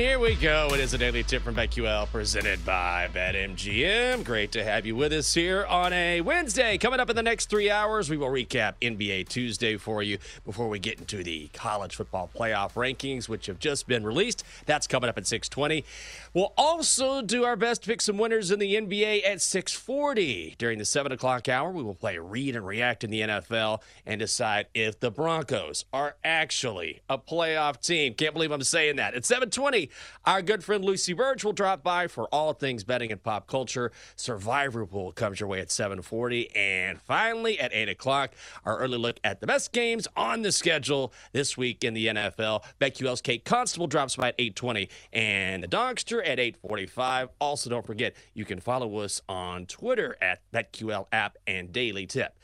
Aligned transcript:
Here 0.00 0.18
we 0.18 0.34
go. 0.34 0.70
It 0.72 0.80
is 0.80 0.94
a 0.94 0.98
daily 0.98 1.22
tip 1.22 1.42
from 1.42 1.56
BetQL 1.56 2.06
presented 2.06 2.64
by 2.64 3.10
BetMGM. 3.12 4.24
Great 4.24 4.50
to 4.52 4.64
have 4.64 4.86
you 4.86 4.96
with 4.96 5.12
us 5.12 5.34
here 5.34 5.66
on 5.66 5.92
a 5.92 6.22
Wednesday. 6.22 6.78
Coming 6.78 7.00
up 7.00 7.10
in 7.10 7.16
the 7.16 7.22
next 7.22 7.50
three 7.50 7.70
hours, 7.70 8.08
we 8.08 8.16
will 8.16 8.30
recap 8.30 8.76
NBA 8.80 9.28
Tuesday 9.28 9.76
for 9.76 10.02
you 10.02 10.16
before 10.46 10.70
we 10.70 10.78
get 10.78 10.98
into 10.98 11.22
the 11.22 11.48
college 11.52 11.96
football 11.96 12.30
playoff 12.34 12.72
rankings, 12.72 13.28
which 13.28 13.44
have 13.44 13.58
just 13.58 13.86
been 13.86 14.02
released. 14.02 14.42
That's 14.64 14.86
coming 14.86 15.10
up 15.10 15.18
at 15.18 15.26
620. 15.26 15.84
We'll 16.32 16.54
also 16.56 17.20
do 17.20 17.44
our 17.44 17.56
best 17.56 17.82
to 17.82 17.88
pick 17.88 18.00
some 18.00 18.16
winners 18.16 18.50
in 18.50 18.58
the 18.58 18.76
NBA 18.76 19.26
at 19.26 19.42
640. 19.42 20.54
During 20.56 20.78
the 20.78 20.86
7 20.86 21.12
o'clock 21.12 21.46
hour, 21.46 21.70
we 21.70 21.82
will 21.82 21.94
play 21.94 22.16
Read 22.16 22.56
and 22.56 22.66
React 22.66 23.04
in 23.04 23.10
the 23.10 23.20
NFL 23.20 23.82
and 24.06 24.18
decide 24.18 24.66
if 24.72 24.98
the 24.98 25.10
Broncos 25.10 25.84
are 25.92 26.16
actually 26.24 27.02
a 27.10 27.18
playoff 27.18 27.82
team. 27.82 28.14
Can't 28.14 28.32
believe 28.32 28.50
I'm 28.50 28.62
saying 28.62 28.96
that. 28.96 29.12
At 29.12 29.26
720, 29.26 29.89
our 30.24 30.42
good 30.42 30.64
friend 30.64 30.84
Lucy 30.84 31.12
Burge 31.12 31.44
will 31.44 31.52
drop 31.52 31.82
by 31.82 32.06
for 32.06 32.26
all 32.28 32.52
things 32.52 32.84
betting 32.84 33.12
and 33.12 33.22
pop 33.22 33.46
culture. 33.46 33.92
Survivor 34.16 34.86
Pool 34.86 35.12
comes 35.12 35.40
your 35.40 35.48
way 35.48 35.60
at 35.60 35.70
740. 35.70 36.54
And 36.54 37.00
finally, 37.00 37.58
at 37.58 37.72
8 37.72 37.88
o'clock, 37.88 38.32
our 38.64 38.78
early 38.78 38.98
look 38.98 39.18
at 39.24 39.40
the 39.40 39.46
best 39.46 39.72
games 39.72 40.06
on 40.16 40.42
the 40.42 40.52
schedule 40.52 41.12
this 41.32 41.56
week 41.56 41.84
in 41.84 41.94
the 41.94 42.06
NFL. 42.08 42.64
BetQL's 42.80 43.20
Kate 43.20 43.44
Constable 43.44 43.86
drops 43.86 44.16
by 44.16 44.28
at 44.28 44.34
820. 44.38 44.88
And 45.12 45.62
the 45.62 45.68
Dogster 45.68 46.20
at 46.20 46.38
845. 46.38 47.30
Also, 47.40 47.70
don't 47.70 47.86
forget, 47.86 48.14
you 48.34 48.44
can 48.44 48.60
follow 48.60 48.98
us 48.98 49.20
on 49.28 49.66
Twitter 49.66 50.16
at 50.20 50.40
BetQL 50.52 51.06
app 51.12 51.36
and 51.46 51.72
Daily 51.72 52.06
Tip. 52.06 52.36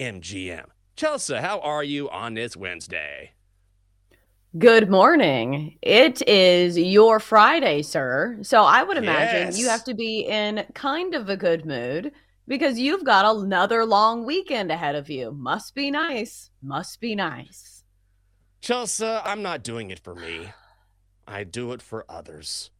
MGM. 0.00 0.66
Chelsea, 0.96 1.36
how 1.36 1.60
are 1.60 1.84
you 1.84 2.08
on 2.10 2.34
this 2.34 2.56
Wednesday? 2.56 3.35
Good 4.58 4.88
morning. 4.88 5.76
It 5.82 6.26
is 6.28 6.78
your 6.78 7.18
Friday, 7.18 7.82
sir. 7.82 8.38
So 8.42 8.62
I 8.62 8.84
would 8.84 8.96
imagine 8.96 9.48
Yes. 9.48 9.58
you 9.58 9.68
have 9.68 9.82
to 9.84 9.94
be 9.94 10.20
in 10.20 10.64
kind 10.72 11.14
of 11.16 11.28
a 11.28 11.36
good 11.36 11.66
mood 11.66 12.12
because 12.46 12.78
you've 12.78 13.04
got 13.04 13.36
another 13.36 13.84
long 13.84 14.24
weekend 14.24 14.70
ahead 14.70 14.94
of 14.94 15.10
you. 15.10 15.32
Must 15.32 15.74
be 15.74 15.90
nice. 15.90 16.50
Must 16.62 17.00
be 17.00 17.16
nice. 17.16 17.82
Chelsea, 18.60 19.04
I'm 19.04 19.42
not 19.42 19.64
doing 19.64 19.90
it 19.90 19.98
for 19.98 20.14
me. 20.14 20.50
I 21.26 21.42
do 21.42 21.72
it 21.72 21.82
for 21.82 22.04
others. 22.08 22.70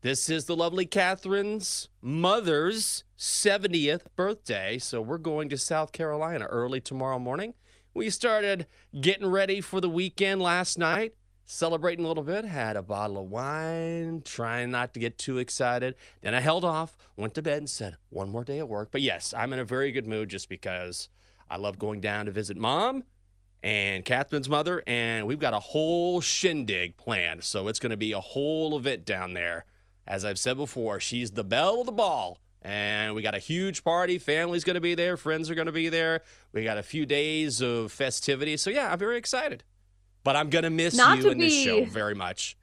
This 0.00 0.30
is 0.30 0.46
the 0.46 0.56
lovely 0.56 0.86
Catherine's 0.86 1.90
mother's 2.00 3.04
70th 3.18 4.06
birthday, 4.16 4.78
so 4.78 5.02
we're 5.02 5.18
going 5.18 5.50
to 5.50 5.58
South 5.58 5.92
Carolina 5.92 6.46
early 6.46 6.80
tomorrow 6.80 7.18
morning. 7.18 7.52
We 7.92 8.08
started 8.08 8.66
getting 8.98 9.26
ready 9.26 9.60
for 9.60 9.80
the 9.80 9.90
weekend 9.90 10.40
last 10.40 10.78
night, 10.78 11.12
celebrating 11.50 12.04
a 12.04 12.08
little 12.08 12.22
bit, 12.22 12.44
had 12.44 12.76
a 12.76 12.82
bottle 12.82 13.18
of 13.18 13.28
wine, 13.28 14.22
trying 14.24 14.70
not 14.70 14.94
to 14.94 15.00
get 15.00 15.18
too 15.18 15.38
excited. 15.38 15.96
Then 16.22 16.34
I 16.34 16.40
held 16.40 16.64
off, 16.64 16.96
went 17.16 17.34
to 17.34 17.42
bed, 17.42 17.58
and 17.58 17.68
said, 17.68 17.96
one 18.08 18.30
more 18.30 18.44
day 18.44 18.60
at 18.60 18.68
work. 18.68 18.90
But 18.92 19.02
yes, 19.02 19.34
I'm 19.36 19.52
in 19.52 19.58
a 19.58 19.64
very 19.64 19.90
good 19.90 20.06
mood 20.06 20.28
just 20.28 20.48
because 20.48 21.08
I 21.50 21.56
love 21.56 21.78
going 21.78 22.00
down 22.00 22.26
to 22.26 22.32
visit 22.32 22.56
mom 22.56 23.02
and 23.64 24.04
Catherine's 24.04 24.48
mother, 24.48 24.82
and 24.86 25.26
we've 25.26 25.40
got 25.40 25.52
a 25.52 25.58
whole 25.58 26.20
shindig 26.20 26.96
planned. 26.96 27.42
So 27.42 27.66
it's 27.66 27.80
going 27.80 27.90
to 27.90 27.96
be 27.96 28.12
a 28.12 28.20
whole 28.20 28.78
event 28.78 29.04
down 29.04 29.34
there. 29.34 29.64
As 30.06 30.24
I've 30.24 30.38
said 30.38 30.56
before, 30.56 31.00
she's 31.00 31.32
the 31.32 31.44
belle 31.44 31.80
of 31.80 31.86
the 31.86 31.92
ball. 31.92 32.38
And 32.62 33.14
we 33.14 33.22
got 33.22 33.34
a 33.34 33.38
huge 33.38 33.82
party. 33.82 34.18
Family's 34.18 34.64
going 34.64 34.74
to 34.74 34.80
be 34.80 34.94
there. 34.94 35.16
Friends 35.16 35.50
are 35.50 35.54
going 35.54 35.66
to 35.66 35.72
be 35.72 35.88
there. 35.88 36.22
We 36.52 36.62
got 36.62 36.78
a 36.78 36.82
few 36.82 37.06
days 37.06 37.60
of 37.60 37.90
festivity. 37.90 38.56
So, 38.56 38.70
yeah, 38.70 38.92
I'm 38.92 38.98
very 38.98 39.16
excited. 39.16 39.64
But 40.24 40.36
I'm 40.36 40.50
going 40.50 40.64
to 40.64 40.70
miss 40.70 40.94
Not 40.94 41.18
you 41.18 41.30
in 41.30 41.38
this 41.38 41.52
show 41.64 41.84
very 41.84 42.14
much. 42.14 42.56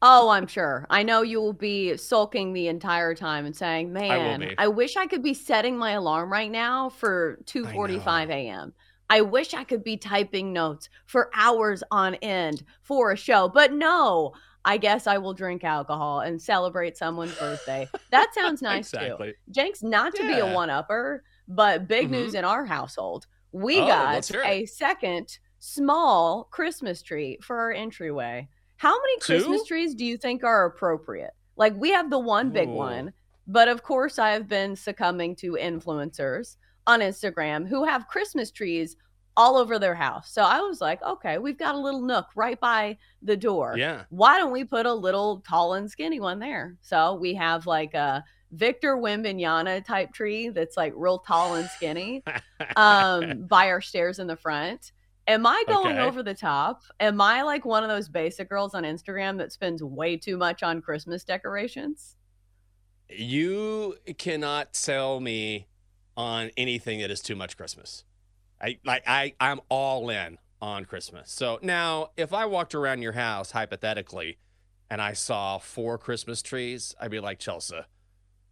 Oh, 0.00 0.28
I'm 0.28 0.46
sure. 0.46 0.86
I 0.90 1.02
know 1.02 1.22
you 1.22 1.40
will 1.40 1.52
be 1.52 1.96
sulking 1.96 2.52
the 2.52 2.68
entire 2.68 3.14
time 3.14 3.46
and 3.46 3.56
saying, 3.56 3.92
"Man, 3.92 4.40
be. 4.40 4.54
I, 4.56 4.68
wish 4.68 4.96
I 4.96 5.06
could 5.06 5.22
be 5.24 5.34
setting 5.34 5.76
my 5.76 5.92
alarm 5.92 6.30
right 6.30 6.50
now 6.50 6.88
for 6.88 7.40
2:45 7.46 8.30
a.m. 8.30 8.74
I 9.10 9.22
wish 9.22 9.54
I 9.54 9.64
could 9.64 9.82
be 9.82 9.96
typing 9.96 10.52
notes 10.52 10.88
for 11.06 11.30
hours 11.34 11.82
on 11.90 12.14
end 12.16 12.62
for 12.82 13.10
a 13.10 13.16
show." 13.16 13.48
But 13.48 13.72
no, 13.72 14.34
I 14.64 14.76
guess 14.76 15.08
I 15.08 15.18
will 15.18 15.34
drink 15.34 15.64
alcohol 15.64 16.20
and 16.20 16.40
celebrate 16.40 16.96
someone's 16.96 17.34
birthday. 17.36 17.88
That 18.12 18.32
sounds 18.34 18.62
nice 18.62 18.92
exactly. 18.92 19.32
too. 19.32 19.38
Jenks, 19.50 19.82
not 19.82 20.14
to 20.14 20.22
be 20.22 20.38
a 20.38 20.46
one-upper, 20.54 21.24
but 21.48 21.88
big 21.88 22.06
Mhm. 22.06 22.10
news 22.12 22.34
in 22.34 22.44
our 22.44 22.64
household. 22.66 23.26
We 23.50 23.80
Oh, 23.80 23.86
got 23.88 24.14
let's 24.14 24.28
hear 24.28 24.42
it. 24.42 24.46
a 24.46 24.66
second 24.66 25.38
small 25.58 26.44
Christmas 26.50 27.02
tree 27.02 27.38
for 27.42 27.58
our 27.58 27.72
entryway. 27.72 28.48
How 28.76 28.96
many 28.96 29.18
Christmas 29.20 29.64
trees 29.64 29.94
do 29.94 30.04
you 30.04 30.16
think 30.16 30.44
are 30.44 30.66
appropriate? 30.66 31.32
Like 31.56 31.74
we 31.76 31.90
have 31.90 32.10
the 32.10 32.18
one 32.18 32.50
big 32.50 32.68
Ooh. 32.68 32.72
one, 32.72 33.12
but 33.46 33.68
of 33.68 33.82
course 33.82 34.18
I 34.18 34.30
have 34.30 34.48
been 34.48 34.76
succumbing 34.76 35.36
to 35.36 35.58
influencers 35.60 36.56
on 36.86 37.00
Instagram 37.00 37.68
who 37.68 37.84
have 37.84 38.08
Christmas 38.08 38.50
trees 38.50 38.96
all 39.36 39.56
over 39.56 39.78
their 39.78 39.94
house. 39.94 40.32
So 40.32 40.42
I 40.42 40.60
was 40.60 40.80
like, 40.80 41.02
okay, 41.02 41.38
we've 41.38 41.58
got 41.58 41.76
a 41.76 41.78
little 41.78 42.00
nook 42.00 42.26
right 42.34 42.58
by 42.58 42.98
the 43.22 43.36
door. 43.36 43.76
Yeah. 43.78 44.02
Why 44.10 44.36
don't 44.36 44.52
we 44.52 44.64
put 44.64 44.84
a 44.84 44.92
little 44.92 45.40
tall 45.46 45.74
and 45.74 45.88
skinny 45.88 46.18
one 46.18 46.40
there? 46.40 46.76
So 46.80 47.14
we 47.14 47.34
have 47.34 47.66
like 47.66 47.94
a 47.94 48.24
Victor 48.50 48.96
Wembanyama 48.96 49.84
type 49.84 50.12
tree 50.12 50.48
that's 50.48 50.76
like 50.76 50.92
real 50.96 51.20
tall 51.20 51.54
and 51.54 51.68
skinny 51.70 52.24
um, 52.76 53.44
by 53.46 53.68
our 53.68 53.80
stairs 53.80 54.18
in 54.18 54.26
the 54.26 54.36
front. 54.36 54.92
Am 55.28 55.46
I 55.46 55.62
going 55.68 55.98
Okay. 55.98 56.06
over 56.06 56.22
the 56.22 56.34
top? 56.34 56.82
Am 57.00 57.20
I 57.20 57.42
like 57.42 57.64
one 57.66 57.82
of 57.82 57.90
those 57.90 58.08
basic 58.08 58.48
girls 58.48 58.74
on 58.74 58.82
Instagram 58.84 59.36
that 59.38 59.52
spends 59.52 59.82
way 59.82 60.16
too 60.16 60.38
much 60.38 60.62
on 60.62 60.80
Christmas 60.80 61.22
decorations? 61.22 62.16
You 63.10 63.96
cannot 64.18 64.74
sell 64.74 65.20
me 65.20 65.66
on 66.16 66.50
anything 66.56 67.00
that 67.00 67.10
is 67.10 67.20
too 67.20 67.36
much 67.36 67.56
Christmas. 67.56 68.04
I 68.60 68.78
like 68.84 69.04
I 69.06 69.34
I'm 69.38 69.60
all 69.68 70.08
in 70.10 70.38
on 70.60 70.84
Christmas. 70.86 71.30
So 71.30 71.58
now 71.62 72.10
if 72.16 72.32
I 72.32 72.46
walked 72.46 72.74
around 72.74 73.02
your 73.02 73.12
house 73.12 73.52
hypothetically 73.52 74.38
and 74.90 75.00
I 75.00 75.12
saw 75.12 75.58
four 75.58 75.98
Christmas 75.98 76.42
trees, 76.42 76.94
I'd 77.00 77.10
be 77.10 77.20
like 77.20 77.38
Chelsea, 77.38 77.80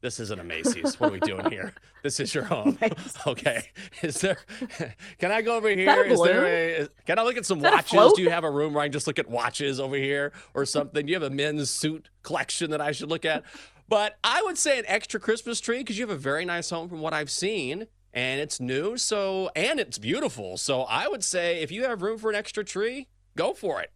This 0.07 0.21
isn't 0.21 0.39
a 0.41 0.45
Macy's. 0.45 1.01
What 1.01 1.09
are 1.09 1.13
we 1.15 1.19
doing 1.19 1.51
here? 1.51 1.75
This 2.05 2.21
is 2.21 2.33
your 2.33 2.45
home. 2.45 2.79
Okay. 3.27 3.65
Is 4.01 4.21
there? 4.21 4.39
Can 5.19 5.33
I 5.33 5.43
go 5.43 5.57
over 5.57 5.69
here? 5.69 6.05
a 6.05 6.09
Is 6.13 6.23
there 6.23 6.45
a? 6.47 6.75
is- 6.83 6.89
Can 7.05 7.19
I 7.19 7.25
look 7.25 7.37
at 7.37 7.45
some 7.45 7.59
watches? 7.59 8.13
Do 8.15 8.23
you 8.23 8.31
have 8.31 8.45
a 8.45 8.51
room 8.51 8.75
where 8.75 8.85
I 8.85 8.87
can 8.87 8.93
just 8.93 9.09
look 9.09 9.19
at 9.19 9.29
watches 9.29 9.81
over 9.81 9.97
here 9.97 10.33
or 10.55 10.65
something? 10.65 11.05
Do 11.05 11.11
you 11.11 11.17
have 11.21 11.29
a 11.29 11.35
men's 11.35 11.69
suit 11.69 12.09
collection 12.23 12.71
that 12.71 12.81
I 12.81 12.93
should 12.93 13.09
look 13.11 13.25
at? 13.25 13.43
But 13.89 14.19
I 14.23 14.41
would 14.45 14.57
say 14.57 14.79
an 14.79 14.85
extra 14.87 15.19
Christmas 15.19 15.59
tree 15.59 15.79
because 15.79 15.99
you 15.99 16.07
have 16.07 16.17
a 16.17 16.21
very 16.21 16.45
nice 16.45 16.71
home 16.71 16.89
from 16.89 17.01
what 17.01 17.13
I've 17.13 17.31
seen. 17.31 17.89
And 18.15 18.41
it's 18.41 18.61
new, 18.61 18.97
so 18.97 19.51
and 19.57 19.81
it's 19.81 19.99
beautiful. 19.99 20.57
So 20.59 20.83
I 20.83 21.09
would 21.09 21.25
say 21.25 21.61
if 21.61 21.73
you 21.73 21.83
have 21.87 22.03
room 22.03 22.19
for 22.19 22.31
an 22.31 22.37
extra 22.37 22.63
tree, 22.65 23.09
go 23.37 23.53
for 23.53 23.81
it. 23.83 23.91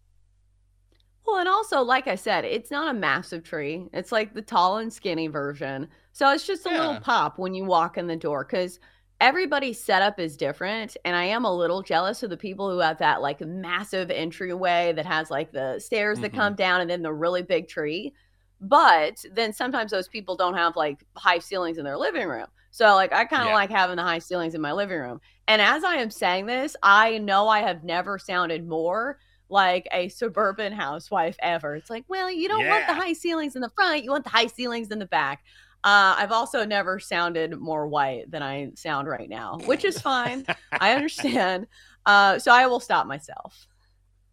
Well, 1.31 1.39
and 1.39 1.49
also, 1.49 1.83
like 1.83 2.09
I 2.09 2.17
said, 2.17 2.45
it's 2.45 2.71
not 2.73 2.89
a 2.89 2.99
massive 2.99 3.45
tree. 3.45 3.89
It's 3.93 4.11
like 4.11 4.35
the 4.35 4.43
tall 4.43 4.79
and 4.79 4.93
skinny 4.93 5.29
version. 5.29 5.89
So 6.13 6.29
it's 6.33 6.47
just 6.47 6.67
a 6.67 6.71
Yeah. 6.71 6.81
little 6.81 6.97
pop 6.97 7.39
when 7.39 7.55
you 7.55 7.65
walk 7.65 7.97
in 7.99 8.09
the 8.09 8.17
door 8.17 8.45
because 8.45 8.81
everybody's 9.21 9.79
setup 9.83 10.19
is 10.19 10.37
different. 10.37 10.97
And 11.05 11.15
I 11.15 11.25
am 11.25 11.45
a 11.45 11.55
little 11.55 11.83
jealous 11.83 12.23
of 12.25 12.31
the 12.31 12.37
people 12.37 12.69
who 12.71 12.79
have 12.79 12.99
that 12.99 13.23
like 13.23 13.41
massive 13.43 14.11
entryway 14.11 14.93
that 14.97 15.07
has 15.07 15.31
like 15.31 15.53
the 15.53 15.79
stairs 15.79 16.21
that 16.21 16.33
Mhm. 16.33 16.35
come 16.35 16.55
down 16.57 16.81
and 16.81 16.91
then 16.91 17.03
the 17.03 17.13
really 17.13 17.43
big 17.43 17.69
tree. 17.69 18.13
But 18.61 19.25
then 19.33 19.53
sometimes 19.53 19.91
those 19.91 20.09
people 20.09 20.37
don't 20.37 20.55
have 20.55 20.77
like 20.77 21.07
high 21.17 21.39
ceilings 21.39 21.79
in 21.79 21.85
their 21.85 21.97
living 21.97 22.27
room. 22.29 22.47
So 22.71 22.95
like 22.95 23.13
I 23.13 23.25
kind 23.25 23.45
of 23.45 23.49
Yeah. 23.49 23.55
like 23.55 23.71
having 23.71 23.97
the 23.97 24.03
high 24.03 24.19
ceilings 24.19 24.55
in 24.55 24.61
my 24.61 24.73
living 24.73 24.99
room. 24.99 25.21
And 25.49 25.63
as 25.63 25.85
I 25.85 25.97
am 25.97 26.11
saying 26.11 26.47
this, 26.47 26.77
I 26.83 27.19
know 27.19 27.49
I 27.49 27.61
have 27.61 27.85
never 27.85 28.19
sounded 28.19 28.67
more 28.69 29.19
like 29.51 29.89
a 29.93 30.09
suburban 30.09 30.73
housewife 30.73 31.37
ever. 31.41 31.75
It's 31.75 31.91
like, 31.91 32.05
well, 32.09 32.31
you 32.31 32.49
don't 32.49 32.67
want 32.67 32.87
the 32.87 32.95
high 32.95 33.13
ceilings 33.13 33.57
in 33.57 33.63
the 33.63 33.71
front, 33.71 34.05
you 34.05 34.11
want 34.11 34.25
the 34.25 34.31
high 34.31 34.47
ceilings 34.47 34.91
in 34.91 34.99
the 34.99 35.07
back. 35.07 35.43
Uh, 35.83 36.15
I've 36.19 36.33
also 36.33 36.65
never 36.65 36.99
sounded 36.99 37.59
more 37.59 37.87
white 37.87 38.31
than 38.31 38.43
I 38.43 38.71
sound 38.75 39.09
right 39.09 39.29
now, 39.29 39.59
which 39.65 39.85
is 39.85 40.01
fine. 40.01 40.45
I 40.73 40.93
understand. 40.93 41.67
Uh, 42.05 42.39
so 42.39 42.53
I 42.53 42.67
will 42.67 42.81
stop 42.81 43.07
myself. 43.07 43.67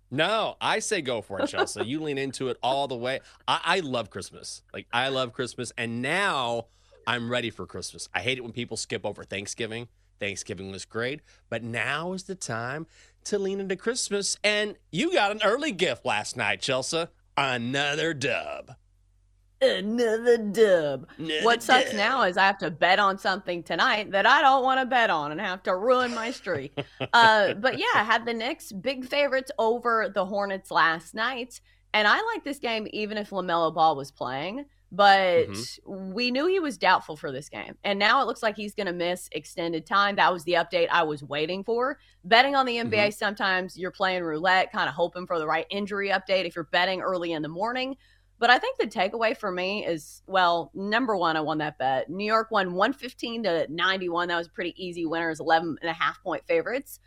No, 0.09 0.55
I 0.61 0.79
say 0.79 1.01
go 1.01 1.21
for 1.21 1.41
it, 1.41 1.47
Chelsea. 1.47 1.85
you 1.85 2.01
lean 2.01 2.17
into 2.17 2.49
it 2.49 2.57
all 2.63 2.87
the 2.87 2.95
way. 2.95 3.19
I, 3.47 3.59
I 3.63 3.79
love 3.81 4.09
Christmas. 4.09 4.61
Like 4.73 4.87
I 4.91 5.09
love 5.09 5.33
Christmas, 5.33 5.71
and 5.77 6.01
now 6.01 6.67
I'm 7.05 7.29
ready 7.29 7.49
for 7.49 7.65
Christmas. 7.65 8.07
I 8.13 8.21
hate 8.21 8.37
it 8.37 8.41
when 8.41 8.53
people 8.53 8.77
skip 8.77 9.05
over 9.05 9.23
Thanksgiving. 9.23 9.87
Thanksgiving 10.19 10.71
was 10.71 10.85
great, 10.85 11.21
but 11.49 11.63
now 11.63 12.13
is 12.13 12.23
the 12.23 12.35
time 12.35 12.87
to 13.29 13.39
lean 13.39 13.59
into 13.59 13.75
Christmas. 13.75 14.37
And 14.43 14.75
you 14.91 15.13
got 15.13 15.31
an 15.31 15.41
early 15.43 15.71
gift 15.71 16.05
last 16.05 16.35
night, 16.37 16.61
Chelsea. 16.61 17.05
Another 17.35 18.13
dub. 18.13 18.73
Another 19.59 20.37
dub. 20.37 21.07
Another 21.17 21.41
What 21.43 21.63
sucks 21.63 21.89
dub. 21.89 21.97
now 21.97 22.23
is 22.23 22.37
I 22.37 22.45
have 22.45 22.59
to 22.59 22.69
bet 22.69 22.99
on 22.99 23.17
something 23.17 23.63
tonight 23.63 24.11
that 24.11 24.27
I 24.27 24.41
don't 24.41 24.63
want 24.63 24.79
to 24.79 24.85
bet 24.85 25.09
on 25.09 25.31
and 25.31 25.41
have 25.41 25.63
to 25.63 25.75
ruin 25.75 26.13
my 26.13 26.31
streak. 26.31 26.77
uh, 27.13 27.53
but 27.55 27.79
yeah, 27.79 27.85
I 27.95 28.03
had 28.03 28.25
the 28.25 28.33
Knicks 28.33 28.71
big 28.71 29.05
favorites 29.05 29.51
over 29.57 30.09
the 30.13 30.25
Hornets 30.25 30.69
last 30.69 31.15
night. 31.15 31.59
And 31.93 32.07
I 32.07 32.21
like 32.33 32.43
this 32.43 32.59
game 32.59 32.87
even 32.91 33.17
if 33.17 33.31
LaMelo 33.31 33.73
Ball 33.73 33.95
was 33.95 34.11
playing. 34.11 34.65
But 34.89 35.49
we 35.85 36.31
knew 36.31 36.47
he 36.47 36.59
was 36.61 36.77
doubtful 36.77 37.17
for 37.17 37.31
this 37.31 37.49
game. 37.49 37.77
And 37.83 37.99
now 37.99 38.21
it 38.21 38.25
looks 38.25 38.41
like 38.41 38.55
he's 38.55 38.73
going 38.73 38.87
to 38.87 38.93
miss 38.93 39.27
extended 39.33 39.85
time. 39.85 40.15
That 40.15 40.31
was 40.31 40.45
the 40.45 40.53
update 40.53 40.87
I 40.89 41.03
was 41.03 41.23
waiting 41.23 41.63
for. 41.65 41.99
Betting 42.23 42.55
on 42.55 42.65
the 42.65 42.77
NBA, 42.77 43.13
sometimes 43.13 43.77
you're 43.77 43.91
playing 43.91 44.23
roulette, 44.23 44.71
kind 44.71 44.87
of 44.87 44.95
hoping 44.95 45.27
for 45.27 45.39
the 45.39 45.47
right 45.47 45.65
injury 45.69 46.09
update 46.09 46.45
if 46.45 46.55
you're 46.55 46.69
betting 46.71 47.01
early 47.01 47.33
in 47.33 47.41
the 47.41 47.49
morning. 47.49 47.97
But 48.39 48.49
I 48.49 48.59
think 48.59 48.77
the 48.77 48.87
takeaway 48.87 49.35
for 49.35 49.51
me 49.51 49.85
is 49.85 50.21
well, 50.27 50.71
number 50.73 51.17
one, 51.17 51.35
I 51.35 51.41
won 51.41 51.57
that 51.57 51.77
bet. 51.77 52.09
New 52.09 52.25
York 52.25 52.51
won 52.51 52.73
115 52.73 53.43
to 53.43 53.67
91. 53.69 54.29
That 54.29 54.37
was 54.37 54.47
a 54.47 54.51
pretty 54.51 54.73
easy 54.81 55.05
winner, 55.05 55.29
as 55.29 55.39
11 55.39 55.77
and 55.81 55.89
a 55.89 55.93
half 55.93 56.21
point 56.23 56.43
favorites. 56.47 56.99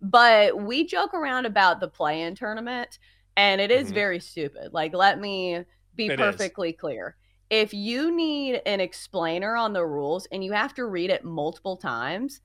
But 0.00 0.58
we 0.62 0.86
joke 0.86 1.12
around 1.12 1.44
about 1.44 1.80
the 1.80 1.88
play 1.88 2.22
in 2.22 2.34
tournament, 2.34 2.98
and 3.36 3.60
it 3.60 3.70
is 3.70 3.90
Mhm. 3.90 3.94
very 3.94 4.20
stupid. 4.20 4.72
Like, 4.72 4.94
let 4.94 5.18
me 5.18 5.64
be 5.94 6.06
It 6.06 6.12
is. 6.12 6.16
perfectly 6.18 6.72
clear. 6.72 7.16
If 7.50 7.72
you 7.72 8.14
need 8.14 8.60
an 8.66 8.80
explainer 8.80 9.56
on 9.56 9.72
the 9.72 9.86
rules 9.86 10.26
and 10.32 10.44
you 10.44 10.52
have 10.52 10.74
to 10.74 10.86
read 10.86 11.10
it 11.10 11.24
multiple 11.24 11.76
times, 11.76 12.40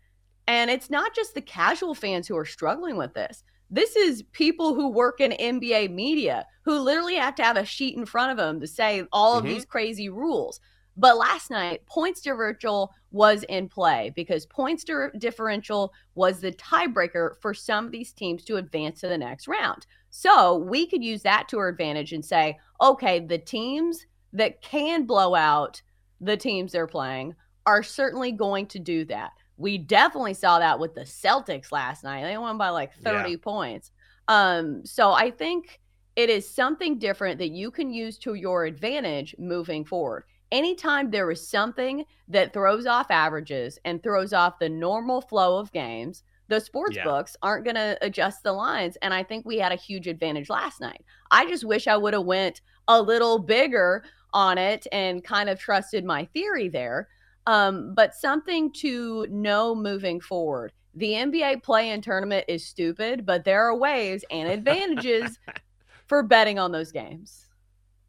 and 0.47 0.69
it's 0.69 0.89
not 0.89 1.15
just 1.15 1.33
the 1.33 1.41
casual 1.41 1.95
fans 1.95 2.27
who 2.27 2.37
are 2.37 2.45
struggling 2.45 2.97
with 2.97 3.13
this. 3.13 3.43
This 3.69 3.95
is 3.95 4.23
people 4.33 4.75
who 4.75 4.89
work 4.89 5.21
in 5.21 5.31
NBA 5.31 5.87
media 5.87 6.45
who 6.65 6.77
literally 6.77 7.15
have 7.15 7.35
to 7.35 7.43
have 7.43 7.57
a 7.57 7.65
sheet 7.65 7.95
in 7.97 8.05
front 8.05 8.31
of 8.31 8.37
them 8.37 8.59
to 8.59 8.67
say 8.67 9.05
all 9.11 9.37
of 9.37 9.45
Mhm. 9.45 9.47
these 9.47 9.65
crazy 9.65 10.09
rules. 10.09 10.59
But 10.97 11.17
last 11.17 11.49
night, 11.49 11.85
points 11.85 12.21
differential 12.21 12.93
was 13.11 13.43
in 13.43 13.69
play 13.69 14.11
because 14.13 14.45
points 14.45 14.83
di- 14.83 15.07
differential 15.17 15.93
was 16.15 16.41
the 16.41 16.51
tiebreaker 16.51 17.37
for 17.41 17.53
some 17.53 17.85
of 17.85 17.91
these 17.91 18.11
teams 18.11 18.43
to 18.45 18.57
advance 18.57 18.99
to 18.99 19.07
the 19.07 19.17
next 19.17 19.47
round. 19.47 19.87
So 20.09 20.57
we 20.57 20.85
could 20.85 21.03
use 21.03 21.23
that 21.23 21.47
to 21.49 21.59
our 21.59 21.69
advantage 21.69 22.11
and 22.11 22.25
say, 22.25 22.59
okay, 22.81 23.19
the 23.21 23.37
teams 23.37 24.05
that 24.33 24.61
can 24.61 25.05
blow 25.05 25.35
out 25.35 25.81
the 26.19 26.37
teams 26.37 26.71
they're 26.71 26.87
playing 26.87 27.35
are 27.65 27.83
certainly 27.83 28.31
going 28.31 28.67
to 28.67 28.79
do 28.79 29.05
that. 29.05 29.31
We 29.57 29.77
definitely 29.77 30.33
saw 30.33 30.59
that 30.59 30.79
with 30.79 30.95
the 30.95 31.01
Celtics 31.01 31.71
last 31.71 32.03
night. 32.03 32.23
They 32.23 32.37
won 32.37 32.57
by 32.57 32.69
like 32.69 32.93
30 32.95 33.37
points. 33.37 33.91
Um, 34.27 34.85
so 34.85 35.11
I 35.11 35.29
think 35.31 35.79
it 36.15 36.29
is 36.29 36.49
something 36.49 36.97
different 36.99 37.37
that 37.39 37.49
you 37.51 37.71
can 37.71 37.91
use 37.91 38.17
to 38.19 38.33
your 38.33 38.65
advantage 38.65 39.35
moving 39.37 39.85
forward. 39.85 40.23
Anytime 40.51 41.09
there 41.11 41.29
is 41.31 41.47
something 41.47 42.03
that 42.27 42.53
throws 42.53 42.85
off 42.85 43.09
averages 43.09 43.79
and 43.85 44.01
throws 44.03 44.33
off 44.33 44.59
the 44.59 44.67
normal 44.69 45.21
flow 45.21 45.57
of 45.59 45.71
games, 45.71 46.23
the 46.49 46.59
sports 46.59 46.97
Yeah. 46.97 47.05
books 47.05 47.37
aren't 47.41 47.63
going 47.63 47.75
to 47.75 47.97
adjust 48.01 48.43
the 48.43 48.51
lines 48.51 48.97
and 49.01 49.13
I 49.13 49.23
think 49.23 49.45
we 49.45 49.57
had 49.57 49.71
a 49.71 49.75
huge 49.77 50.07
advantage 50.07 50.49
last 50.49 50.81
night. 50.81 51.05
I 51.29 51.45
just 51.47 51.63
wish 51.63 51.87
I 51.87 51.95
would 51.95 52.13
have 52.13 52.25
went 52.25 52.59
a 52.89 53.01
little 53.01 53.39
bigger 53.39 54.03
on 54.33 54.57
it 54.57 54.87
and 54.91 55.23
kind 55.23 55.49
of 55.49 55.59
trusted 55.59 56.05
my 56.05 56.25
theory 56.25 56.69
there. 56.69 57.07
Um, 57.47 57.93
but 57.95 58.13
something 58.13 58.71
to 58.73 59.25
know 59.29 59.73
moving 59.73 60.19
forward. 60.19 60.73
The 60.93 61.13
NBA 61.13 61.63
play 61.63 61.89
in 61.89 62.01
tournament 62.01 62.45
is 62.47 62.65
stupid, 62.65 63.25
but 63.25 63.45
there 63.45 63.63
are 63.63 63.75
ways 63.75 64.25
and 64.29 64.49
advantages 64.49 65.39
for 66.07 66.21
betting 66.21 66.59
on 66.59 66.71
those 66.71 66.91
games. 66.91 67.47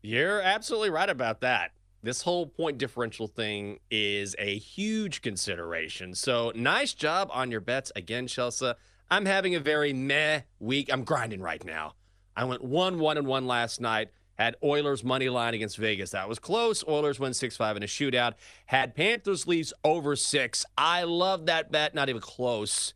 You're 0.02 0.42
absolutely 0.42 0.90
right 0.90 1.08
about 1.08 1.40
that. 1.40 1.70
This 2.02 2.22
whole 2.22 2.46
point 2.46 2.78
differential 2.78 3.28
thing 3.28 3.78
is 3.90 4.34
a 4.38 4.58
huge 4.58 5.22
consideration. 5.22 6.14
So 6.16 6.52
nice 6.56 6.92
job 6.94 7.30
on 7.32 7.52
your 7.52 7.60
bets 7.60 7.92
again, 7.94 8.26
Chelsea. 8.26 8.72
I'm 9.08 9.26
having 9.26 9.54
a 9.54 9.60
very 9.60 9.92
meh 9.92 10.40
week. 10.58 10.92
I'm 10.92 11.04
grinding 11.04 11.40
right 11.40 11.64
now. 11.64 11.94
I 12.36 12.44
went 12.44 12.64
one 12.64 12.98
one 12.98 13.18
and 13.18 13.26
one 13.26 13.46
last 13.46 13.80
night. 13.80 14.08
Had 14.42 14.56
Oilers 14.64 15.04
money 15.04 15.28
line 15.28 15.54
against 15.54 15.76
Vegas. 15.76 16.10
That 16.10 16.28
was 16.28 16.40
close. 16.40 16.82
Oilers 16.88 17.20
win 17.20 17.32
6 17.32 17.56
5 17.56 17.76
in 17.76 17.84
a 17.84 17.86
shootout. 17.86 18.34
Had 18.66 18.96
Panthers 18.96 19.46
Leafs 19.46 19.72
over 19.84 20.16
six. 20.16 20.66
I 20.76 21.04
love 21.04 21.46
that 21.46 21.70
bet. 21.70 21.94
Not 21.94 22.08
even 22.08 22.20
close. 22.20 22.92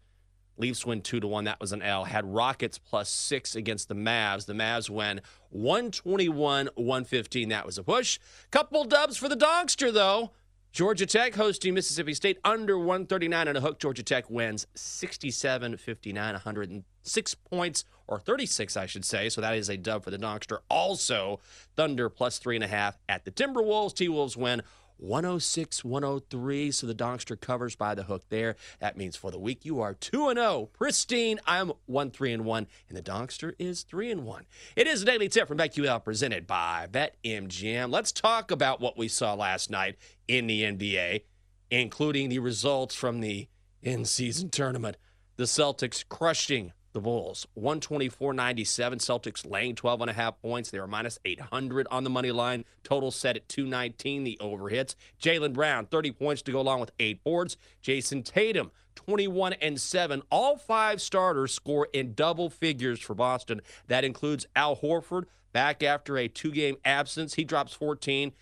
Leafs 0.59 0.85
win 0.85 1.03
two 1.03 1.21
to 1.21 1.29
one. 1.29 1.45
That 1.45 1.61
was 1.61 1.71
an 1.71 1.83
L. 1.83 2.03
Had 2.03 2.26
Rockets 2.26 2.79
plus 2.79 3.09
six 3.09 3.55
against 3.55 3.88
the 3.88 3.95
Mavs. 3.95 4.47
The 4.47 4.55
Mavs 4.55 4.91
win 4.91 5.21
121 5.50 6.69
115. 6.75 7.49
That 7.50 7.65
was 7.65 7.79
a 7.79 7.85
push. 7.85 8.19
Couple 8.50 8.83
dubs 8.85 9.17
for 9.17 9.29
the 9.29 9.37
Dogster, 9.37 9.95
though. 9.95 10.33
Georgia 10.73 11.07
Tech 11.07 11.37
hosting 11.37 11.75
Mississippi 11.75 12.12
State 12.12 12.38
under 12.45 12.76
139 12.76 13.47
and 13.47 13.57
a 13.57 13.61
hook. 13.61 13.79
Georgia 13.79 14.03
Tech 14.03 14.29
wins 14.29 14.67
67 14.75 15.76
59, 15.76 16.33
106 16.35 17.35
points, 17.35 17.85
or 18.09 18.19
36, 18.19 18.77
I 18.77 18.87
should 18.87 19.05
say. 19.05 19.29
So 19.29 19.41
that 19.41 19.55
is 19.55 19.69
a 19.69 19.77
dub 19.77 20.05
for 20.05 20.11
the 20.11 20.19
Dogster. 20.19 20.59
Also, 20.69 21.41
Thunder 21.77 22.09
plus 22.09 22.39
three 22.39 22.57
and 22.57 22.65
a 22.65 22.69
half 22.69 22.99
at 23.09 23.25
the 23.25 23.31
Timberwolves. 23.31 23.95
T 23.95 24.09
Wolves 24.09 24.37
win 24.37 24.63
106 24.99 25.85
103. 25.85 26.71
So 26.71 26.87
the 26.87 26.95
Dogster 26.95 27.41
covers 27.41 27.77
by 27.77 27.95
the 27.95 28.05
hook 28.05 28.25
there. 28.29 28.57
That 28.81 28.97
means 28.97 29.17
for 29.17 29.31
the 29.31 29.39
week 29.39 29.65
you 29.65 29.81
are 29.81 29.95
2 29.95 30.29
and 30.29 30.39
0. 30.39 30.71
Pristine. 30.73 31.39
I'm 31.47 31.73
1 31.87 32.11
3 32.11 32.33
and 32.33 32.45
1. 32.45 32.67
And 32.89 32.97
the 32.97 33.03
Dogster 33.03 33.55
is 33.59 33.83
3 33.83 34.11
and 34.11 34.25
1. 34.25 34.47
It 34.75 34.87
is 34.87 35.03
a 35.03 35.07
daily 35.07 35.29
tip 35.29 35.49
from 35.49 35.59
BetQL 35.59 36.03
presented 36.03 36.47
by 36.47 36.87
BetMGM. 36.91 37.91
Let's 37.91 38.13
talk 38.13 38.51
about 38.51 38.81
what 38.81 38.97
we 38.97 39.09
saw 39.09 39.35
last 39.35 39.71
night 39.71 39.97
in 40.29 40.47
the 40.47 40.63
NBA, 40.63 41.23
including 41.71 42.29
the 42.29 42.39
results 42.39 42.95
from 42.95 43.21
the 43.21 43.49
in 43.83 44.05
season 44.05 44.51
tournament. 44.51 44.97
The 45.37 45.45
Celtics 45.45 46.07
crushing 46.09 46.73
the 46.97 47.00
Bulls 47.03 47.47
124 47.55 48.33
97. 48.33 48.99
Celtics 48.99 49.49
laying 49.49 49.75
12 49.75 50.00
and 50.00 50.11
a 50.11 50.15
half 50.15 50.41
points. 50.41 50.71
They 50.71 50.81
were 50.81 50.87
minus 50.87 51.19
800 51.26 51.87
on 51.91 52.05
the 52.05 52.11
money 52.11 52.33
line. 52.33 52.65
Total 52.85 53.11
set 53.11 53.37
at 53.37 53.50
219. 53.50 54.25
The 54.25 54.38
over 54.41 54.71
hits. 54.71 54.97
Jaylen 55.21 55.53
Brown 55.53 55.85
30 55.85 56.12
points 56.12 56.41
to 56.43 56.53
go 56.53 56.61
along 56.61 56.81
with 56.81 56.93
eight 56.99 57.23
boards. 57.23 57.59
Jayson 57.83 58.23
Tatum 58.25 58.71
21 58.95 59.53
and 59.55 59.79
7. 59.79 60.23
All 60.31 60.57
five 60.57 61.03
starters 61.03 61.53
score 61.53 61.87
in 61.93 62.15
double 62.15 62.49
figures 62.49 62.99
for 62.99 63.15
Boston. 63.15 63.61
That 63.88 64.03
includes 64.03 64.47
Al 64.57 64.76
Horford 64.76 65.25
back 65.53 65.83
after 65.83 66.17
a 66.17 66.29
two 66.29 66.50
game 66.50 66.79
absence. 66.83 67.35
He 67.35 67.45
drops 67.45 67.75
14. 67.75 68.33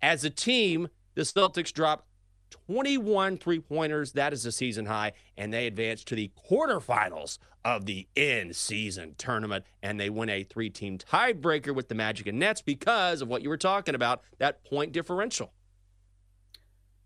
As 0.00 0.24
a 0.24 0.30
team, 0.30 0.88
The 1.14 1.22
Celtics 1.22 1.74
drop 1.74 2.06
21 2.68 3.36
three 3.36 3.60
pointers. 3.60 4.12
That 4.12 4.32
is 4.32 4.46
a 4.46 4.52
season 4.52 4.86
high. 4.86 5.12
And 5.36 5.52
they 5.52 5.66
advance 5.66 6.04
to 6.04 6.14
the 6.14 6.30
quarterfinals 6.50 7.36
of 7.64 7.86
the 7.86 8.06
in 8.14 8.52
season 8.52 9.14
tournament. 9.18 9.64
And 9.82 9.98
they 9.98 10.10
win 10.10 10.28
a 10.28 10.44
three 10.44 10.70
team 10.70 10.98
tiebreaker 10.98 11.74
with 11.74 11.88
the 11.88 11.94
Magic 11.94 12.26
and 12.26 12.38
Nets 12.38 12.62
because 12.62 13.22
of 13.22 13.28
what 13.28 13.42
you 13.42 13.48
were 13.48 13.56
talking 13.56 13.94
about 13.94 14.22
that 14.38 14.64
point 14.64 14.92
differential. 14.92 15.52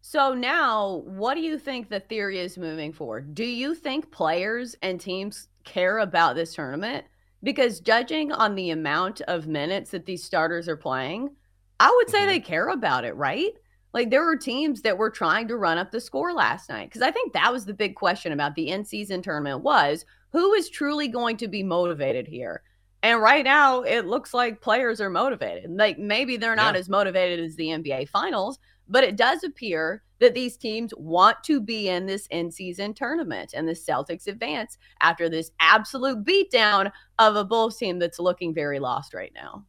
So 0.05 0.35
now, 0.35 1.03
what 1.07 1.35
do 1.35 1.41
you 1.41 1.59
think 1.59 1.89
the 1.89 2.01
theory 2.01 2.41
is 2.41 2.59
moving 2.59 2.93
forward? 2.93 3.35
Do 3.35 3.45
you 3.45 3.75
think 3.75 4.11
players 4.11 4.75
and 4.83 5.01
teams 5.01 5.49
care 5.65 5.99
about 5.99 6.35
this 6.35 6.55
tournament? 6.55 7.05
Because 7.45 7.81
judging 7.81 8.33
on 8.33 8.57
the 8.57 8.71
amount 8.71 9.21
of 9.23 9.47
minutes 9.47 9.91
that 9.93 10.07
these 10.07 10.25
starters 10.25 10.69
are 10.69 10.77
playing, 10.77 11.31
I 11.79 11.93
would 11.97 12.11
say 12.11 12.19
mm-hmm. 12.19 12.29
they 12.29 12.41
care 12.41 12.69
about 12.69 13.05
it, 13.05 13.15
right? 13.15 13.53
Like 13.93 14.11
there 14.11 14.25
were 14.25 14.37
teams 14.37 14.83
that 14.83 14.97
were 14.97 15.11
trying 15.11 15.49
to 15.49 15.57
run 15.57 15.79
up 15.79 15.91
the 15.91 16.01
score 16.01 16.33
last 16.33 16.69
night 16.71 16.89
because 16.89 17.03
I 17.03 17.11
think 17.11 17.33
that 17.33 17.53
was 17.53 17.65
the 17.65 17.75
big 17.75 17.95
question 17.95 18.33
about 18.33 18.55
the 18.55 18.69
in-season 18.69 19.23
tournament 19.23 19.63
was 19.63 20.05
who 20.31 20.55
is 20.55 20.71
truly 20.71 21.09
going 21.09 21.37
to 21.39 21.49
be 21.49 21.63
motivated 21.63 22.27
here. 22.27 22.63
And 23.03 23.21
right 23.21 23.45
now, 23.45 23.83
it 23.83 24.07
looks 24.07 24.33
like 24.33 24.61
players 24.61 25.01
are 25.01 25.11
motivated. 25.11 25.71
Like 25.71 25.99
maybe 25.99 26.37
they're 26.37 26.57
not 26.57 26.75
yeah. 26.75 26.81
as 26.81 26.89
motivated 26.89 27.41
as 27.45 27.57
the 27.57 27.67
NBA 27.67 28.09
finals, 28.09 28.59
but 28.89 29.05
it 29.05 29.17
does 29.17 29.45
appear 29.45 30.03
that 30.21 30.35
these 30.35 30.57
teams 30.57 30.95
want 30.97 31.43
to 31.43 31.61
be 31.61 31.89
in 31.89 32.07
this 32.07 32.29
in-season 32.31 32.95
tournament 32.95 33.55
and 33.55 33.69
the 33.69 33.73
Celtics 33.73 34.29
advance 34.29 34.79
after 35.01 35.29
this 35.29 35.51
absolute 35.59 36.25
beatdown 36.25 36.93
of 37.19 37.35
a 37.35 37.45
Bulls 37.45 37.77
team 37.77 37.99
that's 37.99 38.21
looking 38.21 38.55
very 38.55 38.79
lost 38.79 39.15
right 39.15 39.33
now. 39.35 39.65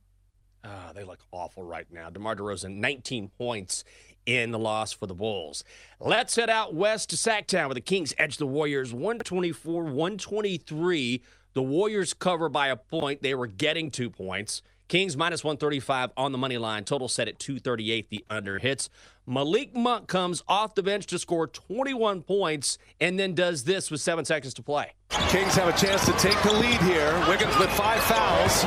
Oh, 0.63 0.91
they 0.93 1.03
look 1.03 1.19
awful 1.31 1.63
right 1.63 1.87
now. 1.91 2.09
DeMar 2.09 2.35
DeRozan, 2.35 2.75
19 2.75 3.29
points 3.37 3.83
in 4.25 4.51
the 4.51 4.59
loss 4.59 4.91
for 4.93 5.07
the 5.07 5.13
Bulls. 5.13 5.63
Let's 5.99 6.35
head 6.35 6.49
out 6.49 6.73
west 6.73 7.09
to 7.11 7.15
Sacktown 7.15 7.67
where 7.67 7.73
the 7.75 7.81
Kings 7.81 8.13
edge 8.17 8.37
the 8.37 8.47
Warriors 8.47 8.93
124 8.93 9.83
123. 9.83 11.23
The 11.53 11.61
Warriors 11.61 12.13
cover 12.13 12.49
by 12.49 12.67
a 12.67 12.75
point. 12.75 13.21
They 13.21 13.35
were 13.35 13.47
getting 13.47 13.91
two 13.91 14.09
points. 14.09 14.61
Kings 14.87 15.15
minus 15.15 15.43
135 15.43 16.11
on 16.17 16.31
the 16.31 16.37
money 16.37 16.57
line. 16.57 16.83
Total 16.83 17.07
set 17.07 17.27
at 17.27 17.39
238. 17.39 18.09
The 18.09 18.25
under 18.29 18.59
hits. 18.59 18.89
Malik 19.25 19.73
Monk 19.73 20.07
comes 20.07 20.43
off 20.47 20.75
the 20.75 20.83
bench 20.83 21.05
to 21.07 21.17
score 21.17 21.47
21 21.47 22.21
points 22.23 22.77
and 22.99 23.17
then 23.17 23.33
does 23.33 23.63
this 23.63 23.89
with 23.89 24.01
seven 24.01 24.25
seconds 24.25 24.53
to 24.55 24.61
play. 24.61 24.91
Kings 25.29 25.55
have 25.55 25.69
a 25.73 25.77
chance 25.77 26.05
to 26.05 26.11
take 26.13 26.39
the 26.43 26.53
lead 26.53 26.81
here. 26.81 27.13
Wiggins 27.29 27.57
with 27.57 27.69
five 27.71 28.03
fouls. 28.03 28.63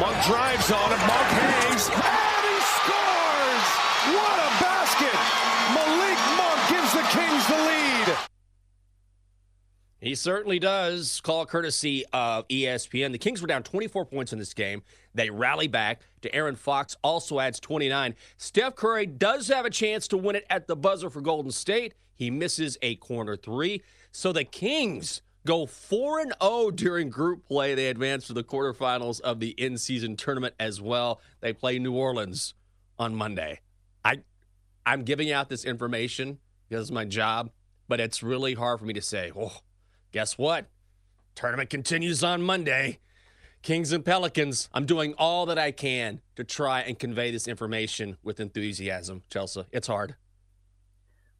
Monk 0.00 0.16
drives 0.26 0.70
on 0.72 0.92
it. 0.92 0.98
Monk 1.06 1.28
hangs. 1.38 1.88
And 1.88 2.44
he 2.50 2.58
scores! 2.76 3.66
What 4.16 4.36
a 4.36 4.50
basket! 4.58 5.16
Malik 5.72 6.20
Monk 6.36 6.60
gives 6.68 6.92
the 6.92 7.04
Kings 7.14 7.46
the 7.46 7.56
lead. 7.56 8.18
He 10.00 10.14
certainly 10.14 10.58
does. 10.58 11.20
Call 11.20 11.44
courtesy 11.44 12.04
of 12.12 12.48
ESPN. 12.48 13.12
The 13.12 13.18
Kings 13.18 13.42
were 13.42 13.46
down 13.46 13.62
24 13.62 14.06
points 14.06 14.32
in 14.32 14.38
this 14.38 14.54
game. 14.54 14.82
They 15.14 15.28
rally 15.28 15.68
back. 15.68 16.00
De'Aaron 16.22 16.56
Fox 16.56 16.96
also 17.02 17.38
adds 17.38 17.60
29. 17.60 18.14
Steph 18.38 18.76
Curry 18.76 19.04
does 19.06 19.48
have 19.48 19.66
a 19.66 19.70
chance 19.70 20.08
to 20.08 20.16
win 20.16 20.36
it 20.36 20.46
at 20.48 20.66
the 20.66 20.76
buzzer 20.76 21.10
for 21.10 21.20
Golden 21.20 21.52
State. 21.52 21.94
He 22.16 22.30
misses 22.30 22.78
a 22.80 22.96
corner 22.96 23.36
three. 23.36 23.82
So 24.10 24.32
the 24.32 24.44
Kings 24.44 25.20
go 25.46 25.66
4 25.66 26.20
and 26.20 26.34
0 26.42 26.70
during 26.70 27.10
group 27.10 27.46
play. 27.46 27.74
They 27.74 27.88
advance 27.88 28.26
to 28.28 28.32
the 28.32 28.44
quarterfinals 28.44 29.20
of 29.20 29.40
the 29.40 29.50
in-season 29.50 30.16
tournament 30.16 30.54
as 30.58 30.80
well. 30.80 31.20
They 31.40 31.52
play 31.52 31.78
New 31.78 31.94
Orleans 31.94 32.54
on 32.98 33.14
Monday. 33.14 33.60
I 34.04 34.20
I'm 34.86 35.02
giving 35.04 35.30
out 35.30 35.48
this 35.48 35.64
information 35.64 36.38
because 36.68 36.84
it's 36.84 36.90
my 36.90 37.04
job, 37.04 37.50
but 37.86 38.00
it's 38.00 38.22
really 38.22 38.54
hard 38.54 38.80
for 38.80 38.86
me 38.86 38.94
to 38.94 39.02
say, 39.02 39.30
"Oh, 39.36 39.58
guess 40.12 40.38
what? 40.38 40.66
Tournament 41.34 41.70
continues 41.70 42.22
on 42.22 42.42
Monday. 42.42 42.98
Kings 43.62 43.92
and 43.92 44.04
Pelicans, 44.04 44.68
I'm 44.72 44.86
doing 44.86 45.14
all 45.18 45.46
that 45.46 45.58
I 45.58 45.70
can 45.70 46.20
to 46.36 46.44
try 46.44 46.80
and 46.80 46.98
convey 46.98 47.30
this 47.30 47.46
information 47.46 48.16
with 48.22 48.40
enthusiasm, 48.40 49.22
Chelsea. 49.28 49.64
It's 49.70 49.86
hard. 49.86 50.16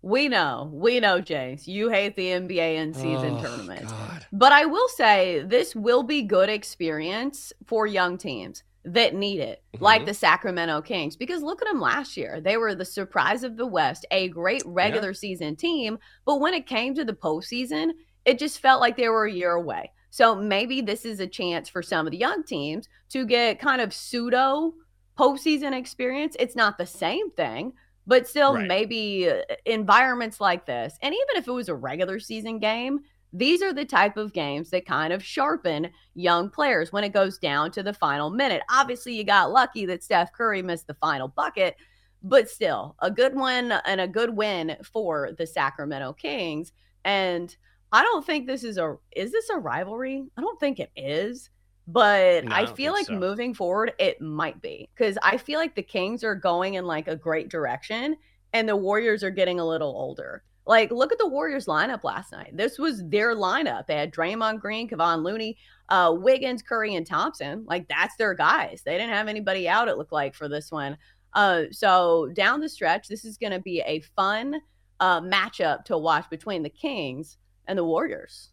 We 0.03 0.29
know, 0.29 0.71
we 0.73 1.01
know, 1.01 1.21
James, 1.21 1.69
you 1.69 1.91
hate 1.91 2.17
the 2.17 2.29
NBA 2.29 2.77
in 2.77 2.95
season 2.95 3.37
oh, 3.37 3.43
tournament. 3.43 3.87
God. 3.87 4.27
But 4.33 4.53
I 4.53 4.65
will 4.65 4.89
say 4.89 5.45
this 5.47 5.75
will 5.75 6.03
be 6.03 6.23
good 6.23 6.49
experience 6.49 7.53
for 7.67 7.87
young 7.87 8.17
teams 8.17 8.63
that 8.85 9.15
need 9.15 9.41
it, 9.41 9.63
mm-hmm. 9.75 9.85
like 9.85 10.07
the 10.07 10.15
Sacramento 10.15 10.81
Kings. 10.83 11.17
Because 11.17 11.43
look 11.43 11.61
at 11.61 11.69
them 11.69 11.81
last 11.81 12.17
year. 12.17 12.41
They 12.41 12.57
were 12.57 12.75
the 12.75 12.85
surprise 12.85 13.43
of 13.43 13.59
the 13.59 13.67
West, 13.67 14.07
a 14.11 14.29
great 14.29 14.63
regular 14.65 15.11
yeah. 15.11 15.15
season 15.15 15.57
team. 15.57 15.99
But 16.25 16.41
when 16.41 16.55
it 16.55 16.67
came 16.67 16.95
to 16.95 17.05
the 17.05 17.13
postseason, 17.13 17.91
it 18.31 18.39
just 18.39 18.61
felt 18.61 18.81
like 18.81 18.97
they 18.97 19.09
were 19.09 19.27
a 19.27 19.33
year 19.33 19.51
away. 19.51 19.91
So 20.11 20.37
maybe 20.37 20.81
this 20.81 21.05
is 21.05 21.19
a 21.19 21.27
chance 21.27 21.69
for 21.69 21.83
some 21.83 22.07
of 22.07 22.13
the 22.13 22.19
young 22.19 22.45
teams 22.45 22.89
to 23.09 23.27
get 23.27 23.59
kind 23.59 23.81
of 23.81 23.93
pseudo 23.93 24.73
postseason 25.19 25.77
experience. 25.77 26.37
It's 26.39 26.55
not 26.55 26.79
the 26.79 26.87
same 26.87 27.33
thing, 27.33 27.73
but 28.07 28.29
still 28.29 28.55
right. 28.55 28.69
maybe 28.69 29.29
uh, 29.29 29.41
environments 29.67 30.41
like 30.41 30.65
this. 30.65 30.97
And 31.03 31.13
even 31.13 31.43
if 31.43 31.49
it 31.49 31.53
was 31.53 31.69
a 31.69 31.75
regular 31.75 32.21
season 32.21 32.61
game, 32.61 33.01
these 33.33 33.63
are 33.63 33.73
the 33.73 33.85
type 33.85 34.17
of 34.17 34.33
games 34.33 34.71
that 34.71 34.87
kind 34.87 35.13
of 35.13 35.25
sharpen 35.25 35.91
young 36.15 36.51
players 36.51 36.93
when 36.93 37.03
it 37.03 37.13
goes 37.13 37.37
down 37.37 37.73
to 37.73 37.83
the 37.83 37.93
final 37.93 38.31
minute. 38.31 38.63
Obviously, 38.71 39.15
you 39.15 39.25
got 39.25 39.51
lucky 39.51 39.87
that 39.87 40.05
Steph 40.05 40.33
Curry 40.33 40.63
missed 40.63 40.87
the 40.87 40.95
final 40.95 41.27
bucket, 41.27 41.75
but 42.23 42.49
still 42.49 42.95
a 43.01 43.11
good 43.11 43.35
one 43.35 43.73
and 43.73 44.01
a 44.01 44.07
good 44.07 44.31
win 44.37 44.77
for 44.85 45.33
the 45.37 45.49
Sacramento 45.49 46.13
Kings. 46.13 46.71
And 47.05 47.57
I 47.93 48.03
don't 48.03 48.25
think 48.25 48.47
this 48.47 48.65
is 48.65 48.79
a 48.79 48.97
is 49.15 49.33
this 49.33 49.51
a 49.51 49.59
rivalry? 49.59 50.25
I 50.37 50.41
don't 50.41 50.61
think 50.61 50.81
it 50.81 50.91
is. 50.97 51.51
But 51.87 52.45
no, 52.45 52.55
I 52.55 52.67
feel 52.67 52.93
like 52.93 53.07
so. 53.07 53.15
moving 53.15 53.53
forward, 53.53 53.95
it 53.99 54.21
might 54.21 54.63
be 54.63 54.89
because 54.95 55.19
I 55.23 55.37
feel 55.37 55.59
like 55.59 55.75
the 55.75 55.83
Kings 55.83 56.23
are 56.23 56.37
going 56.37 56.75
in 56.75 56.85
like 56.85 57.09
a 57.09 57.17
great 57.17 57.49
direction 57.49 58.17
and 58.53 58.69
the 58.69 58.77
Warriors 58.77 59.25
are 59.25 59.31
getting 59.31 59.59
a 59.59 59.67
little 59.67 59.89
older. 59.89 60.45
Like, 60.67 60.93
look 60.93 61.11
at 61.11 61.19
the 61.19 61.27
Warriors 61.27 61.67
lineup 61.67 62.05
last 62.05 62.31
night. 62.31 62.57
This 62.57 62.79
was 62.79 63.03
their 63.09 63.35
lineup. 63.35 63.87
They 63.87 63.97
had 63.97 64.13
Draymond 64.13 64.61
Green, 64.61 64.89
Kevon 64.89 65.25
Looney, 65.25 65.57
uh, 65.89 66.15
Wiggins, 66.17 66.63
Curry, 66.63 66.95
and 66.95 67.07
Thompson. 67.07 67.65
Like, 67.67 67.89
that's 67.89 68.15
their 68.17 68.35
guys. 68.35 68.83
They 68.85 68.93
didn't 68.93 69.15
have 69.15 69.27
anybody 69.27 69.69
out, 69.69 69.89
it 69.89 69.97
looked 69.97 70.13
like, 70.13 70.35
for 70.35 70.49
this 70.49 70.71
one. 70.71 70.97
Uh, 71.33 71.63
so, 71.73 72.29
down 72.35 72.61
the 72.61 72.69
stretch, 72.69 73.09
this 73.09 73.25
is 73.25 73.37
going 73.37 73.53
to 73.53 73.59
be 73.59 73.81
a 73.81 74.01
fun 74.15 74.61
uh, 75.01 75.21
matchup 75.21 75.85
to 75.87 75.99
watch 75.99 76.29
between 76.31 76.63
the 76.63 76.71
Kings 76.71 77.39
and 77.67 77.79
the 77.79 77.85
Warriors. 77.85 78.51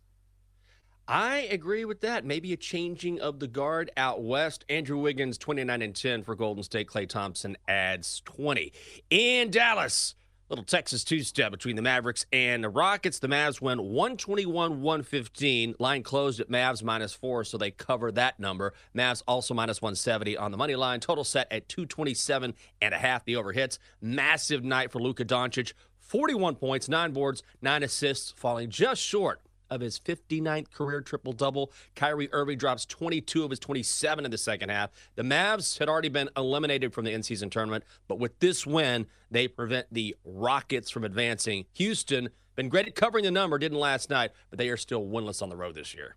I 1.08 1.48
agree 1.52 1.86
with 1.86 2.02
that. 2.02 2.26
Maybe 2.26 2.52
a 2.52 2.58
changing 2.58 3.22
of 3.22 3.40
the 3.40 3.48
guard 3.48 3.92
out 3.96 4.22
west. 4.22 4.66
Andrew 4.68 4.98
Wiggins, 4.98 5.38
29 5.38 5.82
and 5.82 5.96
10 5.96 6.24
for 6.24 6.36
Golden 6.36 6.64
State. 6.64 6.88
Klay 6.88 7.08
Thompson 7.08 7.56
adds 7.68 8.22
20. 8.26 8.74
In 9.10 9.50
Dallas, 9.50 10.16
little 10.50 10.66
Texas 10.66 11.06
two 11.06 11.22
step 11.22 11.52
between 11.52 11.78
the 11.78 11.82
Mavericks 11.82 12.26
and 12.34 12.62
the 12.62 12.68
Rockets. 12.70 13.20
The 13.20 13.30
Mavs 13.30 13.62
win 13.62 13.82
121 13.82 14.82
115. 14.82 15.76
Line 15.80 16.04
closed 16.04 16.42
at 16.42 16.50
Mavs 16.50 16.84
minus 16.84 17.14
four, 17.14 17.46
so 17.46 17.58
they 17.58 17.72
cover 17.72 18.12
that 18.12 18.38
number. 18.38 18.74
Mavs 18.94 19.24
also 19.30 19.54
minus 19.54 19.82
170 19.82 20.36
on 20.36 20.52
the 20.52 20.58
money 20.58 20.76
line. 20.76 21.00
Total 21.00 21.24
set 21.24 21.48
at 21.52 21.70
227 21.70 22.54
and 22.82 22.94
a 22.94 22.98
half. 22.98 23.24
The 23.24 23.36
overhits. 23.36 23.78
Massive 24.02 24.66
night 24.66 24.92
for 24.92 25.00
Luka 25.02 25.24
Doncic. 25.24 25.72
41 26.08 26.56
points, 26.56 26.90
nine 26.90 27.12
boards, 27.12 27.44
nine 27.62 27.84
assists, 27.84 28.32
falling 28.32 28.70
just 28.70 29.02
short 29.02 29.42
of 29.70 29.82
his 29.82 30.00
59th 30.00 30.72
career 30.72 31.02
triple 31.02 31.34
double. 31.34 31.72
Kyrie 31.96 32.30
Irving 32.32 32.58
drops 32.58 32.86
22 32.86 33.44
of 33.44 33.50
his 33.50 33.60
27 33.60 34.26
in 34.26 34.32
the 34.32 34.38
second 34.38 34.70
half. 34.70 34.92
The 35.16 35.24
Mavs 35.24 35.78
had 35.78 35.90
already 35.90 36.10
been 36.10 36.30
eliminated 36.38 36.94
from 36.94 37.06
the 37.06 37.12
in 37.12 37.24
season 37.24 37.50
tournament, 37.50 37.84
but 38.08 38.20
with 38.20 38.40
this 38.40 38.66
win, 38.66 39.08
they 39.30 39.48
prevent 39.48 39.88
the 39.92 40.16
Rockets 40.24 40.90
from 40.90 41.04
advancing. 41.04 41.66
Houston, 41.74 42.30
been 42.56 42.70
great 42.70 42.88
at 42.88 42.96
covering 42.96 43.24
the 43.24 43.32
number, 43.32 43.58
didn't 43.58 43.78
last 43.78 44.10
night, 44.10 44.32
but 44.50 44.58
they 44.58 44.70
are 44.70 44.78
still 44.78 45.06
winless 45.06 45.42
on 45.42 45.50
the 45.50 45.56
road 45.56 45.76
this 45.76 45.94
year. 45.94 46.16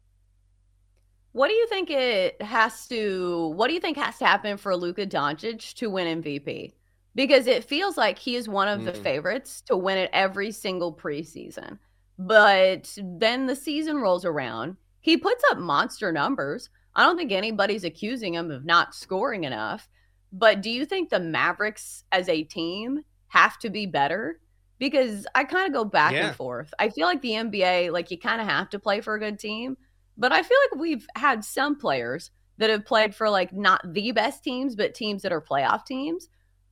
What 1.32 1.48
do 1.48 1.54
you 1.54 1.66
think 1.68 1.90
it 1.90 2.42
has 2.42 2.88
to 2.88 3.48
what 3.54 3.68
do 3.68 3.74
you 3.74 3.80
think 3.80 3.96
has 3.96 4.18
to 4.18 4.26
happen 4.26 4.56
for 4.56 4.74
Luka 4.74 5.06
Doncic 5.06 5.74
to 5.74 5.88
win 5.88 6.22
MVP? 6.22 6.72
Because 7.14 7.46
it 7.46 7.64
feels 7.64 7.96
like 7.96 8.18
he 8.18 8.36
is 8.36 8.48
one 8.48 8.68
of 8.68 8.84
the 8.84 8.92
mm. 8.92 9.02
favorites 9.02 9.62
to 9.62 9.76
win 9.76 9.98
it 9.98 10.10
every 10.12 10.52
single 10.52 10.92
preseason. 10.92 11.78
But 12.18 12.96
then 13.02 13.46
the 13.46 13.56
season 13.56 13.96
rolls 13.96 14.24
around, 14.24 14.76
he 15.00 15.16
puts 15.16 15.42
up 15.50 15.58
monster 15.58 16.12
numbers. 16.12 16.68
I 16.94 17.04
don't 17.04 17.16
think 17.16 17.32
anybody's 17.32 17.84
accusing 17.84 18.34
him 18.34 18.50
of 18.50 18.64
not 18.64 18.94
scoring 18.94 19.44
enough. 19.44 19.88
But 20.32 20.60
do 20.60 20.70
you 20.70 20.84
think 20.84 21.08
the 21.08 21.18
Mavericks 21.18 22.04
as 22.12 22.28
a 22.28 22.44
team 22.44 23.02
have 23.28 23.58
to 23.60 23.70
be 23.70 23.86
better? 23.86 24.38
Because 24.78 25.26
I 25.34 25.44
kind 25.44 25.66
of 25.66 25.72
go 25.72 25.84
back 25.84 26.12
yeah. 26.12 26.28
and 26.28 26.36
forth. 26.36 26.72
I 26.78 26.90
feel 26.90 27.06
like 27.06 27.22
the 27.22 27.32
NBA, 27.32 27.90
like 27.90 28.10
you 28.10 28.18
kind 28.18 28.40
of 28.40 28.46
have 28.46 28.70
to 28.70 28.78
play 28.78 29.00
for 29.00 29.14
a 29.14 29.20
good 29.20 29.38
team. 29.38 29.76
But 30.16 30.32
I 30.32 30.42
feel 30.42 30.58
like 30.70 30.80
we've 30.80 31.06
had 31.16 31.44
some 31.44 31.76
players 31.76 32.30
that 32.58 32.70
have 32.70 32.84
played 32.84 33.14
for 33.14 33.28
like 33.30 33.52
not 33.52 33.80
the 33.92 34.12
best 34.12 34.44
teams, 34.44 34.76
but 34.76 34.94
teams 34.94 35.22
that 35.22 35.32
are 35.32 35.40
playoff 35.40 35.86
teams 35.86 36.28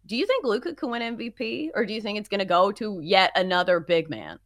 Do 0.09 0.17
you 0.17 0.25
think 0.25 0.43
Luka 0.43 0.75
can 0.75 0.91
win 0.91 1.17
MVP, 1.17 1.69
or 1.75 1.85
do 1.85 1.93
you 1.93 2.01
think 2.01 2.19
it's 2.19 2.31
going 2.31 2.39
to 2.39 2.47
go 2.47 2.73
to 2.73 3.01
yet 3.03 3.31
another 3.37 3.79
big 3.79 4.09
man? 4.09 4.39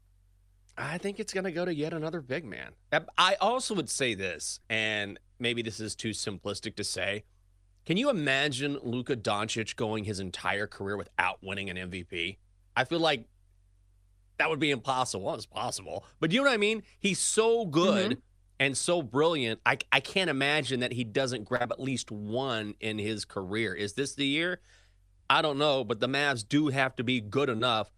I 0.76 0.98
think 0.98 1.20
it's 1.20 1.32
going 1.32 1.44
to 1.44 1.52
go 1.52 1.64
to 1.64 1.72
yet 1.72 1.94
another 1.94 2.20
big 2.20 2.44
man. 2.44 2.72
I 3.16 3.36
also 3.40 3.72
would 3.76 3.88
say 3.88 4.14
this, 4.14 4.58
and 4.68 5.20
maybe 5.38 5.62
this 5.62 5.78
is 5.78 5.94
too 5.94 6.10
simplistic 6.10 6.74
to 6.76 6.84
say. 6.84 7.22
Can 7.86 7.96
you 7.96 8.10
imagine 8.10 8.76
Luka 8.82 9.14
Doncic 9.14 9.76
going 9.76 10.02
his 10.02 10.18
entire 10.18 10.66
career 10.66 10.96
without 10.96 11.38
winning 11.42 11.70
an 11.70 11.76
MVP? 11.76 12.38
I 12.76 12.82
feel 12.84 13.00
like 13.00 13.26
that 14.38 14.50
would 14.50 14.58
be 14.60 14.72
impossible. 14.72 15.26
Well, 15.26 15.36
it's 15.36 15.46
possible, 15.46 16.04
but 16.18 16.32
you 16.32 16.40
know 16.40 16.48
what 16.48 16.54
I 16.54 16.58
mean? 16.58 16.82
He's 16.98 17.20
so 17.20 17.66
good 17.66 18.12
mm-hmm. 18.12 18.20
and 18.58 18.76
so 18.76 19.00
brilliant. 19.00 19.60
I, 19.64 19.78
I 19.92 20.00
can't 20.00 20.30
imagine 20.30 20.80
that 20.80 20.92
he 20.92 21.04
doesn't 21.04 21.44
grab 21.44 21.70
at 21.70 21.78
least 21.78 22.10
one 22.10 22.74
in 22.80 22.98
his 22.98 23.24
career. 23.24 23.74
Is 23.74 23.92
this 23.92 24.16
the 24.16 24.26
year? 24.26 24.60
I 25.32 25.42
don't 25.42 25.58
know, 25.58 25.82
but 25.84 26.00
the 26.00 26.08
Mavs 26.08 26.46
do 26.46 26.68
have 26.68 26.94
to 26.96 27.04
be 27.04 27.20
good 27.20 27.48
enough 27.48 27.90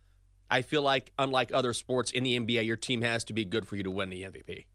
I 0.51 0.63
feel 0.63 0.83
like, 0.83 1.11
unlike 1.19 1.51
other 1.53 1.73
sports 1.73 2.11
in 2.11 2.23
the 2.23 2.39
NBA, 2.39 2.65
your 2.65 2.77
team 2.77 3.03
has 3.03 3.25
to 3.25 3.33
be 3.33 3.45
good 3.45 3.67
for 3.67 3.77
you 3.77 3.83
to 3.83 3.91
win 3.91 4.11
the 4.11 4.23
MVP. 4.23 4.67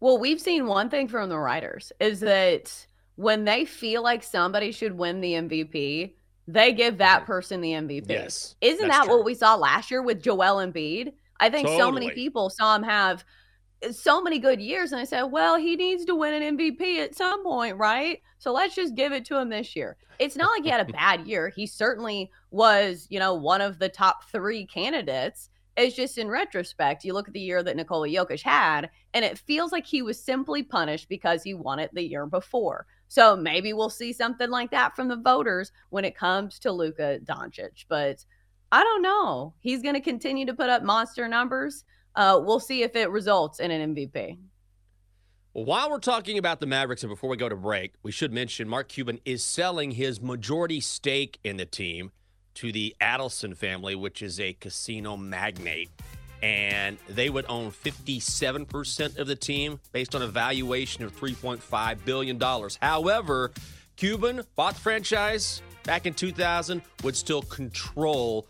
Well, 0.00 0.18
we've 0.18 0.40
seen 0.40 0.66
one 0.66 0.90
thing 0.90 1.08
from 1.08 1.28
the 1.28 1.38
writers 1.38 1.92
is 1.98 2.20
that 2.20 2.86
when 3.14 3.44
they 3.44 3.64
feel 3.64 4.02
like 4.02 4.22
somebody 4.22 4.72
should 4.72 4.92
win 4.92 5.20
the 5.20 5.32
MVP, 5.32 6.12
they 6.46 6.72
give 6.72 6.98
that 6.98 7.24
person 7.24 7.60
the 7.60 7.72
MVP. 7.72 8.10
Yes. 8.10 8.54
Isn't 8.60 8.88
that 8.88 9.04
true. 9.04 9.16
what 9.16 9.24
we 9.24 9.34
saw 9.34 9.54
last 9.54 9.90
year 9.90 10.02
with 10.02 10.22
Joel 10.22 10.56
Embiid? 10.56 11.14
I 11.40 11.48
think 11.48 11.66
totally. 11.68 11.78
so 11.78 11.90
many 11.90 12.10
people 12.10 12.50
saw 12.50 12.76
him 12.76 12.82
have 12.82 13.24
so 13.92 14.22
many 14.22 14.38
good 14.38 14.60
years. 14.60 14.92
And 14.92 15.00
I 15.00 15.04
said, 15.04 15.24
well, 15.24 15.56
he 15.56 15.76
needs 15.76 16.04
to 16.06 16.14
win 16.14 16.42
an 16.42 16.56
MVP 16.56 16.98
at 16.98 17.14
some 17.14 17.42
point, 17.42 17.76
right? 17.76 18.20
So 18.38 18.52
let's 18.52 18.74
just 18.74 18.94
give 18.94 19.12
it 19.12 19.24
to 19.26 19.38
him 19.38 19.48
this 19.48 19.76
year. 19.76 19.96
It's 20.18 20.36
not 20.36 20.50
like 20.50 20.64
he 20.64 20.70
had 20.70 20.88
a 20.88 20.92
bad 20.92 21.26
year. 21.26 21.48
He 21.48 21.66
certainly 21.66 22.30
was, 22.50 23.06
you 23.10 23.18
know, 23.18 23.34
one 23.34 23.60
of 23.60 23.78
the 23.78 23.88
top 23.88 24.24
three 24.30 24.66
candidates. 24.66 25.50
It's 25.76 25.94
just 25.94 26.16
in 26.16 26.28
retrospect, 26.28 27.04
you 27.04 27.12
look 27.12 27.28
at 27.28 27.34
the 27.34 27.40
year 27.40 27.62
that 27.62 27.76
Nikola 27.76 28.08
Jokic 28.08 28.40
had, 28.40 28.88
and 29.12 29.26
it 29.26 29.38
feels 29.38 29.72
like 29.72 29.84
he 29.84 30.00
was 30.00 30.18
simply 30.18 30.62
punished 30.62 31.06
because 31.10 31.42
he 31.42 31.52
won 31.52 31.78
it 31.78 31.90
the 31.92 32.02
year 32.02 32.24
before. 32.24 32.86
So 33.08 33.36
maybe 33.36 33.74
we'll 33.74 33.90
see 33.90 34.14
something 34.14 34.48
like 34.48 34.70
that 34.70 34.96
from 34.96 35.08
the 35.08 35.16
voters 35.16 35.72
when 35.90 36.06
it 36.06 36.16
comes 36.16 36.58
to 36.60 36.72
Luka 36.72 37.18
Doncic. 37.22 37.84
But 37.88 38.24
I 38.72 38.82
don't 38.82 39.02
know. 39.02 39.54
He's 39.60 39.82
going 39.82 39.94
to 39.94 40.00
continue 40.00 40.46
to 40.46 40.54
put 40.54 40.70
up 40.70 40.82
monster 40.82 41.28
numbers 41.28 41.84
uh, 42.16 42.40
we'll 42.42 42.60
see 42.60 42.82
if 42.82 42.96
it 42.96 43.10
results 43.10 43.60
in 43.60 43.70
an 43.70 43.94
MVP. 43.94 44.38
while 45.52 45.90
we're 45.90 45.98
talking 45.98 46.38
about 46.38 46.60
the 46.60 46.66
Mavericks, 46.66 47.02
and 47.02 47.10
before 47.10 47.30
we 47.30 47.36
go 47.36 47.48
to 47.48 47.56
break, 47.56 47.94
we 48.02 48.10
should 48.10 48.32
mention 48.32 48.68
Mark 48.68 48.88
Cuban 48.88 49.20
is 49.24 49.44
selling 49.44 49.92
his 49.92 50.20
majority 50.20 50.80
stake 50.80 51.38
in 51.44 51.56
the 51.56 51.64
team 51.66 52.10
to 52.54 52.72
the 52.72 52.96
Adelson 53.00 53.56
family, 53.56 53.94
which 53.94 54.22
is 54.22 54.40
a 54.40 54.54
casino 54.54 55.16
magnate. 55.16 55.90
And 56.42 56.98
they 57.08 57.30
would 57.30 57.46
own 57.48 57.70
57% 57.70 59.18
of 59.18 59.26
the 59.26 59.36
team 59.36 59.80
based 59.92 60.14
on 60.14 60.22
a 60.22 60.26
valuation 60.26 61.04
of 61.04 61.16
$3.5 61.16 62.04
billion. 62.04 62.40
However, 62.80 63.52
Cuban 63.96 64.42
bought 64.54 64.74
the 64.74 64.80
franchise 64.80 65.62
back 65.84 66.06
in 66.06 66.14
2000, 66.14 66.82
would 67.02 67.16
still 67.16 67.42
control 67.42 68.46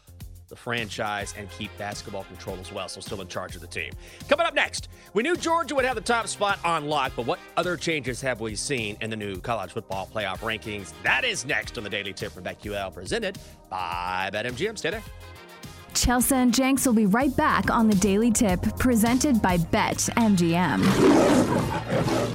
the 0.49 0.57
franchise 0.57 1.35
and 1.37 1.51
keep 1.51 1.77
basketball 1.79 2.25
control 2.25 2.57
as 2.61 2.73
well, 2.73 2.89
so 2.89 3.01
still 3.01 3.21
in 3.21 3.29
charge 3.29 3.55
of 3.55 3.61
the 3.61 3.67
team. 3.67 3.93
Coming 4.29 4.47
up 4.47 4.55
next, 4.55 4.89
we 5.15 5.23
knew 5.23 5.37
Georgia 5.37 5.75
would 5.75 5.85
have 5.85 5.95
the 5.95 6.01
top 6.01 6.27
spot 6.29 6.59
on 6.65 6.87
lock, 6.87 7.13
but 7.17 7.27
what 7.27 7.39
other 7.57 7.77
changes 7.77 8.21
have 8.21 8.41
we 8.41 8.55
seen 8.55 8.97
in 9.01 9.11
the 9.11 9.17
new 9.17 9.41
college 9.41 9.73
football 9.73 10.09
playoff 10.13 10.39
rankings? 10.39 10.93
That 11.03 11.25
is 11.25 11.45
next 11.45 11.77
on 11.79 11.85
the 11.85 11.91
Daily 11.91 12.13
Tip 12.13 12.33
from 12.33 12.45
BetQL, 12.45 12.95
presented 12.95 13.39
by 13.69 14.31
BetMGM. 14.33 14.79
Stay 14.79 14.91
there. 14.91 15.03
Chelsea 15.95 16.35
and 16.35 16.53
Jenks 16.53 16.85
will 16.87 16.93
be 16.93 17.07
right 17.07 17.35
back 17.37 17.71
on 17.71 17.89
the 17.89 17.97
Daily 17.97 18.31
Tip, 18.31 18.61
presented 18.79 19.41
by 19.41 19.57
BetMGM 19.57 20.85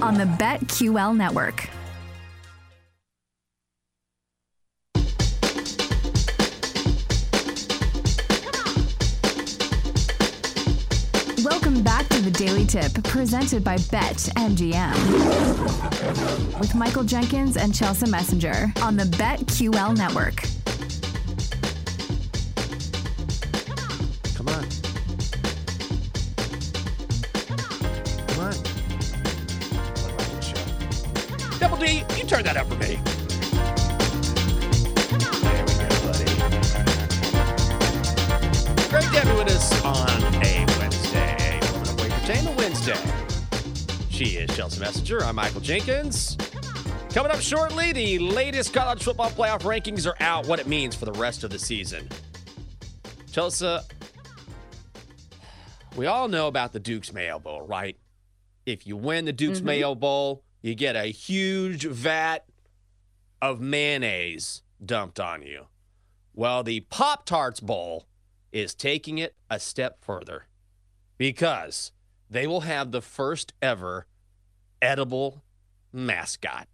on 0.02 0.14
the 0.14 0.24
BetQL 0.24 1.16
network. 1.16 1.68
Welcome 11.62 11.84
back 11.84 12.08
to 12.08 12.20
the 12.20 12.30
Daily 12.32 12.66
Tip, 12.66 12.92
presented 13.04 13.62
by 13.62 13.76
Bet 13.92 14.16
MGM. 14.36 14.98
With 16.58 16.74
Michael 16.74 17.04
Jenkins 17.04 17.56
and 17.56 17.72
Chelsea 17.72 18.10
Messenger 18.10 18.72
on 18.82 18.96
the 18.96 19.04
BetQL 19.04 19.96
network. 19.96 20.42
Come 24.34 24.48
on. 24.48 24.66
Come 28.26 28.40
on. 28.40 28.54
Come 31.46 31.52
on! 31.52 31.60
Double 31.60 31.76
D, 31.76 32.02
you 32.18 32.24
turn 32.24 32.42
that 32.42 32.56
up 32.56 32.66
for 32.66 32.74
me. 32.74 32.98
Wednesday. 42.86 44.06
She 44.10 44.24
is 44.36 44.56
Chelsea 44.56 44.80
Messenger. 44.80 45.22
I'm 45.24 45.36
Michael 45.36 45.60
Jenkins. 45.60 46.36
Coming 47.10 47.30
up 47.30 47.40
shortly, 47.40 47.92
the 47.92 48.18
latest 48.18 48.74
college 48.74 49.04
football 49.04 49.30
playoff 49.30 49.60
rankings 49.60 50.06
are 50.06 50.16
out, 50.20 50.48
what 50.48 50.58
it 50.58 50.66
means 50.66 50.96
for 50.96 51.04
the 51.04 51.12
rest 51.12 51.44
of 51.44 51.50
the 51.50 51.58
season. 51.58 52.08
Chelsea, 53.30 53.78
we 55.96 56.06
all 56.06 56.26
know 56.26 56.48
about 56.48 56.72
the 56.72 56.80
Duke's 56.80 57.12
Mayo 57.12 57.38
Bowl, 57.38 57.62
right? 57.62 57.96
If 58.66 58.86
you 58.86 58.96
win 58.96 59.26
the 59.26 59.32
Duke's 59.32 59.58
mm-hmm. 59.58 59.66
Mayo 59.66 59.94
Bowl, 59.94 60.42
you 60.60 60.74
get 60.74 60.96
a 60.96 61.04
huge 61.04 61.84
vat 61.84 62.44
of 63.40 63.60
mayonnaise 63.60 64.62
dumped 64.84 65.20
on 65.20 65.42
you. 65.42 65.66
Well, 66.34 66.64
the 66.64 66.80
Pop 66.80 67.26
Tarts 67.26 67.60
Bowl 67.60 68.06
is 68.50 68.74
taking 68.74 69.18
it 69.18 69.36
a 69.48 69.60
step 69.60 69.98
further 70.02 70.46
because 71.16 71.92
they 72.32 72.46
will 72.46 72.62
have 72.62 72.92
the 72.92 73.02
first 73.02 73.52
ever 73.60 74.06
edible 74.80 75.42
mascot. 75.92 76.66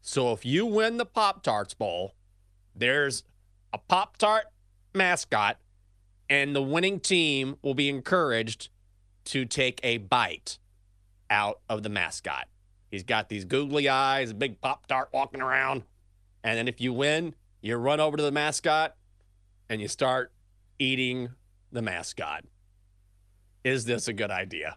So 0.00 0.32
if 0.32 0.44
you 0.44 0.66
win 0.66 0.96
the 0.96 1.06
Pop 1.06 1.44
Tarts 1.44 1.72
Bowl, 1.72 2.14
there's 2.74 3.22
a 3.72 3.78
Pop 3.78 4.16
Tart 4.16 4.46
mascot, 4.92 5.58
and 6.28 6.54
the 6.54 6.62
winning 6.62 6.98
team 6.98 7.56
will 7.62 7.74
be 7.74 7.88
encouraged 7.88 8.68
to 9.26 9.44
take 9.44 9.78
a 9.84 9.98
bite 9.98 10.58
out 11.30 11.60
of 11.68 11.84
the 11.84 11.88
mascot. 11.88 12.48
He's 12.90 13.04
got 13.04 13.28
these 13.28 13.44
googly 13.44 13.88
eyes, 13.88 14.32
a 14.32 14.34
big 14.34 14.60
Pop 14.60 14.86
Tart 14.88 15.10
walking 15.12 15.42
around. 15.42 15.84
And 16.42 16.58
then 16.58 16.66
if 16.66 16.80
you 16.80 16.92
win, 16.92 17.36
you 17.60 17.76
run 17.76 18.00
over 18.00 18.16
to 18.16 18.22
the 18.22 18.32
mascot 18.32 18.96
and 19.68 19.80
you 19.80 19.86
start 19.86 20.32
eating 20.80 21.30
the 21.70 21.82
mascot. 21.82 22.44
Is 23.66 23.84
this 23.84 24.06
a 24.06 24.12
good 24.12 24.30
idea? 24.30 24.76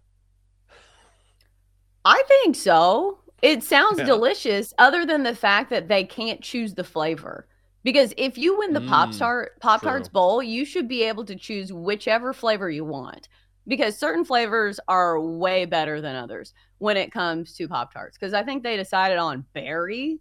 I 2.03 2.23
think 2.27 2.55
so. 2.55 3.19
It 3.43 3.63
sounds 3.63 3.99
yeah. 3.99 4.05
delicious, 4.05 4.73
other 4.79 5.05
than 5.05 5.21
the 5.21 5.35
fact 5.35 5.69
that 5.69 5.87
they 5.87 6.03
can't 6.03 6.41
choose 6.41 6.73
the 6.73 6.83
flavor. 6.83 7.47
Because 7.83 8.15
if 8.17 8.35
you 8.35 8.57
win 8.57 8.73
the 8.73 8.79
mm, 8.79 8.87
Pop 8.87 9.15
Tart 9.15 9.59
Pop 9.59 9.83
Tarts 9.83 10.09
Bowl, 10.09 10.41
you 10.41 10.65
should 10.65 10.87
be 10.87 11.03
able 11.03 11.23
to 11.25 11.35
choose 11.35 11.71
whichever 11.71 12.33
flavor 12.33 12.67
you 12.71 12.83
want. 12.83 13.29
Because 13.67 13.95
certain 13.95 14.25
flavors 14.25 14.79
are 14.87 15.21
way 15.21 15.65
better 15.65 16.01
than 16.01 16.15
others 16.15 16.55
when 16.79 16.97
it 16.97 17.11
comes 17.11 17.53
to 17.57 17.67
Pop 17.67 17.93
Tarts. 17.93 18.17
Because 18.17 18.33
I 18.33 18.41
think 18.41 18.63
they 18.63 18.75
decided 18.75 19.19
on 19.19 19.45
berry. 19.53 20.19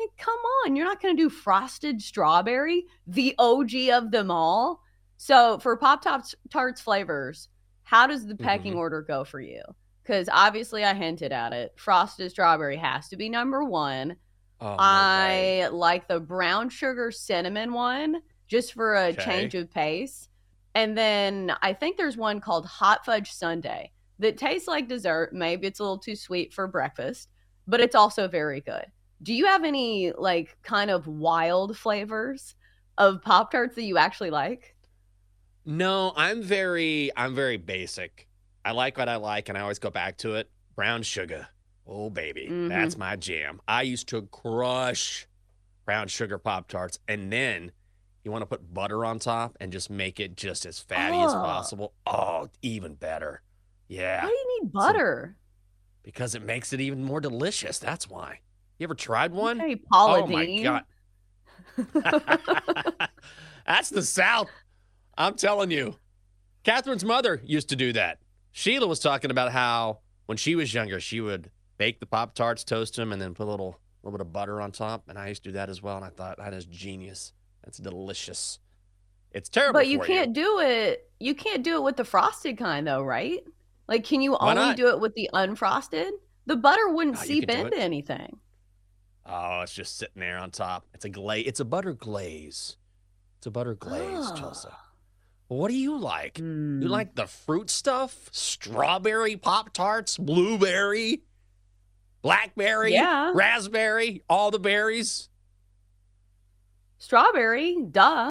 Like, 0.00 0.10
come 0.18 0.40
on, 0.64 0.74
you're 0.74 0.86
not 0.86 1.00
going 1.00 1.16
to 1.16 1.22
do 1.22 1.30
frosted 1.30 2.02
strawberry, 2.02 2.84
the 3.06 3.36
OG 3.38 3.74
of 3.92 4.10
them 4.10 4.32
all. 4.32 4.82
So 5.18 5.60
for 5.60 5.76
Pop 5.76 6.04
Tarts 6.50 6.80
flavors, 6.80 7.48
how 7.82 8.06
does 8.06 8.26
the 8.26 8.36
pecking 8.36 8.72
mm-hmm. 8.72 8.80
order 8.80 9.02
go 9.02 9.24
for 9.24 9.40
you? 9.40 9.62
Because 10.02 10.28
obviously 10.32 10.84
I 10.84 10.94
hinted 10.94 11.32
at 11.32 11.52
it. 11.52 11.72
Frosted 11.76 12.30
strawberry 12.30 12.76
has 12.76 13.08
to 13.08 13.16
be 13.16 13.28
number 13.28 13.64
one. 13.64 14.16
Oh, 14.60 14.76
I 14.78 15.68
like 15.72 16.08
the 16.08 16.20
brown 16.20 16.68
sugar 16.68 17.10
cinnamon 17.10 17.72
one 17.72 18.22
just 18.46 18.74
for 18.74 18.94
a 18.94 19.08
okay. 19.08 19.24
change 19.24 19.54
of 19.54 19.70
pace. 19.70 20.28
And 20.74 20.96
then 20.96 21.52
I 21.62 21.72
think 21.72 21.96
there's 21.96 22.16
one 22.16 22.40
called 22.40 22.66
hot 22.66 23.04
fudge 23.04 23.32
sundae 23.32 23.90
that 24.18 24.38
tastes 24.38 24.68
like 24.68 24.88
dessert. 24.88 25.32
Maybe 25.32 25.66
it's 25.66 25.80
a 25.80 25.82
little 25.82 25.98
too 25.98 26.16
sweet 26.16 26.52
for 26.52 26.66
breakfast, 26.66 27.28
but 27.66 27.80
it's 27.80 27.94
also 27.94 28.28
very 28.28 28.60
good. 28.60 28.84
Do 29.22 29.34
you 29.34 29.46
have 29.46 29.64
any 29.64 30.12
like 30.12 30.56
kind 30.62 30.90
of 30.90 31.06
wild 31.06 31.76
flavors 31.76 32.54
of 32.98 33.22
Pop 33.22 33.50
Tarts 33.50 33.74
that 33.74 33.82
you 33.82 33.98
actually 33.98 34.30
like? 34.30 34.74
No, 35.64 36.12
I'm 36.16 36.42
very 36.42 37.10
I'm 37.16 37.34
very 37.34 37.56
basic. 37.56 38.28
I 38.64 38.72
like 38.72 38.98
what 38.98 39.08
I 39.08 39.16
like 39.16 39.48
and 39.48 39.56
I 39.58 39.62
always 39.62 39.78
go 39.78 39.90
back 39.90 40.16
to 40.18 40.34
it. 40.34 40.50
Brown 40.76 41.02
sugar. 41.02 41.48
Oh 41.86 42.10
baby, 42.10 42.42
mm-hmm. 42.46 42.68
that's 42.68 42.96
my 42.96 43.16
jam. 43.16 43.60
I 43.66 43.82
used 43.82 44.08
to 44.08 44.22
crush 44.22 45.26
brown 45.84 46.08
sugar 46.08 46.38
Pop 46.38 46.68
Tarts, 46.68 46.98
and 47.08 47.32
then 47.32 47.72
you 48.24 48.30
want 48.30 48.42
to 48.42 48.46
put 48.46 48.72
butter 48.72 49.04
on 49.04 49.18
top 49.18 49.56
and 49.60 49.72
just 49.72 49.90
make 49.90 50.20
it 50.20 50.36
just 50.36 50.64
as 50.64 50.78
fatty 50.78 51.16
as 51.18 51.32
Oh. 51.34 51.38
possible. 51.42 51.92
Oh, 52.06 52.48
even 52.62 52.94
better. 52.94 53.42
Yeah. 53.88 54.22
Why 54.22 54.28
do 54.28 54.34
you 54.34 54.60
need 54.62 54.72
butter? 54.72 55.36
Because 56.04 56.34
it 56.34 56.44
makes 56.44 56.72
it 56.72 56.80
even 56.80 57.02
more 57.04 57.20
delicious. 57.20 57.78
That's 57.78 58.08
why. 58.08 58.38
You 58.78 58.84
ever 58.84 58.94
tried 58.94 59.32
one? 59.32 59.60
Okay, 59.60 59.80
Oh 59.92 60.22
Paula 60.22 60.26
my 60.28 60.62
god. 60.62 60.84
That's 63.66 63.90
the 63.90 64.02
South. 64.02 64.48
I'm 65.16 65.34
telling 65.34 65.70
you. 65.70 65.96
Catherine's 66.64 67.04
mother 67.04 67.40
used 67.44 67.68
to 67.70 67.76
do 67.76 67.92
that. 67.94 68.18
Sheila 68.52 68.86
was 68.86 69.00
talking 69.00 69.30
about 69.30 69.52
how 69.52 69.98
when 70.26 70.38
she 70.38 70.54
was 70.54 70.72
younger, 70.72 71.00
she 71.00 71.20
would 71.20 71.50
bake 71.78 72.00
the 72.00 72.06
Pop 72.06 72.34
Tarts, 72.34 72.64
toast 72.64 72.96
them, 72.96 73.12
and 73.12 73.20
then 73.20 73.34
put 73.34 73.46
a 73.46 73.50
little 73.50 73.78
little 74.02 74.18
bit 74.18 74.26
of 74.26 74.32
butter 74.32 74.60
on 74.60 74.72
top. 74.72 75.08
And 75.08 75.18
I 75.18 75.28
used 75.28 75.42
to 75.44 75.50
do 75.50 75.52
that 75.54 75.68
as 75.68 75.82
well. 75.82 75.96
And 75.96 76.04
I 76.04 76.08
thought 76.10 76.38
that 76.38 76.52
is 76.54 76.64
genius. 76.64 77.32
That's 77.64 77.78
delicious. 77.78 78.58
It's 79.32 79.48
terrible. 79.48 79.78
But 79.80 79.88
you 79.88 80.00
can't 80.00 80.32
do 80.32 80.58
it. 80.60 81.08
You 81.20 81.34
can't 81.34 81.62
do 81.62 81.76
it 81.76 81.82
with 81.82 81.96
the 81.96 82.04
frosted 82.04 82.58
kind, 82.58 82.86
though, 82.86 83.02
right? 83.02 83.40
Like, 83.88 84.04
can 84.04 84.20
you 84.20 84.32
Why 84.32 84.50
only 84.50 84.54
not? 84.54 84.76
do 84.76 84.88
it 84.88 85.00
with 85.00 85.14
the 85.14 85.30
unfrosted? 85.32 86.10
The 86.46 86.56
butter 86.56 86.88
wouldn't 86.88 87.16
Oh, 87.16 87.20
you 87.20 87.26
seep 87.26 87.48
into 87.50 87.78
anything. 87.78 88.38
Oh, 89.24 89.60
it's 89.60 89.72
just 89.72 89.98
sitting 89.98 90.20
there 90.20 90.38
on 90.38 90.50
top. 90.50 90.84
It's 90.94 91.04
a 91.04 91.08
glaze. 91.08 91.46
It's 91.46 91.60
a 91.60 91.64
butter 91.64 91.92
glaze. 91.92 92.76
It's 93.38 93.46
a 93.46 93.50
butter 93.50 93.74
glaze, 93.74 94.02
Oh. 94.30 94.34
Chelsea. 94.36 94.68
What 95.52 95.70
do 95.70 95.76
you 95.76 95.98
like? 95.98 96.34
Mm. 96.34 96.82
You 96.82 96.88
like 96.88 97.14
the 97.14 97.26
fruit 97.26 97.68
stuff? 97.68 98.30
Strawberry 98.32 99.36
Pop 99.36 99.72
Tarts, 99.74 100.16
blueberry, 100.16 101.22
blackberry, 102.22 102.94
Yeah. 102.94 103.32
raspberry, 103.34 104.22
all 104.30 104.50
the 104.50 104.58
berries. 104.58 105.28
Strawberry, 106.98 107.76
duh. 107.90 108.30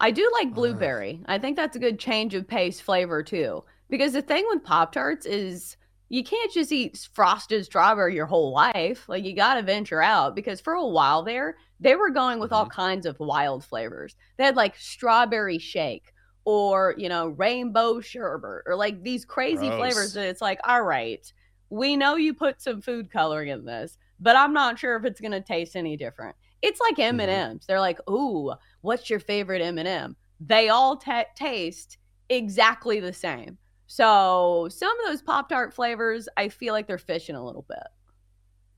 I 0.00 0.10
do 0.10 0.28
like 0.32 0.54
blueberry. 0.54 1.22
I 1.26 1.38
think 1.38 1.56
that's 1.56 1.76
a 1.76 1.80
good 1.80 1.98
change 1.98 2.34
of 2.34 2.48
pace 2.48 2.80
flavor 2.80 3.22
too. 3.22 3.64
Because 3.88 4.12
the 4.12 4.22
thing 4.22 4.44
with 4.48 4.64
Pop 4.64 4.92
Tarts 4.92 5.26
is 5.26 5.76
you 6.08 6.24
can't 6.24 6.52
just 6.52 6.72
eat 6.72 7.08
frosted 7.12 7.64
strawberry 7.66 8.14
your 8.14 8.26
whole 8.26 8.52
life. 8.52 9.08
Like 9.08 9.24
you 9.24 9.34
got 9.34 9.54
to 9.54 9.62
venture 9.62 10.02
out 10.02 10.34
because 10.34 10.60
for 10.60 10.72
a 10.72 10.86
while 10.86 11.22
there, 11.22 11.56
they 11.78 11.94
were 11.94 12.10
going 12.10 12.40
with 12.40 12.52
all 12.52 12.66
kinds 12.66 13.06
of 13.06 13.20
wild 13.20 13.64
flavors. 13.64 14.16
They 14.36 14.44
had 14.44 14.56
like 14.56 14.76
strawberry 14.76 15.58
shake 15.58 16.12
or, 16.48 16.94
you 16.96 17.10
know, 17.10 17.28
rainbow 17.28 18.00
sherbet 18.00 18.62
or 18.64 18.74
like 18.74 19.02
these 19.02 19.26
crazy 19.26 19.68
Gross. 19.68 19.78
flavors 19.78 20.12
that 20.14 20.26
it's 20.26 20.40
like, 20.40 20.58
all 20.64 20.80
right, 20.80 21.30
we 21.68 21.94
know 21.94 22.16
you 22.16 22.32
put 22.32 22.62
some 22.62 22.80
food 22.80 23.10
coloring 23.10 23.50
in 23.50 23.66
this, 23.66 23.98
but 24.18 24.34
I'm 24.34 24.54
not 24.54 24.78
sure 24.78 24.96
if 24.96 25.04
it's 25.04 25.20
going 25.20 25.32
to 25.32 25.42
taste 25.42 25.76
any 25.76 25.94
different. 25.98 26.34
It's 26.62 26.80
like 26.80 26.98
M&Ms. 26.98 27.66
They're 27.66 27.80
like, 27.80 28.00
"Ooh, 28.08 28.54
what's 28.80 29.10
your 29.10 29.20
favorite 29.20 29.60
M&M?" 29.60 30.16
They 30.40 30.70
all 30.70 30.96
ta 30.96 31.24
taste 31.36 31.98
exactly 32.30 32.98
the 32.98 33.12
same. 33.12 33.58
So, 33.86 34.68
some 34.70 34.98
of 35.00 35.06
those 35.06 35.20
Pop-Tart 35.20 35.74
flavors, 35.74 36.30
I 36.38 36.48
feel 36.48 36.72
like 36.72 36.86
they're 36.86 36.96
fishing 36.96 37.36
a 37.36 37.44
little 37.44 37.66
bit. 37.68 37.86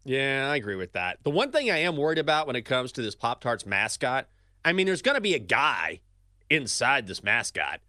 Yeah, 0.05 0.49
I 0.51 0.57
agree 0.57 0.75
with 0.75 0.95
that. 0.95 1.19
The 1.23 1.31
one 1.31 1.53
thing 1.53 1.71
I 1.71 1.79
am 1.79 1.97
worried 1.97 2.19
about 2.19 2.49
when 2.49 2.57
it 2.57 2.63
comes 2.63 2.91
to 2.93 3.03
this 3.03 3.15
Pop 3.15 3.41
Tarts 3.41 3.65
mascot, 3.65 4.27
I 4.65 4.73
mean, 4.73 4.87
there's 4.87 5.03
going 5.03 5.15
to 5.15 5.21
be 5.21 5.35
a 5.35 5.39
guy 5.39 6.01
inside 6.51 7.07
this 7.07 7.23
mascot. 7.23 7.81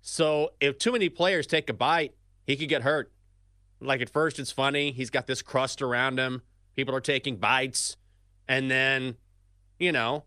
So 0.00 0.50
if 0.60 0.78
too 0.78 0.92
many 0.92 1.08
players 1.08 1.46
take 1.46 1.68
a 1.68 1.74
bite, 1.74 2.14
he 2.46 2.56
could 2.56 2.68
get 2.68 2.82
hurt. 2.82 3.12
Like 3.80 4.00
at 4.00 4.10
first, 4.10 4.38
it's 4.38 4.50
funny. 4.50 4.90
He's 4.90 5.10
got 5.10 5.26
this 5.26 5.42
crust 5.42 5.82
around 5.82 6.18
him. 6.18 6.42
People 6.74 6.94
are 6.94 7.00
taking 7.00 7.36
bites. 7.36 7.96
And 8.48 8.70
then, 8.70 9.16
you 9.78 9.92
know, 9.92 10.24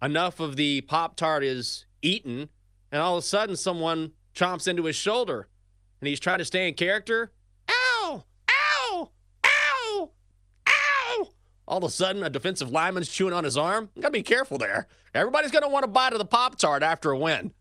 enough 0.00 0.40
of 0.40 0.56
the 0.56 0.80
Pop 0.82 1.16
Tart 1.16 1.44
is 1.44 1.84
eaten. 2.00 2.48
And 2.92 3.02
all 3.02 3.18
of 3.18 3.24
a 3.24 3.26
sudden, 3.26 3.56
someone 3.56 4.12
chomps 4.34 4.68
into 4.68 4.84
his 4.84 4.96
shoulder 4.96 5.48
and 6.00 6.08
he's 6.08 6.20
trying 6.20 6.38
to 6.38 6.44
stay 6.44 6.68
in 6.68 6.74
character. 6.74 7.32
Ow! 7.68 8.24
Ow! 8.48 9.10
Ow! 9.44 10.10
Ow! 10.68 11.28
All 11.70 11.78
of 11.78 11.84
a 11.84 11.88
sudden, 11.88 12.24
a 12.24 12.28
defensive 12.28 12.72
lineman's 12.72 13.08
chewing 13.08 13.32
on 13.32 13.44
his 13.44 13.56
arm. 13.56 13.90
You 13.94 14.02
gotta 14.02 14.10
be 14.10 14.24
careful 14.24 14.58
there. 14.58 14.88
Everybody's 15.14 15.52
gonna 15.52 15.68
want 15.68 15.84
a 15.84 15.88
bite 15.88 16.12
of 16.12 16.18
the 16.18 16.24
Pop 16.24 16.58
Tart 16.58 16.82
after 16.82 17.12
a 17.12 17.16
win. 17.16 17.52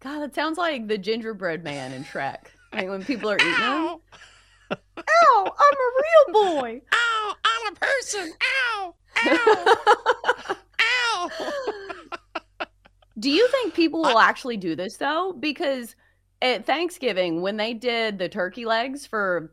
God, 0.00 0.18
that 0.18 0.34
sounds 0.34 0.58
like 0.58 0.88
the 0.88 0.98
gingerbread 0.98 1.62
man 1.62 1.92
in 1.92 2.02
Shrek. 2.02 2.46
Like 2.72 2.88
when 2.88 3.04
people 3.04 3.30
are 3.30 3.36
eating 3.36 3.52
them. 3.52 3.62
Ow! 3.62 4.00
Ow, 4.72 5.54
I'm 5.56 5.76
a 5.78 5.90
real 6.02 6.60
boy. 6.60 6.82
Ow! 6.92 7.34
I'm 7.44 7.72
a 7.72 7.76
person. 7.76 8.32
Ow! 8.42 8.94
Ow! 9.24 10.56
Ow! 12.60 12.66
Do 13.20 13.30
you 13.30 13.46
think 13.48 13.74
people 13.74 14.02
will 14.02 14.18
actually 14.18 14.56
do 14.56 14.74
this 14.74 14.96
though? 14.96 15.32
Because 15.32 15.94
at 16.42 16.66
Thanksgiving, 16.66 17.40
when 17.40 17.56
they 17.56 17.72
did 17.72 18.18
the 18.18 18.28
turkey 18.28 18.64
legs 18.64 19.06
for 19.06 19.52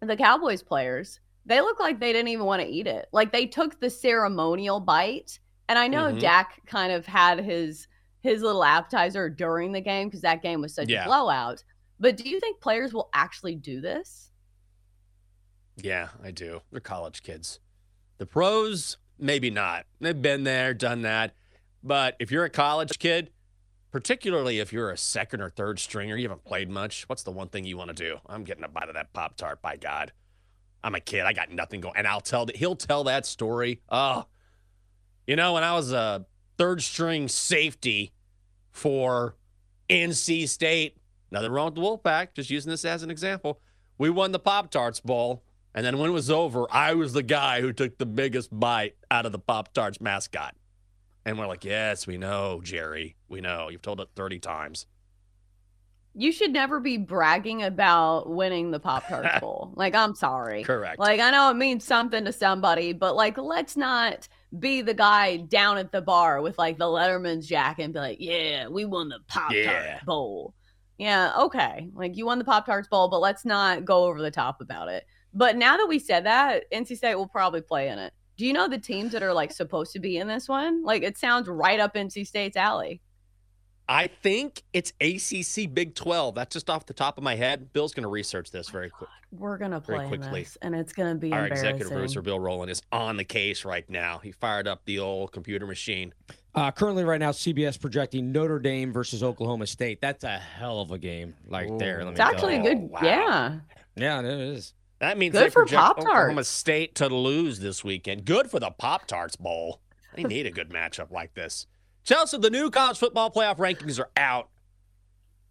the 0.00 0.16
Cowboys 0.16 0.62
players, 0.62 1.20
they 1.48 1.60
look 1.60 1.80
like 1.80 1.98
they 1.98 2.12
didn't 2.12 2.28
even 2.28 2.44
want 2.46 2.62
to 2.62 2.68
eat 2.68 2.86
it. 2.86 3.08
Like 3.12 3.32
they 3.32 3.46
took 3.46 3.80
the 3.80 3.90
ceremonial 3.90 4.78
bite. 4.80 5.40
And 5.68 5.78
I 5.78 5.88
know 5.88 6.12
Mhm. 6.12 6.20
Dak 6.20 6.60
kind 6.66 6.92
of 6.92 7.06
had 7.06 7.40
his 7.40 7.88
his 8.20 8.42
little 8.42 8.64
appetizer 8.64 9.28
during 9.30 9.72
the 9.72 9.80
game 9.80 10.08
because 10.08 10.22
that 10.22 10.42
game 10.42 10.60
was 10.60 10.74
such 10.74 10.88
Yeah. 10.88 11.02
a 11.04 11.06
blowout. 11.06 11.62
But 12.00 12.16
do 12.16 12.28
you 12.28 12.40
think 12.40 12.60
players 12.60 12.92
will 12.92 13.08
actually 13.12 13.54
do 13.54 13.80
this? 13.80 14.30
Yeah, 15.76 16.08
I 16.22 16.30
do. 16.32 16.62
They're 16.70 16.80
college 16.80 17.22
kids. 17.22 17.60
The 18.18 18.26
pros, 18.26 18.96
maybe 19.18 19.50
not. 19.50 19.86
They've 20.00 20.20
been 20.20 20.42
there, 20.44 20.74
done 20.74 21.02
that. 21.02 21.34
But 21.82 22.16
if 22.18 22.30
you're 22.32 22.44
a 22.44 22.50
college 22.50 22.98
kid, 22.98 23.30
particularly 23.92 24.58
if 24.58 24.72
you're 24.72 24.90
a 24.90 24.96
second 24.98 25.40
or 25.40 25.50
third 25.50 25.78
stringer, 25.78 26.16
you 26.16 26.28
haven't 26.28 26.44
played 26.44 26.68
much, 26.68 27.08
what's 27.08 27.22
the 27.22 27.30
one 27.30 27.48
thing 27.48 27.64
you 27.64 27.76
want 27.76 27.88
to 27.88 27.94
do? 27.94 28.18
I'm 28.26 28.42
getting 28.44 28.64
a 28.64 28.68
bite 28.68 28.88
of 28.88 28.94
that 28.94 29.12
Pop 29.12 29.36
Tart, 29.36 29.62
by 29.62 29.76
God. 29.76 30.12
I'm 30.82 30.94
a 30.94 31.00
kid. 31.00 31.22
I 31.22 31.32
got 31.32 31.50
nothing 31.50 31.80
going. 31.80 31.94
And 31.96 32.06
I'll 32.06 32.20
tell 32.20 32.46
that 32.46 32.56
he'll 32.56 32.76
tell 32.76 33.04
that 33.04 33.26
story. 33.26 33.80
Oh, 33.88 34.24
you 35.26 35.36
know, 35.36 35.54
when 35.54 35.64
I 35.64 35.74
was 35.74 35.92
a 35.92 36.24
third 36.56 36.82
string 36.82 37.28
safety 37.28 38.12
for 38.70 39.36
NC 39.90 40.48
State, 40.48 40.96
nothing 41.30 41.50
wrong 41.50 41.66
with 41.66 41.74
the 41.74 41.80
Wolfpack, 41.80 42.34
just 42.34 42.50
using 42.50 42.70
this 42.70 42.84
as 42.84 43.02
an 43.02 43.10
example. 43.10 43.60
We 43.98 44.10
won 44.10 44.32
the 44.32 44.38
Pop 44.38 44.70
Tarts 44.70 45.00
Bowl. 45.00 45.42
And 45.74 45.84
then 45.84 45.98
when 45.98 46.10
it 46.10 46.14
was 46.14 46.30
over, 46.30 46.66
I 46.70 46.94
was 46.94 47.12
the 47.12 47.22
guy 47.22 47.60
who 47.60 47.72
took 47.72 47.98
the 47.98 48.06
biggest 48.06 48.48
bite 48.58 48.96
out 49.10 49.26
of 49.26 49.32
the 49.32 49.38
Pop 49.38 49.72
Tarts 49.74 50.00
mascot. 50.00 50.54
And 51.24 51.38
we're 51.38 51.46
like, 51.46 51.64
yes, 51.64 52.06
we 52.06 52.16
know, 52.16 52.60
Jerry. 52.62 53.16
We 53.28 53.40
know. 53.40 53.68
You've 53.68 53.82
told 53.82 54.00
it 54.00 54.08
30 54.16 54.38
times. 54.38 54.86
You 56.18 56.32
should 56.32 56.52
never 56.52 56.80
be 56.80 56.96
bragging 56.96 57.62
about 57.62 58.28
winning 58.28 58.72
the 58.72 58.80
Pop 58.80 59.06
Tart 59.06 59.26
Bowl. 59.40 59.72
Like, 59.76 59.94
I'm 59.94 60.16
sorry. 60.16 60.64
Correct. 60.64 60.98
Like, 60.98 61.20
I 61.20 61.30
know 61.30 61.48
it 61.50 61.54
means 61.54 61.84
something 61.84 62.24
to 62.24 62.32
somebody, 62.32 62.92
but 62.92 63.14
like, 63.14 63.38
let's 63.38 63.76
not 63.76 64.26
be 64.58 64.82
the 64.82 64.94
guy 64.94 65.36
down 65.36 65.78
at 65.78 65.92
the 65.92 66.02
bar 66.02 66.42
with 66.42 66.58
like 66.58 66.76
the 66.76 66.86
Letterman's 66.86 67.46
jacket 67.46 67.84
and 67.84 67.92
be 67.94 68.00
like, 68.00 68.16
yeah, 68.20 68.66
we 68.66 68.84
won 68.84 69.08
the 69.08 69.20
Pop 69.28 69.50
Tart 69.50 69.54
Yeah. 69.54 70.00
Bowl. 70.04 70.54
Yeah, 70.98 71.32
okay. 71.38 71.88
Like, 71.94 72.16
you 72.16 72.26
won 72.26 72.38
the 72.38 72.44
Pop 72.44 72.66
Tarts 72.66 72.88
Bowl, 72.88 73.08
but 73.08 73.20
let's 73.20 73.44
not 73.44 73.84
go 73.84 74.06
over 74.06 74.20
the 74.20 74.32
top 74.32 74.60
about 74.60 74.88
it. 74.88 75.04
But 75.32 75.56
now 75.56 75.76
that 75.76 75.86
we 75.86 76.00
said 76.00 76.26
that, 76.26 76.64
NC 76.72 76.96
State 76.96 77.14
will 77.14 77.28
probably 77.28 77.60
play 77.60 77.88
in 77.90 77.98
it. 78.00 78.12
Do 78.36 78.44
you 78.44 78.52
know 78.52 78.66
the 78.66 78.78
teams 78.78 79.12
that 79.12 79.22
are 79.22 79.32
like 79.32 79.52
supposed 79.52 79.92
to 79.92 80.00
be 80.00 80.16
in 80.16 80.26
this 80.26 80.48
one? 80.48 80.82
Like, 80.82 81.04
it 81.04 81.16
sounds 81.16 81.46
right 81.48 81.78
up 81.78 81.94
NC 81.94 82.26
State's 82.26 82.56
alley. 82.56 83.00
I 83.88 84.08
think 84.08 84.62
it's 84.74 84.92
ACC 85.00 85.72
Big 85.72 85.94
12. 85.94 86.34
That's 86.34 86.52
just 86.52 86.68
off 86.68 86.84
the 86.86 86.92
top 86.92 87.16
of 87.16 87.24
my 87.24 87.36
head. 87.36 87.72
Bill's 87.72 87.94
going 87.94 88.02
to 88.02 88.08
research 88.08 88.50
this 88.50 88.68
very 88.68 88.90
quick. 88.90 89.08
We're 89.30 89.58
gonna 89.58 89.80
play 89.80 90.04
in 90.04 90.08
quickly. 90.08 90.44
this, 90.44 90.56
and 90.62 90.74
it's 90.74 90.94
gonna 90.94 91.14
be 91.14 91.32
Our 91.32 91.46
executive 91.46 91.88
producer, 91.88 92.22
Bill 92.22 92.40
Rowland, 92.40 92.70
is 92.70 92.80
on 92.90 93.18
the 93.18 93.24
case 93.24 93.62
right 93.62 93.88
now. 93.90 94.18
He 94.18 94.32
fired 94.32 94.66
up 94.66 94.86
the 94.86 95.00
old 95.00 95.32
computer 95.32 95.66
machine. 95.66 96.14
Uh, 96.54 96.70
currently, 96.70 97.04
right 97.04 97.20
now, 97.20 97.30
CBS 97.30 97.78
projecting 97.78 98.32
Notre 98.32 98.58
Dame 98.58 98.90
versus 98.90 99.22
Oklahoma 99.22 99.66
State. 99.66 100.00
That's 100.00 100.24
a 100.24 100.38
hell 100.38 100.80
of 100.80 100.92
a 100.92 100.98
game, 100.98 101.34
right 101.46 101.70
there. 101.78 101.98
Let 101.98 102.06
me 102.06 102.10
It's 102.12 102.20
actually 102.20 102.56
a 102.56 102.62
tell 102.62 102.72
you. 102.72 102.74
good, 102.80 102.90
wow. 102.90 103.00
yeah. 103.02 103.58
Yeah, 103.96 104.18
it 104.20 104.24
is. 104.24 104.72
That 105.00 105.18
means 105.18 105.34
Good 105.34 105.52
for 105.52 105.66
Pop-Tarts. 105.66 106.06
Oklahoma 106.08 106.44
State 106.44 106.94
to 106.96 107.08
lose 107.08 107.60
this 107.60 107.84
weekend. 107.84 108.24
Good 108.24 108.50
for 108.50 108.58
the 108.58 108.70
Pop 108.70 109.06
Tarts 109.06 109.36
Bowl. 109.36 109.80
They 110.14 110.24
need 110.24 110.46
a 110.46 110.50
good 110.50 110.70
matchup 110.70 111.10
like 111.10 111.34
this. 111.34 111.66
Chelsea, 112.08 112.38
the 112.38 112.48
new 112.48 112.70
college 112.70 112.96
football 112.96 113.30
playoff 113.30 113.58
rankings 113.58 114.00
are 114.00 114.08
out, 114.16 114.48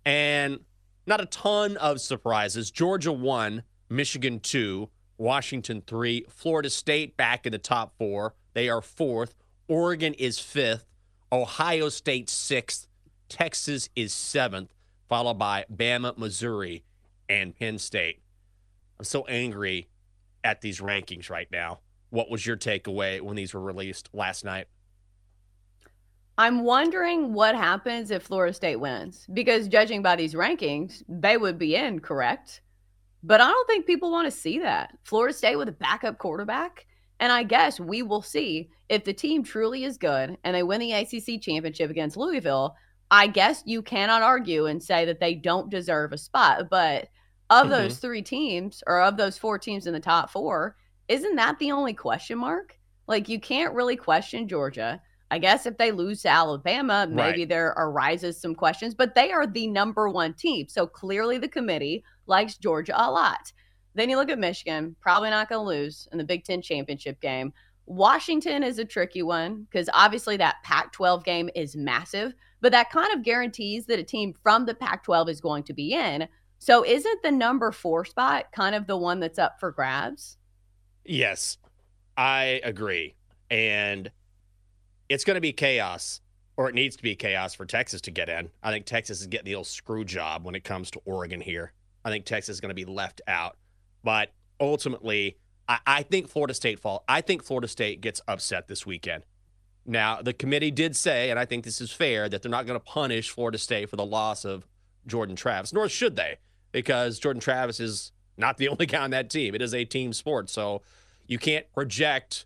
and 0.04 0.62
not 1.06 1.22
a 1.22 1.28
ton 1.28 1.78
of 1.78 2.02
surprises. 2.02 2.72
Georgia 2.72 3.12
one, 3.14 3.62
Michigan 3.92 4.40
two, 4.40 4.90
Washington 5.20 5.84
three, 5.86 6.26
Florida 6.30 6.72
State 6.72 7.16
back 7.16 7.46
in 7.46 7.52
the 7.52 7.60
top 7.60 7.94
four. 8.00 8.34
They 8.56 8.70
are 8.70 8.82
fourth. 8.82 9.36
Oregon 9.68 10.16
is 10.16 10.40
fifth. 10.40 10.88
Ohio 11.32 11.90
State 11.90 12.28
sixth. 12.28 12.88
Texas 13.30 13.90
is 13.96 14.12
seventh, 14.12 14.74
followed 15.08 15.38
by 15.38 15.64
Bama, 15.72 16.18
Missouri, 16.18 16.84
and 17.30 17.56
Penn 17.56 17.78
State. 17.78 18.24
I'm 18.98 19.06
so 19.06 19.26
angry 19.28 19.90
at 20.44 20.62
these 20.62 20.80
rankings 20.80 21.30
right 21.30 21.52
now. 21.52 21.82
what 22.10 22.30
was 22.30 22.46
your 22.46 22.58
takeaway 22.58 23.22
when 23.22 23.36
these 23.36 23.54
were 23.54 23.62
released 23.62 24.10
last 24.14 24.46
night? 24.46 24.68
I'm 26.38 26.64
wondering 26.64 27.34
what 27.34 27.56
happens 27.56 28.12
if 28.12 28.24
Florida 28.24 28.54
State 28.54 28.76
wins 28.76 29.26
because 29.34 29.68
judging 29.68 30.02
by 30.04 30.16
these 30.16 30.36
rankings, 30.36 31.04
they 31.10 31.38
would 31.38 31.58
be 31.58 31.76
in, 31.76 32.00
correct? 32.00 32.62
But 33.24 33.42
I 33.42 33.48
don't 33.48 33.68
think 33.68 33.88
people 33.88 34.12
want 34.12 34.26
to 34.28 34.38
see 34.40 34.60
that. 34.60 34.96
Florida 35.04 35.34
State 35.34 35.56
with 35.56 35.68
a 35.70 35.74
backup 35.74 36.20
quarterback. 36.20 36.86
And 37.20 37.32
I 37.32 37.42
guess 37.42 37.80
we 37.80 38.04
will 38.04 38.22
see 38.22 38.70
if 38.90 39.04
the 39.04 39.14
team 39.14 39.44
truly 39.44 39.84
is 39.84 39.98
good 39.98 40.38
and 40.44 40.56
they 40.56 40.62
win 40.62 40.80
the 40.80 40.94
ACC 40.94 41.42
championship 41.42 41.90
against 41.90 42.16
Louisville. 42.16 42.76
I 43.10 43.26
guess 43.26 43.64
you 43.66 43.82
cannot 43.82 44.22
argue 44.22 44.68
and 44.68 44.82
say 44.82 45.06
that 45.06 45.20
they 45.20 45.34
don't 45.34 45.72
deserve 45.72 46.14
a 46.14 46.18
spot. 46.20 46.70
But 46.70 47.08
of 47.50 47.68
Mhm. 47.68 47.72
those 47.72 47.98
three 47.98 48.22
teams 48.22 48.84
or 48.86 49.02
of 49.02 49.18
those 49.18 49.38
four 49.38 49.58
teams 49.58 49.88
in 49.88 49.94
the 49.94 50.00
top 50.00 50.30
four, 50.30 50.76
isn't 51.08 51.36
that 51.38 51.58
the 51.58 51.72
only 51.72 51.94
question 51.94 52.38
mark? 52.38 52.78
Like, 53.08 53.28
you 53.30 53.40
can't 53.40 53.74
really 53.74 53.96
question 53.96 54.48
Georgia. 54.48 55.02
I 55.30 55.40
guess 55.40 55.66
if 55.66 55.78
they 55.78 55.92
lose 55.92 56.22
to 56.22 56.30
Alabama, 56.30 57.06
maybe 57.10 57.40
Right. 57.40 57.50
there 57.50 57.74
arises 57.78 58.40
some 58.40 58.56
questions, 58.56 58.96
but 58.96 59.14
they 59.14 59.32
are 59.32 59.46
the 59.46 59.68
number 59.68 60.08
one 60.10 60.34
team. 60.34 60.68
So 60.70 60.88
clearly 60.88 61.38
the 61.38 61.50
committee 61.50 62.04
likes 62.28 62.58
Georgia 62.58 62.94
a 62.96 63.12
lot. 63.12 63.52
Then 63.94 64.10
you 64.10 64.16
look 64.18 64.30
at 64.30 64.40
Michigan, 64.40 64.96
probably 65.02 65.30
not 65.30 65.50
going 65.50 65.64
to 65.66 65.68
lose 65.68 66.08
in 66.12 66.18
the 66.18 66.24
Big 66.24 66.44
Ten 66.46 66.62
championship 66.62 67.20
game. 67.20 67.52
Washington 67.88 68.64
is 68.64 68.80
a 68.80 68.86
tricky 68.86 69.24
one 69.24 69.64
because 69.64 69.90
obviously 69.94 70.38
that 70.38 70.58
Pac 70.64 70.92
12 70.94 71.24
game 71.24 71.50
is 71.56 71.76
massive, 71.76 72.34
but 72.62 72.72
that 72.74 72.90
kind 72.92 73.14
of 73.14 73.24
guarantees 73.24 73.86
that 73.86 74.00
a 74.00 74.04
team 74.04 74.34
from 74.44 74.66
the 74.66 74.76
Pac 74.76 75.04
12 75.04 75.30
is 75.30 75.42
going 75.42 75.64
to 75.64 75.74
be 75.74 75.94
in. 75.94 76.28
So 76.60 76.86
isn't 76.86 77.22
the 77.24 77.32
number 77.32 77.72
four 77.72 78.04
spot 78.06 78.46
kind 78.52 78.76
of 78.76 78.88
the 78.88 78.98
one 78.98 79.20
that's 79.20 79.40
up 79.40 79.60
for 79.60 79.72
grabs? 79.72 80.38
Yes, 81.06 81.58
I 82.18 82.60
agree. 82.64 83.16
And 83.50 84.12
it's 85.10 85.24
going 85.24 85.36
to 85.36 85.42
be 85.42 85.54
chaos, 85.54 86.22
or 86.56 86.70
it 86.70 86.76
needs 86.76 86.96
to 86.96 87.04
be 87.04 87.16
chaos 87.16 87.54
for 87.54 87.66
Texas 87.66 88.02
to 88.02 88.12
get 88.12 88.30
in. 88.30 88.50
I 88.64 88.72
think 88.72 88.86
Texas 88.86 89.22
is 89.22 89.28
getting 89.28 89.46
the 89.46 89.56
old 89.56 89.68
screw 89.68 90.04
job 90.04 90.44
when 90.44 90.56
it 90.56 90.64
comes 90.64 90.92
to 90.92 91.02
Oregon 91.06 91.42
here. 91.42 91.74
I 92.04 92.10
think 92.10 92.26
Texas 92.26 92.56
is 92.56 92.62
going 92.62 92.70
to 92.70 92.76
be 92.76 92.86
left 92.86 93.22
out. 93.28 93.58
But 94.04 94.34
ultimately, 94.60 95.38
I, 95.68 95.80
I 95.86 96.04
think 96.04 96.30
Florida 96.30 96.54
State 96.54 96.80
fall. 96.80 97.04
I 97.08 97.22
think 97.22 97.44
Florida 97.44 97.68
State 97.68 98.02
gets 98.02 98.22
upset 98.28 98.68
this 98.68 98.86
weekend. 98.86 99.24
Now, 99.86 100.22
the 100.22 100.34
committee 100.34 100.72
did 100.72 100.96
say, 100.96 101.30
and 101.30 101.40
I 101.40 101.46
think 101.46 101.64
this 101.64 101.80
is 101.80 101.92
fair, 101.92 102.28
that 102.28 102.42
they're 102.42 102.52
not 102.52 102.66
going 102.66 102.80
to 102.80 102.86
punish 102.86 103.30
Florida 103.30 103.58
State 103.58 103.90
for 103.90 103.96
the 103.96 104.06
loss 104.06 104.44
of 104.44 104.68
Jordan 105.06 105.36
Travis, 105.36 105.72
nor 105.72 105.88
should 105.88 106.18
they, 106.18 106.38
because 106.74 107.20
Jordan 107.20 107.40
Travis 107.40 107.80
is 107.80 108.12
not 108.38 108.58
the 108.58 108.68
only 108.70 108.86
guy 108.86 109.04
on 109.04 109.12
that 109.12 109.30
team. 109.30 109.56
It 109.56 109.62
is 109.62 109.74
a 109.74 109.86
team 109.86 110.12
sport. 110.12 110.50
So 110.50 110.82
you 111.26 111.38
can't 111.38 111.72
project, 111.74 112.46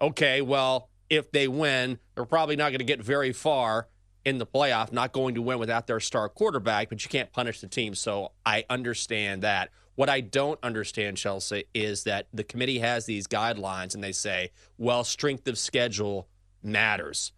okay, 0.00 0.40
well, 0.40 0.88
if 1.10 1.30
they 1.32 1.48
win, 1.48 1.98
they're 2.14 2.24
probably 2.24 2.56
not 2.56 2.70
going 2.70 2.78
to 2.78 2.84
get 2.84 3.02
very 3.02 3.32
far 3.32 3.88
in 4.24 4.38
the 4.38 4.46
playoff, 4.46 4.92
not 4.92 5.12
going 5.12 5.34
to 5.34 5.42
win 5.42 5.58
without 5.58 5.86
their 5.86 6.00
star 6.00 6.28
quarterback, 6.28 6.88
but 6.88 7.02
you 7.04 7.08
can't 7.08 7.32
punish 7.32 7.60
the 7.60 7.66
team. 7.66 7.94
So 7.94 8.32
I 8.44 8.64
understand 8.68 9.42
that. 9.42 9.70
What 9.94 10.08
I 10.08 10.20
don't 10.20 10.60
understand, 10.62 11.16
Chelsea, 11.16 11.64
is 11.74 12.04
that 12.04 12.28
the 12.32 12.44
committee 12.44 12.78
has 12.78 13.06
these 13.06 13.26
guidelines 13.26 13.94
and 13.94 14.04
they 14.04 14.12
say, 14.12 14.52
well, 14.76 15.02
strength 15.02 15.48
of 15.48 15.58
schedule 15.58 16.28
matters. 16.62 17.32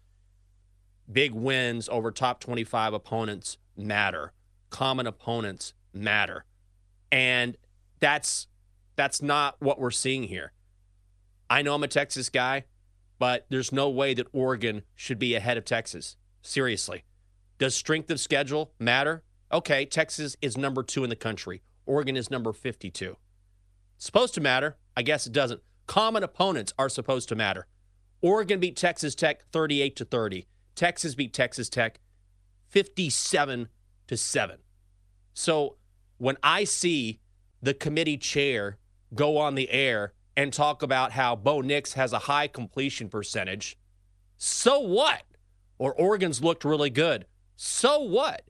Big 1.11 1.33
wins 1.33 1.89
over 1.89 2.11
top 2.11 2.39
25 2.39 2.93
opponents 2.93 3.57
matter. 3.75 4.31
Common 4.69 5.07
opponents 5.07 5.73
matter. 5.93 6.45
And 7.11 7.57
that's 7.99 8.47
that's 8.95 9.21
not 9.21 9.55
what 9.59 9.79
we're 9.79 9.91
seeing 9.91 10.23
here. 10.23 10.51
I 11.49 11.61
know 11.63 11.73
I'm 11.73 11.83
a 11.83 11.87
Texas 11.87 12.29
guy, 12.29 12.65
but 13.21 13.45
there's 13.49 13.71
no 13.71 13.87
way 13.87 14.15
that 14.15 14.25
Oregon 14.33 14.81
should 14.95 15.19
be 15.19 15.35
ahead 15.35 15.55
of 15.55 15.63
Texas. 15.63 16.17
Seriously. 16.41 17.03
Does 17.59 17.75
strength 17.75 18.09
of 18.09 18.19
schedule 18.19 18.73
matter? 18.79 19.21
Okay, 19.51 19.85
Texas 19.85 20.35
is 20.41 20.57
number 20.57 20.81
2 20.81 21.03
in 21.03 21.11
the 21.11 21.15
country. 21.15 21.61
Oregon 21.85 22.17
is 22.17 22.31
number 22.31 22.51
52. 22.51 23.17
It's 23.95 24.05
supposed 24.07 24.33
to 24.33 24.41
matter. 24.41 24.77
I 24.97 25.03
guess 25.03 25.27
it 25.27 25.33
doesn't. 25.33 25.61
Common 25.85 26.23
opponents 26.23 26.73
are 26.79 26.89
supposed 26.89 27.29
to 27.29 27.35
matter. 27.35 27.67
Oregon 28.23 28.59
beat 28.59 28.75
Texas 28.75 29.13
Tech 29.13 29.43
38 29.51 29.95
to 29.97 30.05
30. 30.05 30.47
Texas 30.73 31.13
beat 31.13 31.31
Texas 31.31 31.69
Tech 31.69 31.99
57 32.69 33.67
to 34.07 34.17
7. 34.17 34.57
So 35.35 35.75
when 36.17 36.37
I 36.41 36.63
see 36.63 37.19
the 37.61 37.75
committee 37.75 38.17
chair 38.17 38.79
go 39.13 39.37
on 39.37 39.53
the 39.53 39.69
air 39.69 40.13
and 40.37 40.53
talk 40.53 40.81
about 40.83 41.11
how 41.11 41.35
Bo 41.35 41.61
Nix 41.61 41.93
has 41.93 42.13
a 42.13 42.19
high 42.19 42.47
completion 42.47 43.09
percentage, 43.09 43.77
so 44.37 44.79
what? 44.79 45.21
Or 45.77 45.93
Oregon's 45.93 46.43
looked 46.43 46.65
really 46.65 46.89
good. 46.89 47.25
So 47.55 47.99
what? 47.99 48.43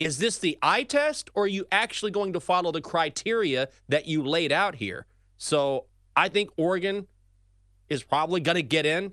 Is 0.00 0.18
this 0.18 0.38
the 0.38 0.58
eye 0.62 0.84
test 0.84 1.30
or 1.34 1.44
are 1.44 1.48
you 1.48 1.64
actually 1.70 2.10
going 2.10 2.32
to 2.32 2.40
follow 2.40 2.72
the 2.72 2.80
criteria 2.80 3.68
that 3.88 4.06
you 4.06 4.24
laid 4.24 4.52
out 4.52 4.76
here? 4.76 5.06
So 5.36 5.86
I 6.16 6.28
think 6.28 6.50
Oregon 6.56 7.06
is 7.88 8.02
probably 8.02 8.40
going 8.40 8.56
to 8.56 8.62
get 8.62 8.84
in 8.84 9.12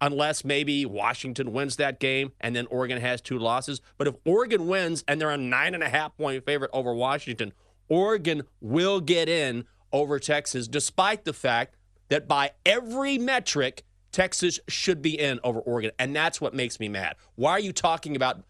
unless 0.00 0.44
maybe 0.44 0.86
Washington 0.86 1.52
wins 1.52 1.76
that 1.76 2.00
game 2.00 2.32
and 2.40 2.54
then 2.54 2.66
Oregon 2.66 3.00
has 3.00 3.20
two 3.20 3.38
losses. 3.38 3.80
But 3.98 4.06
if 4.06 4.14
Oregon 4.24 4.68
wins 4.68 5.04
and 5.08 5.20
they're 5.20 5.30
a 5.30 5.36
nine 5.36 5.74
and 5.74 5.82
a 5.82 5.88
half 5.88 6.16
point 6.16 6.44
favorite 6.46 6.70
over 6.72 6.94
Washington, 6.94 7.52
Oregon 7.88 8.44
will 8.60 9.00
get 9.00 9.28
in 9.28 9.64
over 9.92 10.18
Texas, 10.18 10.68
despite 10.68 11.24
the 11.24 11.32
fact 11.32 11.76
that 12.08 12.28
by 12.28 12.52
every 12.66 13.18
metric, 13.18 13.84
Texas 14.12 14.58
should 14.68 15.02
be 15.02 15.18
in 15.18 15.40
over 15.44 15.60
Oregon. 15.60 15.92
And 15.98 16.14
that's 16.14 16.40
what 16.40 16.54
makes 16.54 16.80
me 16.80 16.88
mad. 16.88 17.16
Why 17.36 17.52
are 17.52 17.60
you 17.60 17.72
talking 17.72 18.16
about 18.16 18.42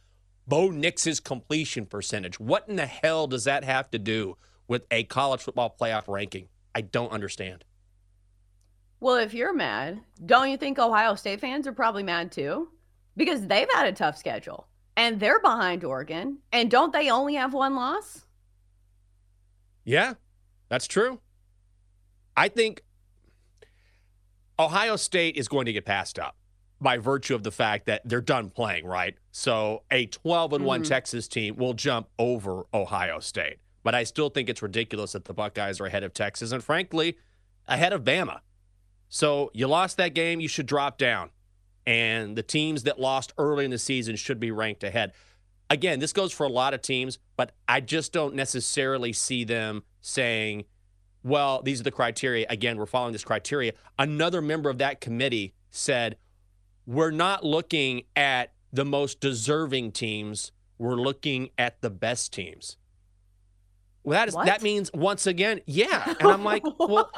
Bo 0.46 0.70
Nix's 0.70 1.20
completion 1.20 1.86
percentage? 1.86 2.40
What 2.40 2.68
in 2.68 2.76
the 2.76 2.86
hell 2.86 3.26
does 3.26 3.44
that 3.44 3.64
have 3.64 3.90
to 3.90 3.98
do 3.98 4.36
with 4.66 4.86
a 4.90 5.04
college 5.04 5.42
football 5.42 5.74
playoff 5.78 6.08
ranking? 6.08 6.48
I 6.74 6.80
don't 6.80 7.12
understand. 7.12 7.64
Well, 9.00 9.16
if 9.16 9.34
you're 9.34 9.54
mad, 9.54 10.00
don't 10.24 10.50
you 10.50 10.56
think 10.56 10.78
Ohio 10.78 11.14
State 11.14 11.40
fans 11.40 11.66
are 11.66 11.72
probably 11.72 12.02
mad 12.02 12.32
too? 12.32 12.68
Because 13.16 13.46
they've 13.46 13.68
had 13.74 13.86
a 13.86 13.92
tough 13.92 14.16
schedule 14.16 14.66
and 14.96 15.18
they're 15.18 15.40
behind 15.40 15.84
Oregon. 15.84 16.38
And 16.52 16.70
don't 16.70 16.92
they 16.92 17.10
only 17.10 17.34
have 17.34 17.54
one 17.54 17.74
loss? 17.74 18.24
Yeah, 19.84 20.14
that's 20.68 20.86
true. 20.86 21.20
I 22.40 22.48
think 22.48 22.82
Ohio 24.58 24.96
State 24.96 25.36
is 25.36 25.46
going 25.46 25.66
to 25.66 25.74
get 25.74 25.84
passed 25.84 26.18
up 26.18 26.36
by 26.80 26.96
virtue 26.96 27.34
of 27.34 27.42
the 27.42 27.50
fact 27.50 27.84
that 27.84 28.00
they're 28.06 28.22
done 28.22 28.48
playing, 28.48 28.86
right? 28.86 29.14
So 29.30 29.82
a 29.90 30.06
12 30.06 30.54
and 30.54 30.64
one 30.64 30.82
Mhm. 30.82 30.88
Texas 30.88 31.28
team 31.28 31.56
will 31.56 31.74
jump 31.74 32.08
over 32.18 32.64
Ohio 32.72 33.20
State. 33.20 33.58
But 33.82 33.94
I 33.94 34.04
still 34.04 34.30
think 34.30 34.48
it's 34.48 34.62
ridiculous 34.62 35.12
that 35.12 35.26
the 35.26 35.34
Buckeyes 35.34 35.80
are 35.80 35.86
ahead 35.86 36.02
of 36.02 36.14
Texas 36.14 36.50
and 36.50 36.64
frankly, 36.64 37.18
ahead 37.68 37.92
of 37.92 38.04
Bama. 38.04 38.40
So 39.10 39.50
you 39.52 39.66
lost 39.66 39.98
that 39.98 40.14
game, 40.14 40.40
you 40.40 40.48
should 40.48 40.66
drop 40.66 40.96
down. 40.96 41.32
And 41.86 42.36
the 42.36 42.42
teams 42.42 42.84
that 42.84 42.98
lost 42.98 43.34
early 43.36 43.66
in 43.66 43.70
the 43.70 43.78
season 43.78 44.16
should 44.16 44.40
be 44.40 44.50
ranked 44.50 44.82
ahead. 44.82 45.12
Again, 45.68 45.98
this 45.98 46.14
goes 46.14 46.32
for 46.32 46.46
a 46.46 46.50
lot 46.50 46.72
of 46.72 46.80
teams, 46.80 47.18
but 47.36 47.54
I 47.68 47.80
just 47.80 48.14
don't 48.14 48.34
necessarily 48.34 49.12
see 49.12 49.44
them 49.44 49.82
saying, 50.00 50.64
well, 51.22 51.62
these 51.62 51.80
are 51.80 51.84
the 51.84 51.90
criteria. 51.90 52.46
Again, 52.48 52.76
we're 52.76 52.86
following 52.86 53.12
this 53.12 53.24
criteria. 53.24 53.72
Another 53.98 54.40
member 54.40 54.70
of 54.70 54.78
that 54.78 55.00
committee 55.00 55.54
said, 55.70 56.16
we're 56.86 57.10
not 57.10 57.44
looking 57.44 58.02
at 58.16 58.52
the 58.72 58.84
most 58.84 59.20
deserving 59.20 59.92
teams, 59.92 60.52
we're 60.78 60.94
looking 60.96 61.50
at 61.58 61.80
the 61.82 61.90
best 61.90 62.32
teams. 62.32 62.76
Well, 64.02 64.18
that 64.18 64.28
is 64.28 64.34
What? 64.34 64.46
that 64.46 64.62
means 64.62 64.90
once 64.94 65.26
again, 65.26 65.60
yeah. 65.66 66.14
And 66.20 66.28
I'm 66.30 66.44
like, 66.44 66.62
well, 66.78 67.10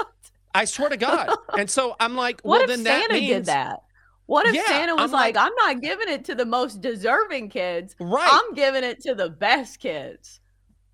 I 0.55 0.65
swear 0.65 0.89
to 0.89 0.97
God. 0.97 1.31
And 1.57 1.71
so 1.71 1.95
I'm 2.01 2.17
like, 2.17 2.41
What 2.43 2.61
well, 2.61 2.63
if 2.63 2.69
then 2.69 2.83
that 2.85 3.01
Santa 3.03 3.15
means 3.15 3.29
did 3.29 3.45
that? 3.47 3.83
What 4.27 4.47
if 4.47 4.55
Yeah, 4.55 4.67
Santa 4.67 4.95
was 4.95 5.05
I'm 5.05 5.11
like, 5.13 5.37
like- 5.37 5.47
I'm 5.47 5.55
not 5.57 5.81
giving 5.83 6.09
it 6.09 6.25
to 6.27 6.35
the 6.35 6.45
most 6.47 6.81
deserving 6.81 7.51
kids. 7.51 7.95
Right. 8.01 8.29
I'm 8.31 8.55
giving 8.55 8.83
it 8.83 9.01
to 9.03 9.15
the 9.15 9.29
best 9.29 9.79
kids. 9.79 10.41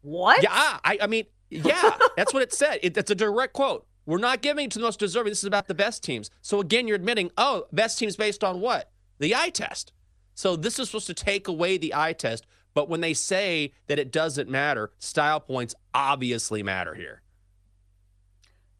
What? 0.02 0.42
Yeah, 0.42 0.50
I, 0.84 0.98
I 1.02 1.06
mean, 1.06 1.24
yeah, 1.50 1.96
that's 2.16 2.34
what 2.34 2.42
it 2.42 2.52
said. 2.52 2.80
It, 2.82 2.96
it's 2.96 3.10
a 3.10 3.14
direct 3.14 3.52
quote. 3.52 3.86
We're 4.06 4.18
not 4.18 4.40
giving 4.40 4.66
it 4.66 4.70
to 4.72 4.78
the 4.78 4.84
most 4.84 4.98
deserving. 4.98 5.30
This 5.30 5.40
is 5.40 5.44
about 5.44 5.68
the 5.68 5.74
best 5.74 6.02
teams. 6.02 6.30
So 6.40 6.60
again, 6.60 6.88
you're 6.88 6.96
admitting, 6.96 7.30
oh, 7.36 7.66
best 7.72 7.98
teams 7.98 8.16
based 8.16 8.42
on 8.42 8.60
what? 8.60 8.90
The 9.18 9.34
eye 9.34 9.50
test. 9.50 9.92
So 10.34 10.56
this 10.56 10.78
is 10.78 10.88
supposed 10.88 11.08
to 11.08 11.14
take 11.14 11.48
away 11.48 11.76
the 11.76 11.94
eye 11.94 12.14
test. 12.14 12.46
But 12.72 12.88
when 12.88 13.00
they 13.00 13.12
say 13.12 13.72
that 13.86 13.98
it 13.98 14.12
doesn't 14.12 14.48
matter, 14.48 14.92
style 14.98 15.40
points 15.40 15.74
obviously 15.94 16.62
matter 16.62 16.94
here. 16.94 17.22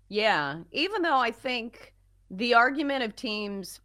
Yeah, 0.08 0.60
even 0.72 1.02
though 1.02 1.18
I 1.18 1.30
think 1.30 1.92
the 2.30 2.54
argument 2.54 3.02
of 3.02 3.16
teams 3.16 3.80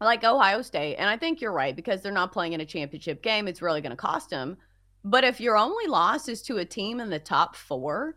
like 0.00 0.24
Ohio 0.24 0.62
State, 0.62 0.96
and 0.96 1.08
I 1.08 1.16
think 1.16 1.40
you're 1.40 1.52
right 1.52 1.76
because 1.76 2.02
they're 2.02 2.12
not 2.12 2.32
playing 2.32 2.52
in 2.52 2.60
a 2.60 2.66
championship 2.66 3.22
game, 3.22 3.46
it's 3.46 3.62
really 3.62 3.80
going 3.80 3.90
to 3.90 3.96
cost 3.96 4.30
them. 4.30 4.56
But 5.04 5.24
if 5.24 5.40
your 5.40 5.56
only 5.56 5.86
loss 5.86 6.28
is 6.28 6.42
to 6.42 6.58
a 6.58 6.64
team 6.64 6.98
in 7.00 7.10
the 7.10 7.18
top 7.18 7.54
four, 7.56 8.16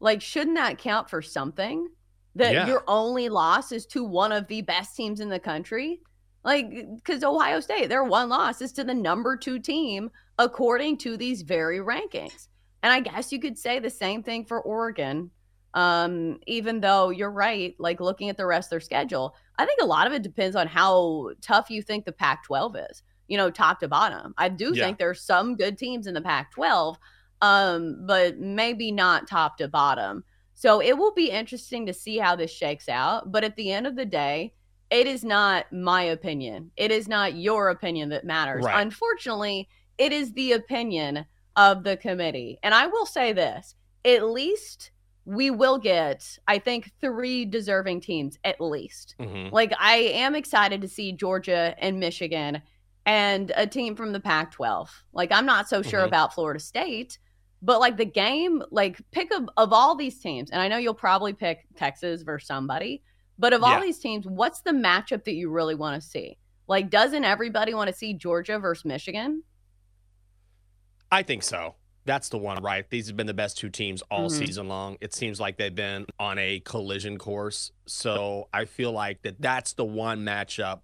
like, 0.00 0.20
shouldn't 0.20 0.56
that 0.56 0.78
count 0.78 1.08
for 1.08 1.22
something? 1.22 1.88
that 2.36 2.52
Yeah. 2.52 2.66
your 2.66 2.84
only 2.86 3.30
loss 3.30 3.72
is 3.72 3.86
to 3.86 4.04
one 4.04 4.30
of 4.30 4.46
the 4.46 4.60
best 4.60 4.94
teams 4.94 5.20
in 5.20 5.30
the 5.30 5.40
country? 5.40 6.02
Like, 6.44 6.70
because 6.94 7.24
Ohio 7.24 7.60
State, 7.60 7.88
their 7.88 8.04
one 8.04 8.28
loss 8.28 8.60
is 8.60 8.72
to 8.74 8.84
the 8.84 8.94
number 8.94 9.36
two 9.36 9.58
team 9.58 10.10
according 10.38 10.98
to 10.98 11.16
these 11.16 11.40
very 11.42 11.78
rankings. 11.78 12.48
And 12.82 12.92
I 12.92 13.00
guess 13.00 13.32
you 13.32 13.40
could 13.40 13.58
say 13.58 13.78
the 13.78 13.90
same 13.90 14.22
thing 14.22 14.44
for 14.44 14.60
Oregon. 14.60 15.30
Um, 15.74 16.38
even 16.46 16.80
though 16.80 17.10
you're 17.10 17.30
right, 17.30 17.74
like 17.78 18.00
looking 18.00 18.28
at 18.28 18.36
the 18.36 18.46
rest 18.46 18.66
of 18.66 18.70
their 18.70 18.80
schedule, 18.80 19.34
I 19.58 19.66
think 19.66 19.80
a 19.80 19.86
lot 19.86 20.06
of 20.06 20.12
it 20.12 20.22
depends 20.22 20.56
on 20.56 20.66
how 20.66 21.30
tough 21.40 21.70
you 21.70 21.82
think 21.82 22.04
the 22.04 22.12
Pac 22.12 22.44
12 22.44 22.76
is, 22.90 23.02
you 23.28 23.36
know, 23.36 23.50
top 23.50 23.80
to 23.80 23.88
bottom. 23.88 24.34
I 24.38 24.48
do 24.48 24.72
Yeah. 24.74 24.84
think 24.84 24.98
there's 24.98 25.20
some 25.22 25.56
good 25.56 25.78
teams 25.78 26.06
in 26.06 26.14
the 26.14 26.20
Pac 26.20 26.52
12, 26.52 26.98
um, 27.42 28.06
but 28.06 28.38
maybe 28.38 28.92
not 28.92 29.26
top 29.28 29.58
to 29.58 29.68
bottom. 29.68 30.24
So 30.54 30.80
it 30.80 30.96
will 30.96 31.12
be 31.12 31.30
interesting 31.30 31.84
to 31.86 31.92
see 31.92 32.18
how 32.18 32.34
this 32.36 32.50
shakes 32.50 32.88
out. 32.88 33.30
But 33.30 33.44
at 33.44 33.56
the 33.56 33.70
end 33.72 33.86
of 33.86 33.96
the 33.96 34.06
day, 34.06 34.54
it 34.90 35.06
is 35.06 35.24
not 35.24 35.70
my 35.72 36.02
opinion. 36.02 36.70
It 36.76 36.90
is 36.90 37.08
not 37.08 37.34
your 37.34 37.68
opinion 37.70 38.08
that 38.10 38.24
matters. 38.24 38.64
Right. 38.64 38.80
Unfortunately, 38.80 39.68
it 39.98 40.12
is 40.12 40.32
the 40.32 40.52
opinion 40.52 41.26
of 41.56 41.82
the 41.84 41.96
committee. 41.96 42.58
And 42.62 42.74
I 42.74 42.86
will 42.86 43.06
say 43.06 43.32
this 43.32 43.74
at 44.04 44.22
least 44.24 44.92
we 45.24 45.50
will 45.50 45.76
get, 45.78 46.38
I 46.46 46.58
think, 46.60 46.92
three 47.00 47.44
deserving 47.44 48.00
teams 48.00 48.38
at 48.44 48.60
least. 48.60 49.16
Mhm. 49.18 49.50
Like, 49.50 49.72
I 49.76 49.96
am 49.96 50.36
excited 50.36 50.80
to 50.82 50.88
see 50.88 51.10
Georgia 51.10 51.74
and 51.78 51.98
Michigan 51.98 52.62
and 53.06 53.52
a 53.56 53.66
team 53.66 53.94
from 53.96 54.12
the 54.12 54.20
Pac 54.20 54.50
12. 54.50 55.04
Like, 55.12 55.32
I'm 55.32 55.46
not 55.46 55.68
so 55.68 55.80
sure 55.80 56.00
Mhm. 56.02 56.08
about 56.08 56.34
Florida 56.34 56.60
State, 56.60 57.18
but 57.62 57.80
like 57.80 57.96
the 57.96 58.04
game, 58.04 58.62
like, 58.70 59.00
pick 59.12 59.32
of, 59.32 59.48
of 59.56 59.72
all 59.72 59.94
these 59.94 60.18
teams, 60.20 60.50
and 60.50 60.60
I 60.60 60.68
know 60.68 60.76
you'll 60.76 60.92
probably 60.94 61.32
pick 61.32 61.66
Texas 61.76 62.22
versus 62.22 62.48
somebody, 62.48 63.02
but 63.38 63.52
of 63.52 63.62
Yeah. 63.62 63.74
all 63.76 63.80
these 63.80 63.98
teams, 64.00 64.26
what's 64.26 64.60
the 64.62 64.72
matchup 64.72 65.24
that 65.24 65.34
you 65.34 65.50
really 65.50 65.76
want 65.76 66.00
to 66.02 66.06
see? 66.06 66.36
Like, 66.66 66.90
doesn't 66.90 67.24
everybody 67.24 67.74
want 67.74 67.88
to 67.88 67.94
see 67.96 68.12
Georgia 68.12 68.58
versus 68.58 68.84
Michigan? 68.84 69.44
I 71.12 71.22
think 71.22 71.44
so. 71.44 71.76
That's 72.06 72.28
the 72.28 72.38
one, 72.38 72.62
right? 72.62 72.88
These 72.90 73.06
have 73.08 73.16
been 73.16 73.26
the 73.26 73.34
best 73.34 73.56
two 73.58 73.68
teams 73.70 74.02
all 74.10 74.28
Mhm. 74.28 74.38
season 74.38 74.68
long. 74.68 74.96
It 75.00 75.14
seems 75.14 75.38
like 75.40 75.56
they've 75.56 75.74
been 75.74 76.06
on 76.18 76.38
a 76.38 76.60
collision 76.60 77.18
course. 77.18 77.70
So 77.86 78.48
I 78.52 78.64
feel 78.64 78.90
like 78.92 79.22
that 79.22 79.40
that's 79.40 79.74
the 79.74 79.84
one 79.84 80.24
matchup. 80.24 80.80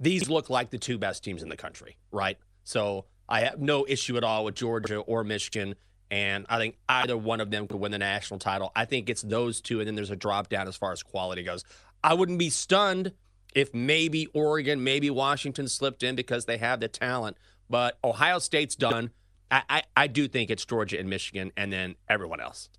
These 0.00 0.28
look 0.28 0.48
like 0.50 0.70
the 0.70 0.78
two 0.78 0.98
best 0.98 1.24
teams 1.24 1.42
in 1.42 1.48
the 1.48 1.56
country, 1.56 1.96
right? 2.12 2.38
So 2.64 3.06
I 3.28 3.40
have 3.40 3.60
no 3.60 3.84
issue 3.88 4.16
at 4.16 4.24
all 4.24 4.44
with 4.44 4.54
Georgia 4.54 4.98
or 4.98 5.24
Michigan. 5.24 5.74
And 6.10 6.46
I 6.48 6.58
think 6.58 6.76
either 6.88 7.16
one 7.16 7.40
of 7.40 7.50
them 7.50 7.68
could 7.68 7.80
win 7.80 7.92
the 7.92 7.98
national 7.98 8.38
title. 8.38 8.72
I 8.74 8.86
think 8.86 9.10
it's 9.10 9.22
those 9.22 9.60
two, 9.60 9.80
and 9.80 9.86
then 9.86 9.94
there's 9.94 10.10
a 10.10 10.16
drop 10.16 10.48
down 10.48 10.66
as 10.66 10.76
far 10.76 10.92
as 10.92 11.02
quality 11.02 11.42
goes. 11.42 11.64
I 12.02 12.14
wouldn't 12.14 12.38
be 12.38 12.48
stunned 12.48 13.12
if 13.54 13.74
maybe 13.74 14.26
Oregon, 14.28 14.82
maybe 14.82 15.10
Washington 15.10 15.68
slipped 15.68 16.02
in 16.02 16.16
because 16.16 16.46
they 16.46 16.58
have 16.58 16.80
the 16.80 16.88
talent. 16.88 17.36
But 17.68 17.98
Ohio 18.02 18.38
State's 18.38 18.76
done. 18.76 19.10
I, 19.50 19.62
I, 19.68 19.82
I 19.96 20.06
do 20.06 20.28
think 20.28 20.50
it's 20.50 20.64
Georgia 20.64 20.98
and 20.98 21.10
Michigan, 21.10 21.52
and 21.56 21.72
then 21.72 21.96
everyone 22.08 22.40
else. 22.40 22.70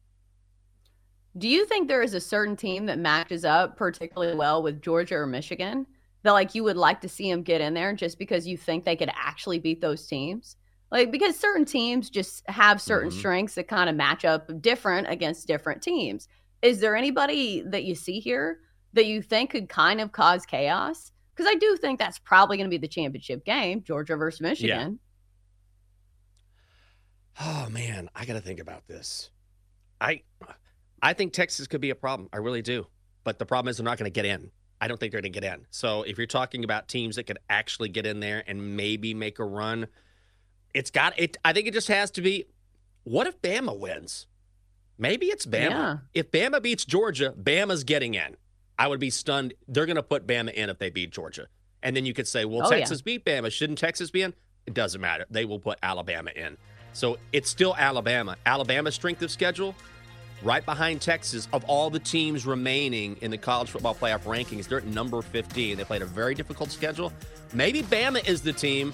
Do 1.38 1.47
you 1.47 1.65
think 1.65 1.88
there 1.88 2.01
is 2.01 2.15
a 2.15 2.19
certain 2.19 2.55
team 2.55 2.88
that 2.88 2.97
matches 2.97 3.45
up 3.45 3.77
particularly 3.77 4.36
well 4.36 4.63
with 4.63 4.82
Georgia 4.82 5.15
or 5.15 5.27
Michigan 5.27 5.86
that 6.23 6.32
like 6.32 6.55
you 6.55 6.63
would 6.63 6.77
like 6.77 7.01
to 7.01 7.10
see 7.10 7.29
them 7.32 7.43
get 7.43 7.62
in 7.62 7.73
there 7.73 7.93
just 7.93 8.19
because 8.19 8.47
you 8.47 8.58
think 8.58 8.84
they 8.86 8.95
could 8.95 9.12
actually 9.15 9.60
beat 9.60 9.82
those 9.82 10.05
teams? 10.08 10.55
Like 10.91 11.12
because 11.12 11.38
certain 11.38 11.65
teams 11.65 12.10
just 12.10 12.43
have 12.49 12.82
certain 12.82 13.10
Mhm. 13.10 13.19
strengths 13.19 13.55
that 13.55 13.67
kind 13.67 13.89
of 13.89 13.95
match 13.95 14.25
up 14.25 14.49
different 14.62 15.08
against 15.10 15.47
different 15.47 15.82
teams. 15.82 16.27
Is 16.62 16.79
there 16.79 16.95
anybody 16.95 17.62
that 17.62 17.84
you 17.86 17.95
see 17.95 18.19
here 18.19 18.60
that 18.93 19.05
you 19.05 19.21
think 19.21 19.51
could 19.51 19.69
kind 19.69 20.01
of 20.01 20.12
cause 20.12 20.45
chaos? 20.45 21.12
Because 21.36 21.49
I 21.49 21.55
do 21.55 21.77
think 21.77 21.99
that's 21.99 22.19
probably 22.19 22.58
going 22.58 22.69
to 22.69 22.73
be 22.73 22.77
the 22.77 22.88
championship 22.88 23.45
game, 23.45 23.84
Georgia 23.84 24.17
versus 24.17 24.41
Michigan. 24.41 24.99
Oh 27.39 27.69
man, 27.69 28.10
I 28.15 28.25
got 28.25 28.34
to 28.34 28.41
think 28.41 28.60
about 28.60 28.88
this. 28.88 29.29
I 30.01 30.23
I 31.01 31.13
think 31.13 31.32
Texas 31.34 31.67
could 31.67 31.82
be 31.82 31.91
a 31.91 31.95
problem. 31.95 32.29
I 32.34 32.38
really 32.38 32.62
do. 32.62 32.88
But 33.23 33.39
the 33.39 33.45
problem 33.45 33.69
is 33.69 33.77
they're 33.77 33.86
not 33.86 33.97
going 33.97 34.12
to 34.12 34.13
get 34.13 34.25
in. 34.25 34.51
I 34.81 34.87
don't 34.87 34.99
think 34.99 35.11
they're 35.11 35.21
going 35.21 35.33
to 35.33 35.39
get 35.39 35.53
in. 35.53 35.65
So 35.71 36.03
if 36.03 36.17
you're 36.17 36.27
talking 36.27 36.63
about 36.63 36.87
teams 36.87 37.15
that 37.17 37.23
could 37.23 37.39
actually 37.49 37.89
get 37.89 38.05
in 38.05 38.19
there 38.19 38.43
and 38.47 38.77
maybe 38.77 39.13
make 39.13 39.39
a 39.39 39.43
run, 39.45 39.87
it's 40.73 40.91
got 40.91 41.19
it. 41.19 41.37
I 41.43 41.53
think 41.53 41.67
it 41.67 41.73
just 41.73 41.87
has 41.89 42.11
to 42.11 42.21
be. 42.21 42.45
What 43.03 43.27
if 43.27 43.41
Bama 43.41 43.77
wins? 43.77 44.27
Maybe 44.97 45.27
it's 45.27 45.45
Bama. 45.45 45.69
Yeah. 45.69 45.97
If 46.13 46.31
Bama 46.31 46.61
beats 46.61 46.85
Georgia, 46.85 47.33
Bama's 47.41 47.83
getting 47.83 48.13
in. 48.13 48.35
I 48.77 48.87
would 48.87 48.99
be 48.99 49.09
stunned. 49.09 49.53
They're 49.67 49.85
going 49.85 49.95
to 49.95 50.03
put 50.03 50.27
Bama 50.27 50.53
in 50.53 50.69
if 50.69 50.77
they 50.77 50.89
beat 50.89 51.11
Georgia. 51.11 51.47
And 51.81 51.95
then 51.95 52.05
you 52.05 52.13
could 52.13 52.27
say, 52.27 52.45
well, 52.45 52.67
Oh, 52.67 52.71
yeah. 52.71 52.79
Texas 52.79 53.01
beat 53.01 53.25
Bama. 53.25 53.51
Shouldn't 53.51 53.79
Texas 53.79 54.11
be 54.11 54.21
in? 54.21 54.33
It 54.67 54.73
doesn't 54.73 55.01
matter. 55.01 55.25
They 55.29 55.45
will 55.45 55.59
put 55.59 55.79
Alabama 55.81 56.31
in. 56.35 56.57
So 56.93 57.17
it's 57.33 57.49
still 57.49 57.75
Alabama. 57.77 58.35
Alabama's 58.45 58.95
strength 58.95 59.21
of 59.21 59.31
schedule, 59.31 59.75
right 60.43 60.65
behind 60.65 61.02
Texas. 61.02 61.47
Of 61.54 61.63
all 61.65 61.89
the 61.89 61.99
teams 61.99 62.45
remaining 62.45 63.17
in 63.21 63.32
the 63.32 63.38
college 63.38 63.69
football 63.69 63.95
playoff 63.95 64.23
rankings, 64.23 64.67
they're 64.67 64.80
at 64.80 64.86
number 64.88 65.21
15. 65.21 65.78
They 65.78 65.84
played 65.84 66.02
a 66.02 66.06
very 66.06 66.36
difficult 66.36 66.71
schedule. 66.71 67.12
Maybe 67.54 67.82
Bama 67.84 68.28
is 68.28 68.41
the 68.41 68.54
team. 68.54 68.93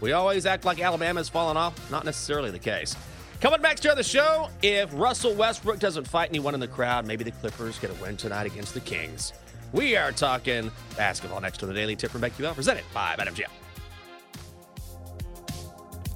We 0.00 0.12
always 0.12 0.46
act 0.46 0.64
like 0.64 0.78
Alabama's 0.78 1.28
fallen 1.28 1.56
off. 1.56 1.90
Not 1.90 2.04
necessarily 2.04 2.50
the 2.50 2.58
case. 2.58 2.96
Coming 3.40 3.60
back 3.60 3.76
to 3.76 3.94
the 3.94 4.02
show, 4.02 4.48
if 4.62 4.90
Russell 4.94 5.34
Westbrook 5.34 5.78
doesn't 5.78 6.06
fight 6.06 6.30
anyone 6.30 6.54
in 6.54 6.60
the 6.60 6.68
crowd, 6.68 7.06
maybe 7.06 7.24
the 7.24 7.32
Clippers 7.32 7.78
get 7.78 7.90
a 7.90 7.94
win 8.02 8.16
tonight 8.16 8.46
against 8.46 8.74
the 8.74 8.80
Kings. 8.80 9.32
We 9.72 9.96
are 9.96 10.12
talking 10.12 10.70
basketball 10.96 11.40
next 11.40 11.58
to 11.58 11.66
the 11.66 11.74
Daily 11.74 11.96
Tip 11.96 12.10
from 12.10 12.20
Becky 12.20 12.42
BetQL, 12.42 12.54
presented 12.54 12.84
by 12.94 13.14
Madam 13.18 13.34
BetMGM. 13.34 13.63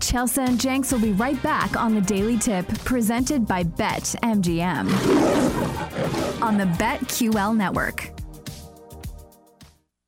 Chelsea 0.00 0.40
and 0.40 0.61
Jenks 0.61 0.92
will 0.92 1.00
be 1.00 1.12
right 1.12 1.40
back 1.42 1.76
on 1.76 1.94
the 1.94 2.00
Daily 2.00 2.38
Tip 2.38 2.66
presented 2.84 3.46
by 3.46 3.62
Bet 3.62 4.02
MGM 4.22 4.88
on 6.42 6.56
the 6.56 6.64
BetQL 6.64 7.56
network. 7.56 8.17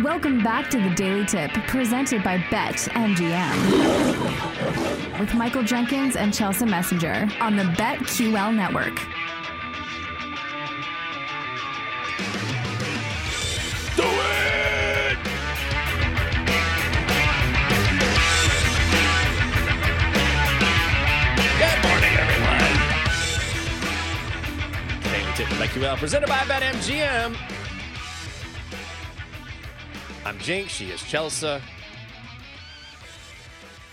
Welcome 0.00 0.42
back 0.42 0.70
to 0.70 0.78
the 0.78 0.88
Daily 0.94 1.26
Tip 1.26 1.50
presented 1.66 2.24
by 2.24 2.42
Bet 2.50 2.76
MGM 2.76 3.60
with 5.20 5.34
Michael 5.34 5.62
Jenkins 5.62 6.16
and 6.16 6.32
Chelsea 6.32 6.64
Messenger 6.64 7.28
on 7.40 7.56
the 7.56 7.64
BetQL 7.64 8.54
network. 8.56 8.96
Do 13.94 14.04
it! 14.08 15.18
Good 21.58 21.82
morning, 21.84 22.14
everyone. 22.16 22.72
Daily 25.02 25.32
Tip 25.34 25.48
BetQL, 25.48 25.98
presented 25.98 26.28
by 26.30 26.38
BetMGM. 26.38 27.61
I'm 30.24 30.38
Jink. 30.38 30.68
She 30.68 30.90
is 30.90 31.02
Chelsea. 31.02 31.60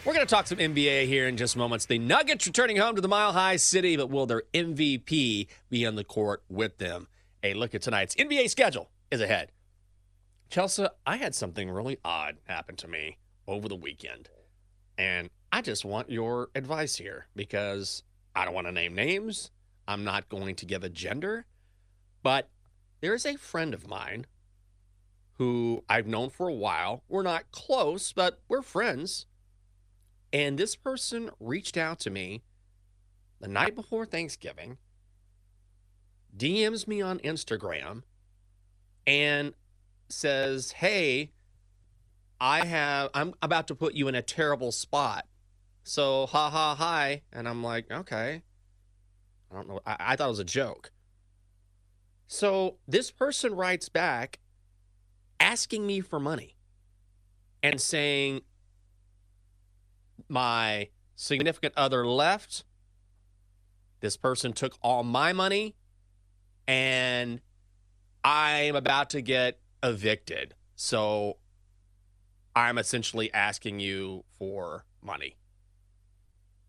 We're 0.05 0.13
going 0.13 0.25
to 0.25 0.29
talk 0.29 0.45
some 0.45 0.59
NBA 0.59 1.07
here 1.07 1.27
in 1.27 1.37
just 1.37 1.57
moments. 1.57 1.87
The 1.87 1.97
Nuggets 1.97 2.45
returning 2.45 2.77
home 2.77 2.95
to 2.95 3.01
the 3.01 3.07
Mile 3.07 3.33
High 3.33 3.55
City, 3.55 3.97
but 3.97 4.11
will 4.11 4.27
their 4.27 4.43
MVP 4.53 5.47
be 5.71 5.85
on 5.87 5.95
the 5.95 6.03
court 6.03 6.43
with 6.47 6.77
them? 6.77 7.07
A 7.41 7.55
look 7.55 7.73
at 7.73 7.81
tonight's 7.81 8.13
NBA 8.13 8.51
schedule 8.51 8.91
is 9.09 9.21
ahead. 9.21 9.51
Chelsea, 10.51 10.85
I 11.03 11.17
had 11.17 11.33
something 11.33 11.67
really 11.67 11.97
odd 12.05 12.37
happen 12.43 12.75
to 12.75 12.87
me 12.87 13.17
over 13.47 13.67
the 13.67 13.75
weekend. 13.75 14.29
And 14.99 15.31
I 15.51 15.61
just 15.61 15.83
want 15.83 16.11
your 16.11 16.49
advice 16.53 16.95
here 16.95 17.25
because 17.35 18.03
I 18.35 18.45
don't 18.45 18.53
want 18.53 18.67
to 18.67 18.71
name 18.71 18.93
names. 18.93 19.49
I'm 19.87 20.03
not 20.03 20.29
going 20.29 20.55
to 20.57 20.67
give 20.67 20.83
a 20.83 20.89
gender. 20.89 21.47
But 22.21 22.49
there 23.01 23.15
is 23.15 23.25
a 23.25 23.35
friend 23.35 23.73
of 23.73 23.87
mine 23.87 24.27
who 25.39 25.85
I've 25.87 26.05
known 26.05 26.29
for 26.29 26.49
a 26.49 26.53
while. 26.53 27.03
We're 27.07 27.23
not 27.23 27.49
close, 27.51 28.11
but 28.11 28.41
we're 28.49 28.61
friends. 28.61 29.25
And 30.33 30.59
this 30.59 30.75
person 30.75 31.31
reached 31.39 31.77
out 31.77 31.97
to 32.01 32.09
me 32.09 32.43
the 33.39 33.47
night 33.47 33.73
before 33.73 34.05
Thanksgiving, 34.05 34.77
DMs 36.35 36.89
me 36.89 37.01
on 37.01 37.19
Instagram, 37.19 38.03
and 39.07 39.53
says, 40.09 40.73
Hey, 40.73 41.31
I 42.41 42.65
have, 42.65 43.09
I'm 43.13 43.33
about 43.41 43.67
to 43.69 43.75
put 43.75 43.93
you 43.95 44.09
in 44.09 44.15
a 44.15 44.21
terrible 44.21 44.73
spot. 44.73 45.25
So, 45.85 46.25
ha 46.25 46.49
ha, 46.49 46.75
hi. 46.75 47.21
And 47.31 47.47
I'm 47.47 47.63
like, 47.63 47.89
Okay. 47.89 48.43
I 49.49 49.55
don't 49.55 49.69
know. 49.69 49.79
I, 49.85 49.95
I 49.99 50.15
thought 50.17 50.27
it 50.27 50.31
was 50.31 50.39
a 50.39 50.43
joke. 50.43 50.91
So, 52.27 52.75
this 52.89 53.09
person 53.09 53.55
writes 53.55 53.87
back 53.87 54.39
asking 55.39 55.85
me 55.85 56.01
for 56.01 56.19
money 56.19 56.55
and 57.63 57.79
saying, 57.79 58.41
My 60.27 60.89
significant 61.15 61.73
other 61.75 62.05
left. 62.05 62.63
This 64.01 64.15
person 64.15 64.53
took 64.53 64.77
all 64.81 65.03
my 65.03 65.33
money 65.33 65.75
and 66.67 67.41
I'm 68.23 68.75
about 68.75 69.09
to 69.11 69.21
get 69.21 69.59
evicted. 69.83 70.55
So 70.75 71.37
I'm 72.55 72.77
essentially 72.77 73.33
asking 73.33 73.79
you 73.79 74.23
for 74.37 74.85
money. 75.01 75.37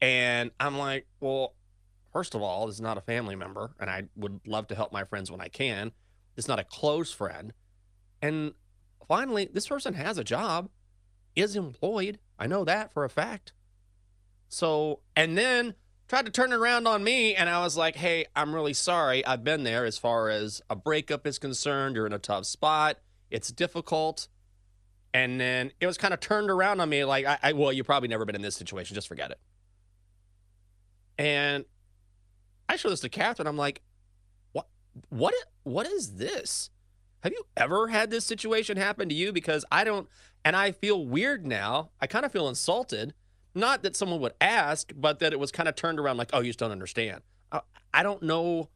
And 0.00 0.50
I'm 0.58 0.78
like, 0.78 1.06
well, 1.20 1.54
first 2.12 2.34
of 2.34 2.42
all, 2.42 2.66
this 2.66 2.76
is 2.76 2.80
not 2.80 2.96
a 2.96 3.02
family 3.02 3.36
member, 3.36 3.72
and 3.78 3.90
I 3.90 4.04
would 4.16 4.40
love 4.46 4.68
to 4.68 4.74
help 4.74 4.92
my 4.92 5.04
friends 5.04 5.30
when 5.30 5.40
I 5.40 5.48
can. 5.48 5.92
It's 6.36 6.48
not 6.48 6.58
a 6.58 6.64
close 6.64 7.12
friend. 7.12 7.52
And 8.22 8.54
finally, 9.10 9.48
this 9.52 9.66
person 9.66 9.94
has 9.94 10.18
a 10.18 10.22
job, 10.22 10.70
is 11.34 11.56
employed. 11.56 12.20
I 12.38 12.46
know 12.46 12.64
that 12.64 12.92
for 12.92 13.04
a 13.04 13.10
fact. 13.10 13.52
So, 14.48 15.00
and 15.16 15.36
then 15.36 15.74
tried 16.06 16.26
to 16.26 16.30
turn 16.30 16.52
it 16.52 16.54
around 16.54 16.86
on 16.86 17.02
me, 17.02 17.34
and 17.34 17.50
I 17.50 17.60
was 17.60 17.76
like, 17.76 17.96
hey, 17.96 18.26
I'm 18.36 18.54
really 18.54 18.72
sorry. 18.72 19.26
I've 19.26 19.42
been 19.42 19.64
there 19.64 19.84
as 19.84 19.98
far 19.98 20.28
as 20.28 20.62
a 20.70 20.76
breakup 20.76 21.26
is 21.26 21.40
concerned. 21.40 21.96
You're 21.96 22.06
in 22.06 22.12
a 22.12 22.20
tough 22.20 22.46
spot, 22.46 22.98
it's 23.32 23.50
difficult. 23.50 24.28
And 25.12 25.40
then 25.40 25.72
it 25.80 25.88
was 25.88 25.98
kind 25.98 26.14
of 26.14 26.20
turned 26.20 26.48
around 26.48 26.80
on 26.80 26.88
me 26.88 27.04
like, 27.04 27.26
I, 27.26 27.38
I 27.42 27.52
well, 27.52 27.72
you've 27.72 27.86
probably 27.86 28.08
never 28.08 28.24
been 28.24 28.36
in 28.36 28.42
this 28.42 28.54
situation. 28.54 28.94
Just 28.94 29.08
forget 29.08 29.32
it. 29.32 29.40
And 31.18 31.64
I 32.68 32.76
show 32.76 32.90
this 32.90 33.00
to 33.00 33.08
Catherine. 33.08 33.48
I'm 33.48 33.56
like, 33.56 33.82
what, 34.52 34.68
what, 35.08 35.34
what 35.64 35.88
is 35.88 36.14
this? 36.14 36.70
Have 37.22 37.32
you 37.32 37.44
ever 37.56 37.88
had 37.88 38.10
this 38.10 38.24
situation 38.24 38.76
happen 38.76 39.08
to 39.08 39.14
you? 39.14 39.32
Because 39.32 39.64
I 39.70 39.84
don't, 39.84 40.08
and 40.44 40.56
I 40.56 40.72
feel 40.72 41.04
weird 41.04 41.46
now. 41.46 41.90
I 42.00 42.06
kind 42.06 42.24
of 42.24 42.32
feel 42.32 42.48
insulted. 42.48 43.14
Not 43.54 43.82
that 43.82 43.96
someone 43.96 44.20
would 44.20 44.34
ask, 44.40 44.92
but 44.96 45.18
that 45.18 45.32
it 45.32 45.38
was 45.38 45.52
kind 45.52 45.68
of 45.68 45.74
turned 45.74 45.98
around 45.98 46.16
like, 46.16 46.30
oh, 46.32 46.40
you 46.40 46.48
just 46.48 46.58
don't 46.58 46.70
understand. 46.70 47.20
I, 47.52 47.60
I 47.92 48.02
don't 48.02 48.22
know. 48.22 48.70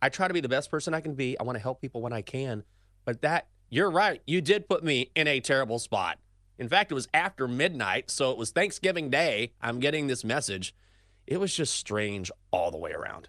I 0.00 0.08
try 0.08 0.28
to 0.28 0.34
be 0.34 0.40
the 0.40 0.48
best 0.48 0.70
person 0.70 0.94
I 0.94 1.00
can 1.00 1.14
be. 1.14 1.38
I 1.38 1.42
want 1.42 1.56
to 1.56 1.62
help 1.62 1.80
people 1.80 2.00
when 2.00 2.12
I 2.12 2.22
can. 2.22 2.64
But 3.04 3.22
that, 3.22 3.48
you're 3.68 3.90
right. 3.90 4.22
You 4.26 4.40
did 4.40 4.68
put 4.68 4.82
me 4.82 5.10
in 5.14 5.26
a 5.26 5.40
terrible 5.40 5.78
spot. 5.78 6.18
In 6.58 6.68
fact, 6.68 6.90
it 6.90 6.94
was 6.94 7.08
after 7.12 7.48
midnight. 7.48 8.10
So 8.10 8.30
it 8.30 8.38
was 8.38 8.50
Thanksgiving 8.50 9.10
Day. 9.10 9.52
I'm 9.60 9.80
getting 9.80 10.06
this 10.06 10.24
message. 10.24 10.74
It 11.26 11.40
was 11.40 11.54
just 11.54 11.74
strange 11.74 12.30
all 12.50 12.70
the 12.70 12.78
way 12.78 12.92
around. 12.92 13.28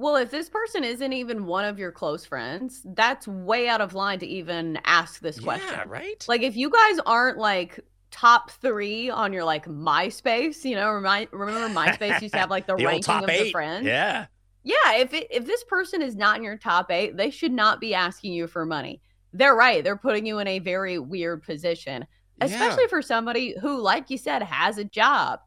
Well, 0.00 0.16
if 0.16 0.30
this 0.30 0.48
person 0.48 0.82
isn't 0.82 1.12
even 1.12 1.44
one 1.44 1.66
of 1.66 1.78
your 1.78 1.92
close 1.92 2.24
friends, 2.24 2.80
that's 2.94 3.28
way 3.28 3.68
out 3.68 3.82
of 3.82 3.92
line 3.92 4.18
to 4.20 4.26
even 4.26 4.78
ask 4.86 5.20
this 5.20 5.38
question. 5.38 5.68
Yeah, 5.70 5.84
right? 5.86 6.24
Like 6.26 6.40
if 6.40 6.56
you 6.56 6.70
guys 6.70 6.98
aren't 7.04 7.36
like 7.36 7.80
top 8.10 8.50
three 8.50 9.10
on 9.10 9.34
your 9.34 9.44
like 9.44 9.66
MySpace, 9.66 10.64
you 10.64 10.74
know, 10.74 10.90
remind, 10.90 11.28
remember 11.32 11.68
MySpace 11.78 12.22
used 12.22 12.32
to 12.32 12.40
have 12.40 12.48
like 12.48 12.66
the, 12.66 12.76
The 12.78 12.86
ranking 12.86 13.14
of 13.14 13.28
eight. 13.28 13.44
the 13.44 13.50
friends. 13.50 13.86
Yeah. 13.86 14.24
Yeah, 14.62 14.94
if 14.94 15.12
it, 15.12 15.26
if 15.30 15.44
this 15.44 15.64
person 15.64 16.00
is 16.00 16.16
not 16.16 16.38
in 16.38 16.44
your 16.44 16.56
top 16.56 16.90
eight, 16.90 17.18
they 17.18 17.28
should 17.28 17.52
not 17.52 17.78
be 17.78 17.92
asking 17.92 18.32
you 18.32 18.46
for 18.46 18.64
money. 18.64 19.02
They're 19.34 19.54
right. 19.54 19.84
They're 19.84 19.98
putting 19.98 20.24
you 20.24 20.38
in 20.38 20.48
a 20.48 20.60
very 20.60 20.98
weird 20.98 21.42
position, 21.42 22.06
especially 22.40 22.88
for 22.88 23.02
somebody 23.02 23.54
who, 23.60 23.78
like 23.78 24.08
you 24.08 24.16
said, 24.16 24.42
has 24.42 24.78
a 24.78 24.84
job. 24.84 25.40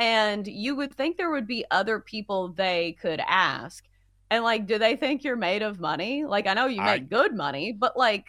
And 0.00 0.48
you 0.48 0.74
would 0.74 0.94
think 0.94 1.16
there 1.16 1.30
would 1.30 1.46
be 1.46 1.64
other 1.70 2.00
people 2.00 2.48
they 2.48 2.96
could 3.00 3.20
ask. 3.24 3.84
And 4.30 4.44
like, 4.44 4.66
do 4.66 4.78
they 4.78 4.96
think 4.96 5.24
you're 5.24 5.36
made 5.36 5.62
of 5.62 5.80
money? 5.80 6.24
Like, 6.24 6.46
I 6.46 6.54
know 6.54 6.66
you 6.66 6.80
I- 6.80 6.94
make 6.98 7.10
good 7.10 7.34
money, 7.34 7.72
but 7.72 7.96
like, 7.96 8.26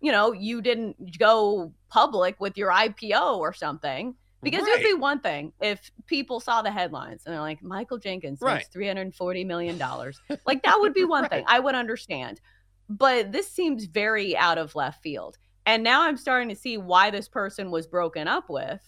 you 0.00 0.12
know, 0.12 0.32
you 0.32 0.62
didn't 0.62 1.18
go 1.18 1.72
public 1.88 2.40
with 2.40 2.56
your 2.56 2.70
IPO 2.70 3.38
or 3.38 3.52
something. 3.52 4.14
Because 4.42 4.66
it 4.66 4.70
would 4.70 4.82
be 4.82 4.94
one 4.94 5.20
thing 5.20 5.52
if 5.60 5.90
people 6.06 6.40
saw 6.40 6.62
the 6.62 6.70
headlines 6.70 7.24
and 7.26 7.34
they're 7.34 7.42
like, 7.42 7.62
Michael 7.62 7.98
Jenkins 7.98 8.40
Right. 8.40 8.54
makes 8.54 8.68
$340 8.70 9.44
million. 9.44 9.78
like, 10.46 10.62
that 10.62 10.80
would 10.80 10.94
be 10.94 11.04
one 11.04 11.28
thing. 11.28 11.44
I 11.46 11.60
would 11.60 11.74
understand. 11.74 12.40
But 12.88 13.32
this 13.32 13.50
seems 13.50 13.84
very 13.84 14.34
out 14.34 14.56
of 14.56 14.74
left 14.74 15.02
field. 15.02 15.36
And 15.66 15.82
now 15.84 16.04
I'm 16.04 16.16
starting 16.16 16.48
to 16.48 16.56
see 16.56 16.78
why 16.78 17.10
this 17.10 17.28
person 17.28 17.70
was 17.70 17.86
broken 17.86 18.26
up 18.28 18.48
with 18.48 18.80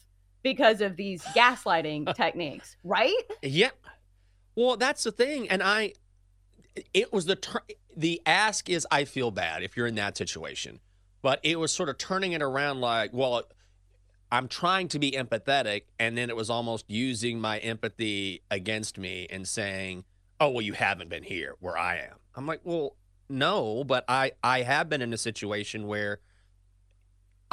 because 0.43 0.81
of 0.81 0.97
these 0.97 1.23
gaslighting 1.37 2.15
techniques, 2.17 2.79
right? 2.83 3.13
Yep. 3.43 3.75
Well, 4.57 4.79
that's 4.79 5.05
the 5.05 5.13
thing, 5.13 5.51
and 5.51 5.63
I, 5.63 5.93
it 6.95 7.13
was 7.13 7.27
the 7.27 7.37
tur- 7.37 7.65
the 7.97 8.21
ask 8.27 8.69
is 8.69 8.87
I 8.91 9.05
feel 9.05 9.31
bad 9.31 9.63
if 9.63 9.77
you're 9.77 9.87
in 9.87 9.95
that 9.97 10.17
situation, 10.17 10.81
but 11.21 11.41
it 11.43 11.59
was 11.59 11.73
sort 11.73 11.89
of 11.89 11.99
turning 11.99 12.33
it 12.33 12.43
around 12.43 12.81
like, 12.81 13.13
well, 13.13 13.43
I'm 14.31 14.49
trying 14.49 14.89
to 14.89 14.99
be 14.99 15.13
empathetic, 15.13 15.83
and 15.99 16.17
then 16.17 16.31
it 16.31 16.37
was 16.37 16.49
almost 16.49 16.87
using 16.89 17.41
my 17.41 17.59
empathy 17.59 18.43
against 18.51 18.97
me 18.99 19.27
and 19.31 19.47
saying, 19.47 20.05
oh 20.41 20.51
well, 20.51 20.63
you 20.63 20.73
haven't 20.73 21.11
been 21.11 21.23
here 21.23 21.55
where 21.61 21.77
I 21.77 21.99
am. 21.99 22.17
I'm 22.35 22.47
like, 22.47 22.61
well, 22.65 22.97
no, 23.29 23.85
but 23.85 24.05
I 24.09 24.33
I 24.43 24.63
have 24.63 24.89
been 24.89 25.03
in 25.03 25.13
a 25.13 25.19
situation 25.19 25.87
where. 25.87 26.21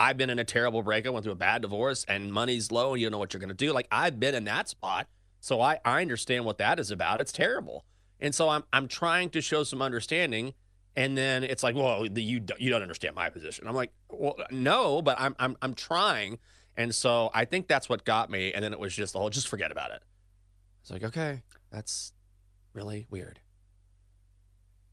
I've 0.01 0.15
been 0.15 0.29
in 0.29 0.39
a 0.39 0.45
terrible 0.45 0.81
breakup, 0.81 1.11
went 1.11 1.25
through 1.25 1.33
a 1.33 1.35
bad 1.35 1.61
divorce, 1.61 2.05
and 2.07 2.31
money's 2.31 2.71
low, 2.71 2.93
and 2.93 3.01
you 3.01 3.07
don't 3.07 3.11
know 3.11 3.17
what 3.17 3.33
you're 3.33 3.41
going 3.41 3.49
to 3.49 3.53
do. 3.53 3.73
Like 3.73 3.85
I've 3.91 4.17
been 4.17 4.33
in 4.33 4.45
that 4.45 4.69
spot, 4.69 5.07
so 5.41 5.59
I 5.59 5.81
I 5.83 5.99
understand 5.99 6.45
what 6.45 6.57
that 6.59 6.79
is 6.79 6.89
about. 6.89 7.19
It's 7.19 7.33
terrible, 7.33 7.83
and 8.19 8.33
so 8.33 8.49
I'm 8.49 8.63
I'm 8.73 8.87
trying 8.87 9.29
to 9.31 9.41
show 9.41 9.63
some 9.63 9.81
understanding, 9.81 10.53
and 10.95 11.17
then 11.17 11.43
it's 11.43 11.63
like, 11.63 11.75
well, 11.75 12.05
the, 12.09 12.21
you 12.21 12.39
don't- 12.39 12.59
you 12.59 12.69
don't 12.69 12.81
understand 12.81 13.15
my 13.15 13.29
position. 13.29 13.67
I'm 13.67 13.75
like, 13.75 13.91
well, 14.09 14.35
no, 14.51 15.01
but 15.01 15.19
I'm 15.19 15.35
I'm 15.39 15.57
I'm 15.61 15.73
trying, 15.73 16.39
and 16.77 16.93
so 16.93 17.29
I 17.33 17.45
think 17.45 17.67
that's 17.67 17.89
what 17.89 18.05
got 18.05 18.29
me. 18.29 18.53
And 18.53 18.63
then 18.63 18.73
it 18.73 18.79
was 18.79 18.95
just 18.95 19.13
the 19.13 19.19
whole, 19.19 19.29
just 19.29 19.47
forget 19.47 19.71
about 19.71 19.91
it. 19.91 20.01
It's 20.81 20.91
like, 20.91 21.03
okay, 21.03 21.43
that's 21.71 22.13
really 22.73 23.07
weird. 23.09 23.39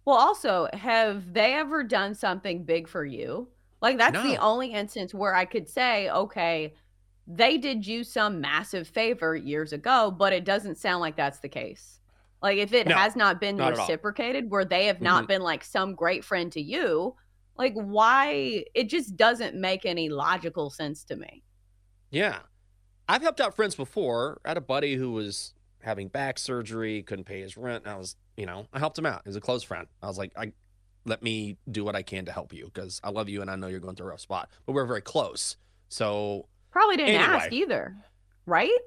Well, 0.05 0.17
also, 0.17 0.69
have 0.73 1.33
they 1.33 1.55
ever 1.55 1.83
done 1.83 2.15
something 2.15 2.63
big 2.65 2.87
for 2.89 3.05
you? 3.05 3.49
Like, 3.83 3.99
that's 3.99 4.17
the 4.23 4.37
only 4.39 4.73
instance 4.73 5.13
where 5.13 5.35
I 5.35 5.45
could 5.45 5.69
say, 5.69 6.09
okay, 6.11 6.75
they 7.27 7.59
did 7.59 7.85
you 7.87 8.05
some 8.05 8.41
massive 8.41 8.87
favor 8.87 9.35
years 9.37 9.73
ago, 9.73 10.15
but 10.17 10.33
it 10.33 10.45
doesn't 10.45 10.79
sound 10.79 11.01
like 11.01 11.17
that's 11.17 11.41
the 11.41 11.49
case. 11.49 11.99
Like, 12.47 12.59
if 12.59 12.73
it 12.73 12.87
No, 12.87 12.95
has 12.95 13.17
not 13.17 13.41
been 13.41 13.57
not 13.57 13.77
reciprocated, 13.77 14.49
where 14.53 14.65
they 14.65 14.87
have 14.87 15.01
not 15.01 15.25
Mhm. 15.25 15.27
been 15.27 15.43
like 15.43 15.65
some 15.65 15.97
great 15.97 16.25
friend 16.25 16.53
to 16.53 16.61
you, 16.61 17.17
like, 17.57 17.73
why? 17.75 18.65
It 18.73 18.85
just 18.85 19.17
doesn't 19.17 19.57
make 19.57 19.85
any 19.85 20.09
logical 20.11 20.71
sense 20.71 21.03
to 21.07 21.17
me. 21.17 21.43
Yeah. 22.13 22.39
I've 23.09 23.23
helped 23.23 23.41
out 23.41 23.57
friends 23.57 23.75
before. 23.75 24.41
I 24.45 24.51
had 24.51 24.57
a 24.59 24.61
buddy 24.61 24.95
who 24.95 25.11
was 25.11 25.55
having 25.83 26.07
back 26.07 26.39
surgery, 26.39 27.03
couldn't 27.03 27.25
pay 27.25 27.41
his 27.41 27.57
rent. 27.57 27.83
And 27.85 27.93
I 27.93 27.99
was, 27.99 28.15
you 28.37 28.47
know, 28.47 28.69
I 28.73 28.79
helped 28.79 28.97
him 28.97 29.07
out. 29.07 29.23
He's 29.25 29.35
a 29.35 29.41
close 29.41 29.65
friend. 29.65 29.89
I 30.01 30.07
was 30.07 30.17
like, 30.17 30.31
I 30.39 30.53
let 31.05 31.21
me 31.25 31.57
do 31.69 31.83
what 31.83 31.97
I 31.97 32.03
can 32.05 32.27
to 32.27 32.33
help 32.33 32.53
you 32.53 32.67
because 32.67 33.01
I 33.03 33.11
love 33.11 33.29
you 33.29 33.41
and 33.43 33.51
I 33.51 33.57
know 33.57 33.67
you're 33.67 33.81
going 33.81 33.97
through 33.97 34.07
a 34.07 34.11
rough 34.11 34.21
spot. 34.21 34.51
But 34.67 34.75
we're 34.75 34.87
very 34.87 35.03
close. 35.03 35.57
So 35.89 36.47
Probably 36.71 36.97
didn't 36.97 37.17
Anyway. 37.17 37.25
ask 37.39 37.53
either, 37.53 37.97
right? 38.47 38.79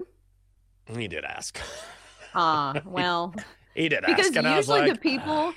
he 0.95 1.09
did 1.09 1.25
ask. 1.25 1.59
Ah, 2.35 2.81
well. 2.85 3.33
he 3.75 3.89
did 3.89 4.03
because 4.05 4.27
ask. 4.27 4.35
And 4.37 4.47
I 4.47 4.57
was 4.57 4.67
usually 4.67 4.81
like, 4.87 4.93
the 4.93 4.99
people 4.99 5.53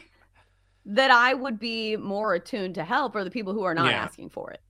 that 0.86 1.10
I 1.10 1.34
would 1.34 1.58
be 1.58 1.96
more 1.96 2.34
attuned 2.34 2.74
to 2.76 2.84
help 2.84 3.14
are 3.14 3.24
the 3.24 3.30
people 3.30 3.52
who 3.52 3.62
are 3.62 3.74
not 3.74 3.90
Yeah. 3.90 4.02
asking 4.02 4.30
for 4.30 4.50
it, 4.50 4.60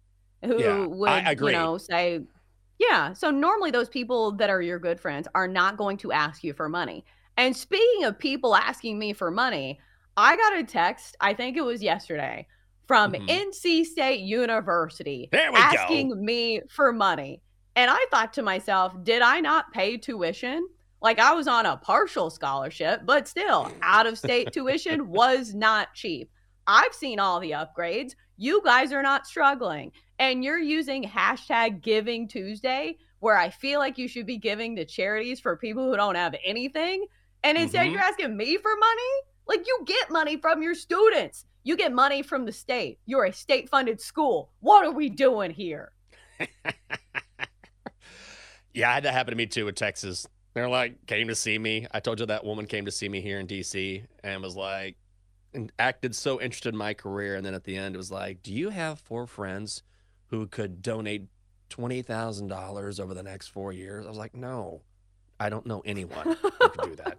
who 0.45 0.61
Yeah, 0.61 0.87
would 0.87 1.41
you 1.41 1.53
know 1.53 1.79
say, 1.79 2.21
yeah. 2.79 3.13
So 3.15 3.31
normally 3.31 3.71
those 3.71 3.89
people 3.89 4.33
that 4.33 4.51
are 4.51 4.61
your 4.61 4.79
good 4.79 5.01
friends 5.01 5.27
are 5.35 5.49
not 5.49 5.77
going 5.77 5.97
to 5.99 6.13
ask 6.13 6.43
you 6.45 6.53
for 6.53 6.69
money. 6.69 7.05
And 7.39 7.57
speaking 7.57 8.05
of 8.05 8.19
people 8.19 8.55
asking 8.55 8.99
me 8.99 9.13
for 9.15 9.31
money, 9.31 9.81
I 10.17 10.37
got 10.37 10.59
a 10.59 10.65
text. 10.65 11.17
I 11.21 11.33
think 11.33 11.57
it 11.57 11.63
was 11.63 11.83
yesterday 11.83 12.47
from 12.87 13.13
Mhm. 13.13 13.27
NC 13.29 13.85
State 13.85 14.21
University 14.21 15.31
we 15.33 15.39
go. 15.39 15.55
asking 15.57 16.23
me 16.23 16.61
for 16.69 16.93
money. 16.93 17.41
And 17.75 17.91
I 17.91 18.05
thought 18.11 18.35
to 18.35 18.43
myself, 18.43 18.93
did 19.03 19.23
I 19.23 19.41
not 19.41 19.73
pay 19.73 19.97
tuition? 19.97 20.69
Like 21.03 21.19
I 21.19 21.33
was 21.35 21.49
on 21.49 21.67
a 21.67 21.77
partial 21.77 22.31
scholarship, 22.31 23.03
but 23.05 23.27
still, 23.27 23.71
out 23.83 24.07
of 24.07 24.17
state 24.17 24.53
tuition 24.53 25.09
was 25.11 25.53
not 25.53 25.93
cheap. 25.95 26.31
I've 26.67 26.95
seen 26.95 27.19
all 27.19 27.41
the 27.41 27.51
upgrades. 27.51 28.13
You 28.37 28.63
guys 28.65 28.93
are 28.93 29.03
not 29.03 29.27
struggling. 29.27 29.91
And 30.21 30.45
you're 30.45 30.59
using 30.61 31.03
hashtag 31.03 31.83
Giving 31.83 32.29
Tuesday 32.29 32.97
where 33.19 33.37
I 33.37 33.51
feel 33.51 33.79
like 33.81 33.99
you 33.99 34.07
should 34.09 34.27
be 34.27 34.37
giving 34.37 34.77
to 34.77 34.85
charities 34.85 35.41
for 35.41 35.57
people 35.57 35.89
who 35.91 35.97
don't 35.97 36.15
have 36.15 36.35
anything. 36.45 37.07
And 37.45 37.59
instead, 37.59 37.87
Mhm. 37.87 37.93
you're 37.93 38.01
asking 38.01 38.37
me 38.37 38.57
for 38.57 38.71
money? 38.77 39.13
Like, 39.47 39.67
you 39.67 39.83
get 39.85 40.11
money 40.11 40.37
from 40.37 40.63
your 40.63 40.75
students, 40.75 41.47
you 41.65 41.77
get 41.77 41.93
money 41.93 42.23
from 42.23 42.45
the 42.47 42.53
state. 42.53 42.99
You're 43.07 43.25
a 43.25 43.33
state 43.33 43.69
funded 43.69 44.01
school. 44.01 44.53
What 44.61 44.85
are 44.85 44.93
we 44.93 45.09
doing 45.09 45.51
here? 45.51 45.93
Yeah, 48.75 48.91
I 48.91 48.95
had 48.95 49.03
that 49.05 49.13
happen 49.13 49.33
to 49.33 49.37
me 49.37 49.45
too 49.47 49.69
in 49.69 49.75
Texas. 49.75 50.27
They're 50.55 50.69
like 50.69 51.07
came 51.07 51.29
to 51.29 51.35
see 51.35 51.59
me. 51.59 51.87
I 51.93 52.01
told 52.01 52.21
you 52.21 52.27
that 52.27 52.45
woman 52.45 52.67
came 52.67 52.85
to 52.85 52.91
see 52.91 53.09
me 53.09 53.21
here 53.21 53.39
in 53.39 53.47
DC 53.47 54.05
and 54.23 54.43
was 54.43 54.57
like 54.57 54.97
and 55.55 55.73
acted 55.79 56.15
so 56.15 56.41
interested 56.41 56.75
in 56.75 56.79
my 56.79 56.95
career 56.95 57.37
and 57.37 57.45
then 57.45 57.55
at 57.55 57.65
the 57.65 57.77
end 57.77 57.95
it 57.95 57.99
was 57.99 58.11
like, 58.11 58.43
"Do 58.43 58.53
you 58.53 58.71
have 58.71 58.99
four 58.99 59.27
friends 59.27 59.83
who 60.29 60.47
could 60.47 60.81
donate 60.83 61.27
$20,000 61.71 63.01
over 63.01 63.15
the 63.15 63.23
next 63.23 63.49
4 63.49 63.73
years?" 63.73 64.05
I 64.07 64.09
was 64.09 64.19
like, 64.19 64.35
"No. 64.35 64.83
I 65.41 65.49
don't 65.49 65.67
know 65.67 65.83
anyone 65.85 66.37
who 66.41 66.51
could 66.51 66.91
do 66.91 66.97
that." 67.05 67.19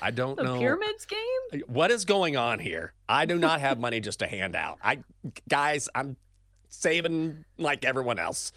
I 0.00 0.10
don't 0.10 0.36
The 0.36 0.44
know 0.44 0.58
pyramids 0.58 1.06
game. 1.06 1.18
Uh, 1.52 1.58
what 1.66 1.90
is 1.90 2.04
going 2.04 2.36
on 2.36 2.58
here. 2.58 2.92
I 3.08 3.24
do 3.26 3.38
not 3.38 3.60
have 3.60 3.78
money 3.78 4.00
just 4.00 4.18
to 4.20 4.26
hand 4.26 4.54
out. 4.54 4.78
I 4.82 4.98
guys, 5.48 5.88
I'm 5.94 6.16
saving 6.68 7.44
like 7.56 7.84
everyone 7.84 8.18
else. 8.18 8.52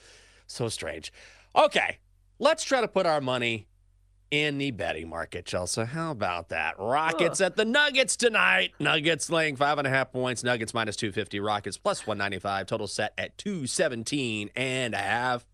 So 0.48 0.68
strange. 0.68 1.12
Okay, 1.56 1.98
let's 2.40 2.64
try 2.64 2.82
to 2.82 2.88
put 2.88 3.06
our 3.06 3.22
money 3.22 3.68
in 4.32 4.58
the 4.58 4.72
betting 4.72 5.10
market, 5.10 5.46
Chelsea. 5.46 5.84
How 5.84 6.12
about 6.12 6.50
that? 6.50 6.80
Rockets 6.80 7.42
at 7.42 7.58
the 7.58 7.66
Nuggets 7.66 8.16
tonight. 8.16 8.72
Nuggets 8.80 9.30
laying 9.30 9.58
five 9.58 9.78
and 9.78 9.86
a 9.86 9.90
half 9.90 10.12
points. 10.12 10.44
Nuggets 10.44 10.74
minus 10.74 10.96
250. 10.96 11.40
Rockets 11.42 11.78
plus 11.78 12.08
195. 12.08 12.66
Total 12.66 12.88
set 12.88 13.14
at 13.18 13.38
217 13.38 14.50
and 14.56 14.94
a 14.94 14.98
half. 14.98 15.46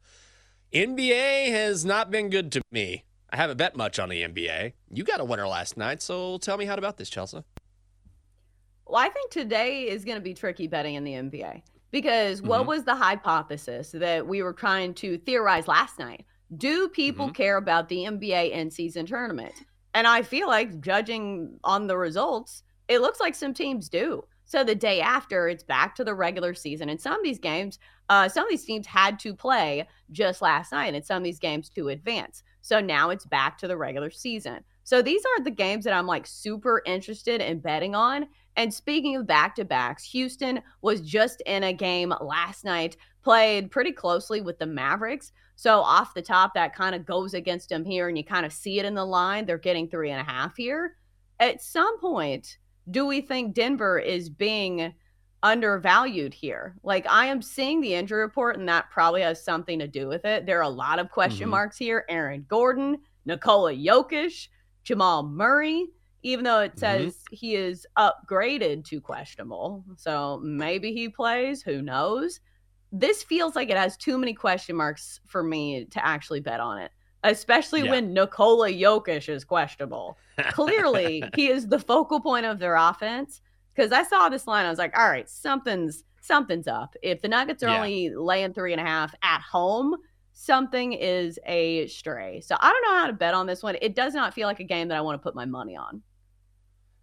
NBA 0.71 1.49
has 1.49 1.84
not 1.84 2.11
been 2.11 2.30
good 2.30 2.51
to 2.51 2.61
me. 2.71 3.03
I 3.32 3.36
haven't 3.38 3.57
bet 3.57 3.75
much 3.75 3.99
on 3.99 4.09
the 4.09 4.21
NBA. 4.21 4.73
You 4.91 5.03
got 5.03 5.19
a 5.19 5.25
winner 5.25 5.47
last 5.47 5.75
night, 5.75 6.01
so 6.01 6.38
tell 6.38 6.55
me 6.57 6.65
how 6.65 6.75
about 6.75 6.97
this, 6.97 7.09
Chelsea. 7.09 7.43
Well, 8.86 9.01
I 9.01 9.09
think 9.09 9.32
today 9.32 9.89
is 9.89 10.05
going 10.05 10.17
to 10.17 10.21
be 10.23 10.34
tricky 10.34 10.67
betting 10.67 10.95
in 10.95 11.03
the 11.03 11.13
NBA 11.13 11.61
because 11.91 12.41
what 12.41 12.61
Mhm. 12.61 12.67
was 12.67 12.84
the 12.86 12.95
hypothesis 12.95 13.91
that 13.91 14.25
we 14.28 14.41
were 14.43 14.53
trying 14.53 14.93
to 14.95 15.17
theorize 15.17 15.67
last 15.67 15.99
night? 15.99 16.25
Do 16.56 16.88
people 16.89 17.30
care 17.32 17.58
about 17.58 17.89
the 17.89 18.06
NBA 18.06 18.52
in 18.52 18.72
season 18.72 19.06
tournament? 19.06 19.54
And 19.93 20.08
I 20.08 20.22
feel 20.22 20.48
like, 20.48 20.80
judging 20.80 21.60
on 21.64 21.88
the 21.88 21.98
results, 21.98 22.64
it 22.88 23.02
looks 23.02 23.20
like 23.20 23.36
some 23.36 23.54
teams 23.54 23.89
do. 23.89 24.24
So 24.45 24.64
the 24.64 24.76
day 24.76 25.02
after, 25.02 25.50
it's 25.50 25.64
back 25.64 25.93
to 25.95 26.06
the 26.06 26.16
regular 26.16 26.54
season. 26.54 26.88
And 26.88 27.02
some 27.02 27.16
of 27.16 27.24
these 27.24 27.39
games, 27.39 27.80
uh, 28.08 28.30
some 28.30 28.45
of 28.45 28.50
these 28.50 28.64
teams 28.64 28.88
had 28.88 29.20
to 29.20 29.36
play 29.36 29.86
just 30.12 30.41
last 30.41 30.72
night, 30.72 30.93
and 30.93 31.06
some 31.06 31.18
of 31.18 31.24
these 31.24 31.39
games 31.39 31.68
to 31.72 31.89
advance. 31.89 32.43
So 32.62 32.80
now 32.80 33.10
it's 33.10 33.26
back 33.26 33.58
to 33.58 33.68
the 33.68 33.76
regular 33.76 34.10
season. 34.10 34.64
So 34.84 35.02
these 35.02 35.22
are 35.26 35.43
the 35.43 35.52
games 35.52 35.84
that 35.84 35.93
I'm 35.93 36.08
like 36.08 36.26
super 36.26 36.82
interested 36.86 37.41
in 37.41 37.60
betting 37.60 37.93
on. 37.93 38.28
And 38.56 38.74
speaking 38.74 39.18
of 39.18 39.28
back 39.28 39.54
to 39.56 39.66
backs, 39.66 40.06
Houston 40.12 40.62
was 40.82 41.02
just 41.02 41.41
in 41.45 41.64
a 41.64 41.74
game 41.74 42.14
last 42.22 42.64
night, 42.64 42.95
played 43.22 43.70
pretty 43.70 43.91
closely 43.91 44.39
with 44.39 44.60
the 44.60 44.66
Mavericks. 44.66 45.34
So 45.60 45.80
off 45.82 46.14
the 46.14 46.22
top, 46.22 46.53
that 46.53 46.76
kind 46.76 46.93
of 46.93 47.03
goes 47.03 47.34
against 47.34 47.70
them 47.70 47.84
here, 47.84 48.08
and 48.08 48.18
you 48.18 48.24
kind 48.24 48.45
of 48.45 48.53
see 48.53 48.78
it 48.80 48.86
in 48.86 48.93
the 48.93 49.03
line. 49.03 49.45
They're 49.45 49.58
getting 49.58 49.89
three 49.89 50.12
and 50.12 50.22
a 50.22 50.24
half 50.24 50.55
here. 50.55 50.97
At 51.39 51.64
some 51.64 51.99
point, 51.99 52.60
do 52.91 53.08
we 53.08 53.22
think 53.22 53.55
Denver 53.55 53.97
is 53.97 54.30
being 54.30 54.93
undervalued 55.41 56.34
here? 56.36 56.76
Like 56.84 57.08
I 57.10 57.26
am 57.26 57.41
seeing 57.41 57.82
the 57.82 57.95
injury 57.95 58.22
report, 58.22 58.58
and 58.60 58.70
that 58.70 58.91
probably 58.91 59.24
has 59.24 59.43
something 59.43 59.80
to 59.80 59.88
do 59.88 60.08
with 60.08 60.26
it. 60.26 60.45
There 60.45 60.60
are 60.60 60.62
a 60.62 60.70
lot 60.70 60.99
of 60.99 61.10
question 61.10 61.47
Mhm. 61.47 61.51
marks 61.51 61.78
here. 61.78 62.05
Aaron 62.08 62.45
Gordon, 62.47 62.99
Nikola 63.26 63.74
Jokic, 63.74 64.49
Jamal 64.84 65.24
Murray, 65.24 65.88
even 66.22 66.45
though 66.45 66.62
it 66.62 66.78
says 66.78 67.24
he 67.32 67.55
is 67.55 67.86
upgraded 67.97 68.86
to 68.86 69.01
questionable. 69.01 69.84
So 69.95 70.39
maybe 70.43 70.93
he 70.93 71.10
plays, 71.10 71.64
who 71.64 71.82
knows? 71.82 72.41
This 72.92 73.24
feels 73.24 73.56
like 73.56 73.70
it 73.70 73.78
has 73.78 73.98
too 73.98 74.18
many 74.18 74.34
question 74.34 74.76
marks 74.76 75.20
for 75.28 75.44
me 75.44 75.86
to 75.86 76.06
actually 76.06 76.40
bet 76.40 76.60
on 76.60 76.78
it, 76.80 76.92
especially 77.24 77.84
Yeah. 77.84 77.92
when 77.92 78.14
Nikola 78.14 78.70
Jokic 78.70 79.28
is 79.30 79.44
questionable. 79.44 80.18
Clearly, 80.52 81.24
he 81.36 81.48
is 81.50 81.68
the 81.68 81.80
focal 81.80 82.20
point 82.22 82.46
of 82.46 82.60
their 82.60 82.76
offense. 82.76 83.42
Because 83.76 83.92
I 83.92 84.04
saw 84.04 84.28
this 84.30 84.48
line, 84.48 84.66
I 84.66 84.70
was 84.70 84.80
like, 84.80 84.98
all 84.98 85.10
right, 85.10 85.30
something's 85.30 86.04
something's 86.22 86.68
up. 86.68 86.96
If 87.04 87.22
the 87.22 87.28
Nuggets 87.28 87.64
are 87.64 87.70
Yeah. 87.70 87.78
only 87.78 88.10
laying 88.10 88.54
three 88.54 88.74
and 88.74 88.82
a 88.82 88.84
half 88.84 89.14
at 89.22 89.40
home, 89.42 89.96
something 90.34 90.92
is 90.94 91.40
a 91.46 91.88
stray. 91.88 92.42
So 92.42 92.56
I 92.60 92.72
don't 92.72 92.82
know 92.92 93.00
how 93.00 93.08
to 93.08 93.14
bet 93.14 93.34
on 93.34 93.48
this 93.48 93.64
one. 93.64 93.78
It 93.82 93.96
does 93.96 94.14
not 94.14 94.34
feel 94.34 94.48
like 94.48 94.60
a 94.60 94.64
game 94.66 94.88
that 94.90 94.98
I 94.98 95.02
want 95.02 95.20
to 95.20 95.24
put 95.24 95.36
my 95.36 95.46
money 95.46 95.78
on. 95.78 96.02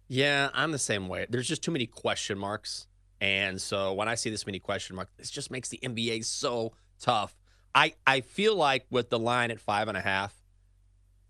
Yeah, 0.07 0.49
I'm 0.53 0.71
the 0.71 0.77
same 0.77 1.07
way. 1.07 1.25
There's 1.29 1.47
just 1.47 1.63
too 1.63 1.71
many 1.71 1.87
question 1.87 2.37
marks. 2.37 2.85
And 3.25 3.59
so 3.59 3.91
when 3.93 4.07
I 4.07 4.13
see 4.13 4.29
this 4.29 4.45
many 4.45 4.59
question 4.59 4.95
marks, 4.95 5.11
this 5.17 5.31
just 5.31 5.49
makes 5.49 5.69
the 5.69 5.79
NBA 5.81 6.23
so 6.25 6.73
tough. 6.99 7.35
I, 7.73 7.95
I 8.05 8.21
feel 8.21 8.55
like 8.55 8.85
with 8.91 9.09
the 9.09 9.17
line 9.17 9.49
at 9.49 9.59
five 9.59 9.87
and 9.87 9.97
a 9.97 10.01
half, 10.01 10.31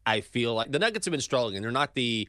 I 0.05 0.19
feel 0.19 0.55
like 0.55 0.73
the 0.73 0.77
Nuggets 0.77 1.05
have 1.05 1.13
been 1.13 1.21
struggling. 1.21 1.61
They're 1.61 1.71
not 1.71 1.95
the 1.95 2.27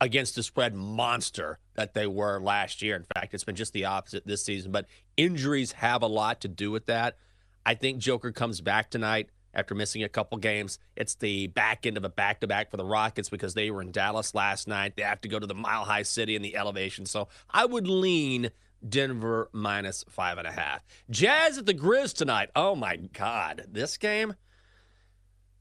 against 0.00 0.34
the 0.34 0.42
spread 0.42 0.74
monster 0.74 1.60
that 1.74 1.94
they 1.94 2.08
were 2.08 2.40
last 2.40 2.82
year. 2.82 2.96
In 2.96 3.04
fact, 3.14 3.32
it's 3.34 3.44
been 3.44 3.54
just 3.54 3.72
the 3.72 3.84
opposite 3.84 4.26
this 4.26 4.44
season. 4.44 4.72
But 4.72 4.86
injuries 5.16 5.70
have 5.72 6.02
a 6.02 6.08
lot 6.08 6.40
to 6.40 6.48
do 6.48 6.72
with 6.72 6.86
that. 6.86 7.18
I 7.64 7.74
think 7.74 8.00
Joker 8.00 8.32
comes 8.32 8.60
back 8.60 8.90
tonight 8.90 9.28
after 9.54 9.76
missing 9.76 10.02
a 10.02 10.08
couple 10.08 10.38
games. 10.38 10.80
It's 10.96 11.14
the 11.14 11.46
back 11.46 11.86
end 11.86 11.96
of 11.96 12.02
a 12.02 12.08
back 12.08 12.40
to 12.40 12.48
back 12.48 12.72
for 12.72 12.78
the 12.78 12.84
Rockets 12.84 13.28
because 13.28 13.54
they 13.54 13.70
were 13.70 13.80
in 13.80 13.92
Dallas 13.92 14.34
last 14.34 14.66
night. 14.66 14.96
They 14.96 15.02
have 15.02 15.20
to 15.20 15.28
go 15.28 15.38
to 15.38 15.46
the 15.46 15.54
Mile 15.54 15.84
High 15.84 16.02
City 16.02 16.34
in 16.34 16.42
the 16.42 16.56
elevation. 16.56 17.06
So 17.06 17.28
I 17.48 17.64
would 17.64 17.86
lean 17.86 18.50
Denver 18.88 19.48
minus 19.52 20.04
five 20.08 20.38
and 20.38 20.46
a 20.46 20.52
half. 20.52 20.82
Jazz 21.10 21.58
at 21.58 21.66
the 21.66 21.74
Grizz 21.74 22.14
tonight. 22.14 22.50
Oh 22.56 22.74
my 22.74 22.96
God. 22.96 23.64
This 23.70 23.96
game. 23.96 24.34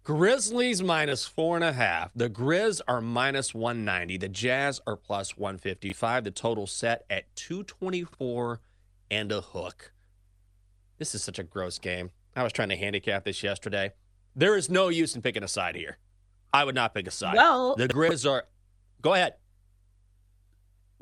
Grizzlies 0.04 0.82
minus 0.82 1.26
four 1.28 1.56
and 1.56 1.64
a 1.64 1.74
half. 1.74 2.12
The 2.16 2.30
Grizz 2.30 2.82
are 2.88 3.02
minus 3.02 3.54
190. 3.54 4.18
The 4.18 4.30
Jazz 4.30 4.82
are 4.88 4.96
plus 4.96 5.38
155. 5.38 6.24
The 6.24 6.32
total 6.32 6.66
set 6.66 7.06
at 7.10 7.34
224 7.36 8.62
and 9.12 9.32
a 9.32 9.42
hook. 9.42 9.94
This 10.98 11.14
is 11.14 11.24
such 11.24 11.38
a 11.38 11.44
gross 11.44 11.78
game. 11.78 12.10
I 12.36 12.44
was 12.44 12.54
trying 12.54 12.70
to 12.70 12.76
handicap 12.78 13.26
this 13.26 13.44
yesterday. 13.44 13.92
There 14.36 14.56
is 14.56 14.70
no 14.70 14.88
use 14.88 15.16
in 15.16 15.22
picking 15.22 15.44
a 15.44 15.48
side 15.48 15.76
here. 15.76 15.98
I 16.54 16.64
would 16.64 16.76
not 16.76 16.96
pick 16.96 17.08
a 17.08 17.12
side. 17.12 17.36
Well- 17.36 17.76
the 17.76 17.88
Grizz 17.88 18.30
are. 18.30 18.46
Go 19.02 19.14
ahead. 19.14 19.34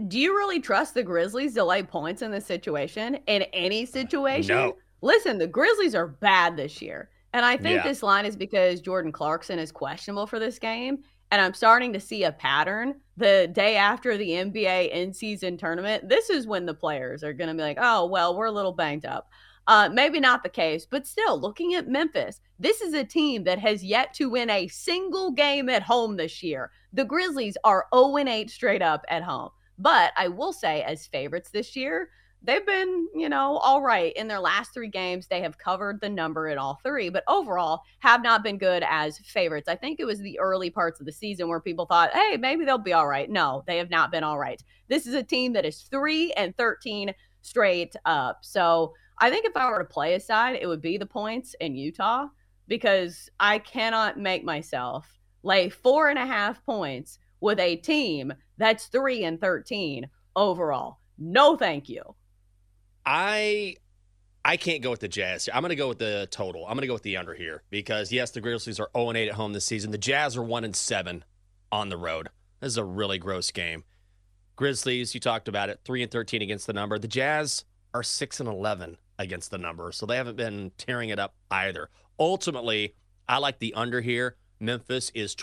Do 0.08 0.18
you 0.18 0.36
really 0.36 0.60
trust 0.60 0.94
the 0.94 1.04
Grizzlies 1.04 1.54
to 1.56 1.64
lay 1.64 1.84
points 1.84 2.22
in 2.22 2.32
this 2.32 2.46
situation? 2.46 3.16
In 3.28 3.44
any 3.54 3.86
situation? 3.86 4.56
No. 4.56 4.78
Listen, 5.02 5.38
the 5.38 5.48
Grizzlies 5.48 5.96
are 5.96 6.08
bad 6.08 6.56
this 6.56 6.82
year. 6.82 7.10
And 7.34 7.46
I 7.46 7.58
think 7.58 7.78
Yeah. 7.78 7.84
this 7.84 8.02
line 8.02 8.26
is 8.26 8.36
because 8.36 8.82
Jordan 8.82 9.12
Clarkson 9.12 9.60
is 9.60 9.72
questionable 9.72 10.26
for 10.26 10.40
this 10.40 10.58
game. 10.58 11.04
And 11.32 11.42
I'm 11.42 11.54
starting 11.54 11.94
to 11.94 12.00
see 12.00 12.24
a 12.24 12.32
pattern. 12.32 13.02
The 13.18 13.50
day 13.52 13.76
after 13.76 14.18
the 14.18 14.32
NBA 14.32 14.90
in 14.92 15.14
season 15.14 15.58
tournament, 15.58 16.10
this 16.10 16.30
is 16.30 16.48
when 16.48 16.66
the 16.66 16.74
players 16.74 17.24
are 17.24 17.34
going 17.34 17.50
to 17.50 17.54
be 17.54 17.62
like, 17.62 17.78
oh, 17.80 18.06
well, 18.08 18.36
we're 18.36 18.46
a 18.46 18.52
little 18.52 18.72
banged 18.72 19.06
up. 19.06 19.30
Uh, 19.68 19.88
maybe 19.94 20.20
not 20.20 20.42
the 20.42 20.50
case, 20.50 20.88
but 20.90 21.06
still, 21.06 21.40
looking 21.40 21.76
at 21.76 21.88
Memphis, 21.88 22.42
this 22.58 22.82
is 22.82 22.96
a 22.96 23.04
team 23.04 23.44
that 23.44 23.60
has 23.60 23.84
yet 23.84 24.14
to 24.16 24.30
win 24.30 24.50
a 24.50 24.68
single 24.70 25.30
game 25.30 25.70
at 25.70 25.84
home 25.84 26.18
this 26.18 26.42
year. 26.42 26.72
The 26.94 27.06
Grizzlies 27.06 27.56
are 27.64 27.86
0 27.94 28.18
8 28.18 28.50
straight 28.50 28.82
up 28.82 29.06
at 29.10 29.22
home. 29.22 29.52
But 29.80 30.12
I 30.18 30.28
will 30.28 30.54
say, 30.54 30.84
as 30.84 31.08
favorites 31.08 31.50
this 31.50 31.76
year, 31.76 32.10
they've 32.44 32.66
been, 32.66 33.08
you 33.16 33.30
know, 33.30 33.58
all 33.58 33.82
right. 33.82 34.14
In 34.14 34.28
their 34.28 34.40
last 34.40 34.74
three 34.74 34.90
games, 34.90 35.28
they 35.28 35.42
have 35.42 35.58
covered 35.58 36.00
the 36.02 36.10
number 36.10 36.50
in 36.50 36.58
all 36.58 36.80
three, 36.84 37.10
but 37.10 37.24
overall 37.28 37.82
have 38.00 38.22
not 38.22 38.44
been 38.44 38.58
good 38.58 38.84
as 38.88 39.18
favorites. 39.20 39.70
I 39.70 39.76
think 39.76 40.00
it 40.00 40.06
was 40.06 40.20
the 40.20 40.40
early 40.40 40.70
parts 40.70 41.00
of 41.00 41.06
the 41.06 41.12
season 41.12 41.48
where 41.48 41.62
people 41.62 41.86
thought, 41.86 42.14
hey, 42.14 42.38
maybe 42.38 42.66
they'll 42.66 42.78
be 42.78 42.94
all 42.94 43.08
right. 43.08 43.30
No, 43.30 43.64
they 43.68 43.78
have 43.78 43.90
not 43.90 44.12
been 44.12 44.24
all 44.24 44.38
right. 44.38 44.62
This 44.90 45.08
is 45.08 45.14
a 45.14 45.24
team 45.24 45.54
that 45.54 45.66
is 45.66 45.82
three 45.84 46.34
and 46.34 46.56
13 46.58 47.14
straight 47.42 47.96
up. 48.06 48.40
So 48.42 48.94
I 49.20 49.30
think 49.30 49.46
if 49.46 49.56
I 49.56 49.70
were 49.70 49.80
to 49.80 49.86
play 49.86 50.14
a 50.14 50.20
side, 50.20 50.58
it 50.62 50.68
would 50.68 50.82
be 50.82 50.98
the 50.98 51.06
points 51.06 51.56
in 51.60 51.76
Utah 51.76 52.28
because 52.68 53.30
I 53.40 53.60
cannot 53.60 54.18
make 54.18 54.44
myself 54.44 55.20
lay 55.44 55.70
four 55.70 56.10
and 56.10 56.20
a 56.20 56.26
half 56.26 56.64
points 56.66 57.18
with 57.42 57.60
a 57.60 57.76
team 57.78 58.34
that's 58.58 58.88
three 58.88 59.24
and 59.24 59.40
13 59.40 60.10
overall. 60.36 61.00
No, 61.18 61.58
thank 61.58 61.90
you. 61.90 62.02
I 63.06 63.76
I 64.44 64.58
can't 64.58 64.82
go 64.82 64.92
with 64.92 65.02
the 65.02 65.08
Jazz. 65.08 65.50
I'm 65.54 65.62
going 65.62 65.70
to 65.70 65.76
go 65.76 65.90
with 65.90 66.00
the 66.00 66.28
total. 66.32 66.66
I'm 66.66 66.74
going 66.74 66.82
to 66.82 66.88
go 66.88 66.94
with 66.94 67.04
the 67.04 67.18
under 67.18 67.34
here 67.34 67.64
because 67.70 68.12
yes, 68.12 68.32
the 68.32 68.42
Grizzlies 68.42 68.80
are 68.80 68.90
0 68.96 69.10
and 69.10 69.18
8 69.18 69.30
at 69.30 69.36
home 69.36 69.54
this 69.54 69.66
season. 69.66 69.92
The 69.92 69.98
Jazz 69.98 70.38
are 70.38 70.44
1 70.44 70.64
and 70.64 70.76
7 70.76 71.24
on 71.72 71.90
the 71.90 71.98
road. 71.98 72.30
This 72.60 72.72
is 72.72 72.78
a 72.78 72.84
really 72.84 73.18
gross 73.18 73.52
game. 73.52 73.84
Grizzlies, 74.56 75.14
you 75.14 75.20
talked 75.20 75.48
about 75.48 75.70
it, 75.70 75.80
3 75.86 76.04
and 76.04 76.12
13 76.12 76.42
against 76.42 76.68
the 76.68 76.74
number. 76.74 77.00
The 77.00 77.08
Jazz 77.08 77.66
are 77.94 78.04
6 78.04 78.40
and 78.40 78.50
11 78.50 78.98
against 79.18 79.52
the 79.52 79.58
number, 79.58 79.92
so 79.92 80.06
they 80.06 80.16
haven't 80.16 80.38
been 80.38 80.72
tearing 80.78 81.10
it 81.10 81.20
up 81.20 81.34
either. 81.52 81.90
Ultimately, 82.20 82.96
I 83.28 83.38
like 83.38 83.60
the 83.60 83.74
under 83.74 84.02
here. 84.02 84.36
Memphis 84.60 85.12
is 85.14 85.36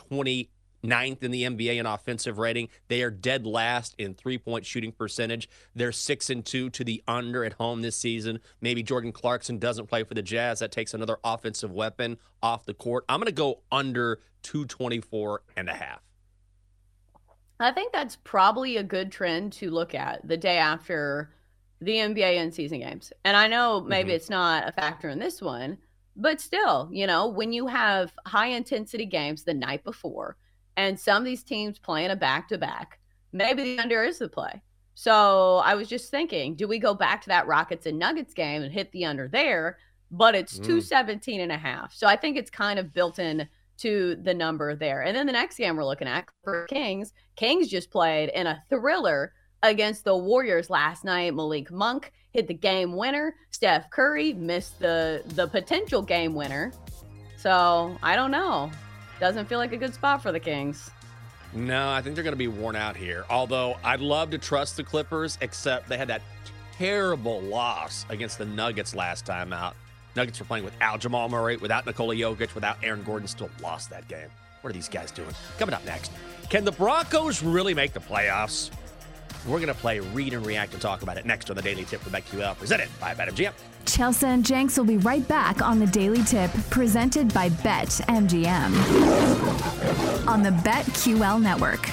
29th 0.85 1.23
in 1.23 1.31
the 1.31 1.43
NBA 1.45 1.77
in 1.79 1.87
offensive 1.87 2.39
rating. 2.39 2.69
They 2.89 3.03
are 3.03 3.11
dead 3.11 3.47
last 3.47 3.95
in 3.99 4.15
three 4.15 4.39
point 4.39 4.67
shooting 4.67 4.93
percentage. 4.93 5.49
They're 5.75 5.93
six 5.93 6.31
and 6.31 6.45
two 6.45 6.71
to 6.71 6.85
the 6.85 7.03
under 7.07 7.45
at 7.45 7.55
home 7.55 7.83
this 7.83 7.97
season. 7.97 8.41
Maybe 8.61 8.83
Jordan 8.83 9.13
Clarkson 9.13 9.59
doesn't 9.59 9.87
play 9.87 10.05
for 10.05 10.15
the 10.15 10.23
Jazz. 10.23 10.61
That 10.61 10.73
takes 10.73 10.95
another 10.95 11.19
offensive 11.25 11.73
weapon 11.73 12.19
off 12.43 12.65
the 12.67 12.75
court. 12.75 13.05
I'm 13.09 13.19
going 13.21 13.27
to 13.27 13.33
go 13.33 13.61
under 13.73 14.21
224 14.43 15.43
and 15.57 15.69
a 15.69 15.75
half. 15.75 16.01
I 17.59 17.73
think 17.73 17.93
that's 17.93 18.17
probably 18.23 18.77
a 18.77 18.83
good 18.83 19.11
trend 19.11 19.53
to 19.55 19.71
look 19.71 19.95
at 19.95 20.27
the 20.29 20.37
day 20.37 20.59
after 20.59 21.31
the 21.81 21.93
NBA 21.97 22.37
and 22.39 22.53
season 22.55 22.81
games. 22.81 23.13
And 23.25 23.37
I 23.37 23.49
know 23.49 23.81
maybe 23.81 24.11
Mhm. 24.11 24.15
it's 24.17 24.31
not 24.31 24.69
a 24.69 24.73
factor 24.73 25.09
in 25.09 25.19
this 25.19 25.41
one, 25.41 25.79
but 26.17 26.41
still, 26.41 26.89
you 26.93 27.07
know, 27.07 27.29
when 27.29 27.53
you 27.53 27.67
have 27.67 28.13
high 28.27 28.49
intensity 28.49 29.07
games 29.07 29.45
the 29.45 29.55
night 29.55 29.85
before 29.85 30.37
and 30.77 30.99
some 30.99 31.19
of 31.19 31.25
these 31.25 31.43
teams 31.43 31.79
playing 31.79 32.11
a 32.11 32.17
back 32.17 32.49
to 32.49 32.59
back, 32.59 32.99
maybe 33.33 33.63
the 33.63 33.79
under 33.79 34.05
is 34.05 34.19
the 34.19 34.29
play. 34.29 34.63
So 34.95 35.57
I 35.65 35.75
was 35.75 35.89
just 35.89 36.11
thinking, 36.11 36.55
do 36.55 36.67
we 36.67 36.79
go 36.79 36.95
back 36.95 37.21
to 37.23 37.29
that 37.29 37.47
Rockets 37.47 37.87
and 37.87 37.99
Nuggets 37.99 38.33
game 38.35 38.63
and 38.63 38.73
hit 38.73 38.91
the 38.93 39.05
under 39.05 39.29
there? 39.29 39.79
But 40.11 40.35
it's 40.35 40.59
Mm. 40.59 40.65
217 40.65 41.41
and 41.41 41.53
a 41.53 41.59
half. 41.59 41.93
So 41.93 42.07
I 42.07 42.17
think 42.17 42.37
it's 42.37 42.51
kind 42.51 42.79
of 42.79 42.95
built 42.95 43.19
in 43.19 43.49
to 43.79 44.17
the 44.23 44.33
number 44.33 44.75
there. 44.75 45.03
And 45.03 45.15
then 45.15 45.27
the 45.27 45.33
next 45.33 45.59
game 45.59 45.77
we're 45.77 45.85
looking 45.85 46.09
at 46.09 46.27
for 46.45 46.67
Kings, 46.67 47.13
Kings 47.35 47.69
just 47.69 47.91
played 47.91 48.31
in 48.31 48.47
a 48.47 48.63
thriller 48.71 49.35
against 49.63 50.05
the 50.05 50.17
Warriors 50.17 50.71
last 50.71 51.05
night. 51.05 51.35
Malik 51.35 51.71
Monk 51.71 52.13
hit 52.31 52.47
the 52.47 52.55
game 52.55 52.97
winner. 52.97 53.35
Steph 53.51 53.91
Curry 53.91 54.33
missed 54.33 54.79
the 54.79 55.23
the 55.35 55.47
potential 55.49 56.01
game 56.01 56.35
winner. 56.35 56.73
So 57.37 57.99
I 58.03 58.17
don't 58.17 58.31
know. 58.31 58.71
Doesn't 59.21 59.47
feel 59.47 59.59
like 59.59 59.73
a 59.73 59.77
good 59.77 59.95
spot 59.95 60.23
for 60.23 60.33
the 60.33 60.41
Kings. 60.41 60.91
No, 61.53 61.89
I 61.89 62.03
think 62.03 62.15
they're 62.15 62.25
going 62.25 62.33
to 62.33 62.39
be 62.39 62.49
worn 62.49 62.77
out 62.77 62.97
here. 62.97 63.25
Although 63.31 63.77
I'd 63.83 64.01
love 64.01 64.31
to 64.31 64.39
trust 64.39 64.77
the 64.77 64.85
Clippers, 64.85 65.39
except 65.41 65.89
they 65.89 65.97
had 65.97 66.09
that 66.09 66.23
terrible 66.77 67.41
loss 67.41 68.05
against 68.11 68.39
the 68.39 68.45
Nuggets 68.45 68.95
last 68.95 69.25
time 69.25 69.53
out. 69.53 69.75
Nuggets 70.15 70.39
were 70.39 70.47
playing 70.47 70.65
without 70.65 71.01
Jamal 71.01 71.29
Murray, 71.29 71.57
without 71.57 71.87
Nikola 71.87 72.15
Jokic, 72.15 72.55
without 72.55 72.77
Aaron 72.83 73.03
Gordon, 73.03 73.29
still 73.29 73.51
lost 73.63 73.91
that 73.91 74.07
game. 74.09 74.29
What 74.61 74.71
are 74.71 74.73
these 74.73 74.89
guys 74.89 75.11
doing? 75.11 75.31
Coming 75.59 75.75
up 75.75 75.85
next, 75.85 76.11
can 76.51 76.65
the 76.65 76.73
Broncos 76.73 77.43
really 77.43 77.75
make 77.75 77.93
the 77.93 78.01
playoffs? 78.01 78.71
We're 79.47 79.59
going 79.59 79.69
to 79.69 79.75
play 79.75 80.01
Read 80.01 80.35
and 80.35 80.45
React 80.45 80.73
and 80.73 80.83
talk 80.83 81.03
about 81.03 81.17
it 81.19 81.25
next 81.25 81.51
on 81.51 81.57
the 81.57 81.63
Daily 81.63 81.85
Tip 81.85 82.01
from 82.01 82.13
BetQL, 82.13 82.59
presented 82.59 82.89
by 83.01 83.15
BetMGM. 83.15 83.53
Chelsea 83.85 84.27
and 84.27 84.45
Jenks 84.45 84.77
will 84.77 84.85
be 84.85 84.97
right 84.99 85.27
back 85.29 85.63
on 85.63 85.79
the 85.79 85.87
Daily 85.87 86.25
Tip 86.25 86.51
presented 86.71 87.33
by 87.33 87.49
Bet 87.49 87.89
MGM 88.09 88.67
on 90.27 90.43
the 90.43 90.51
BetQL 90.51 91.41
network. 91.41 91.89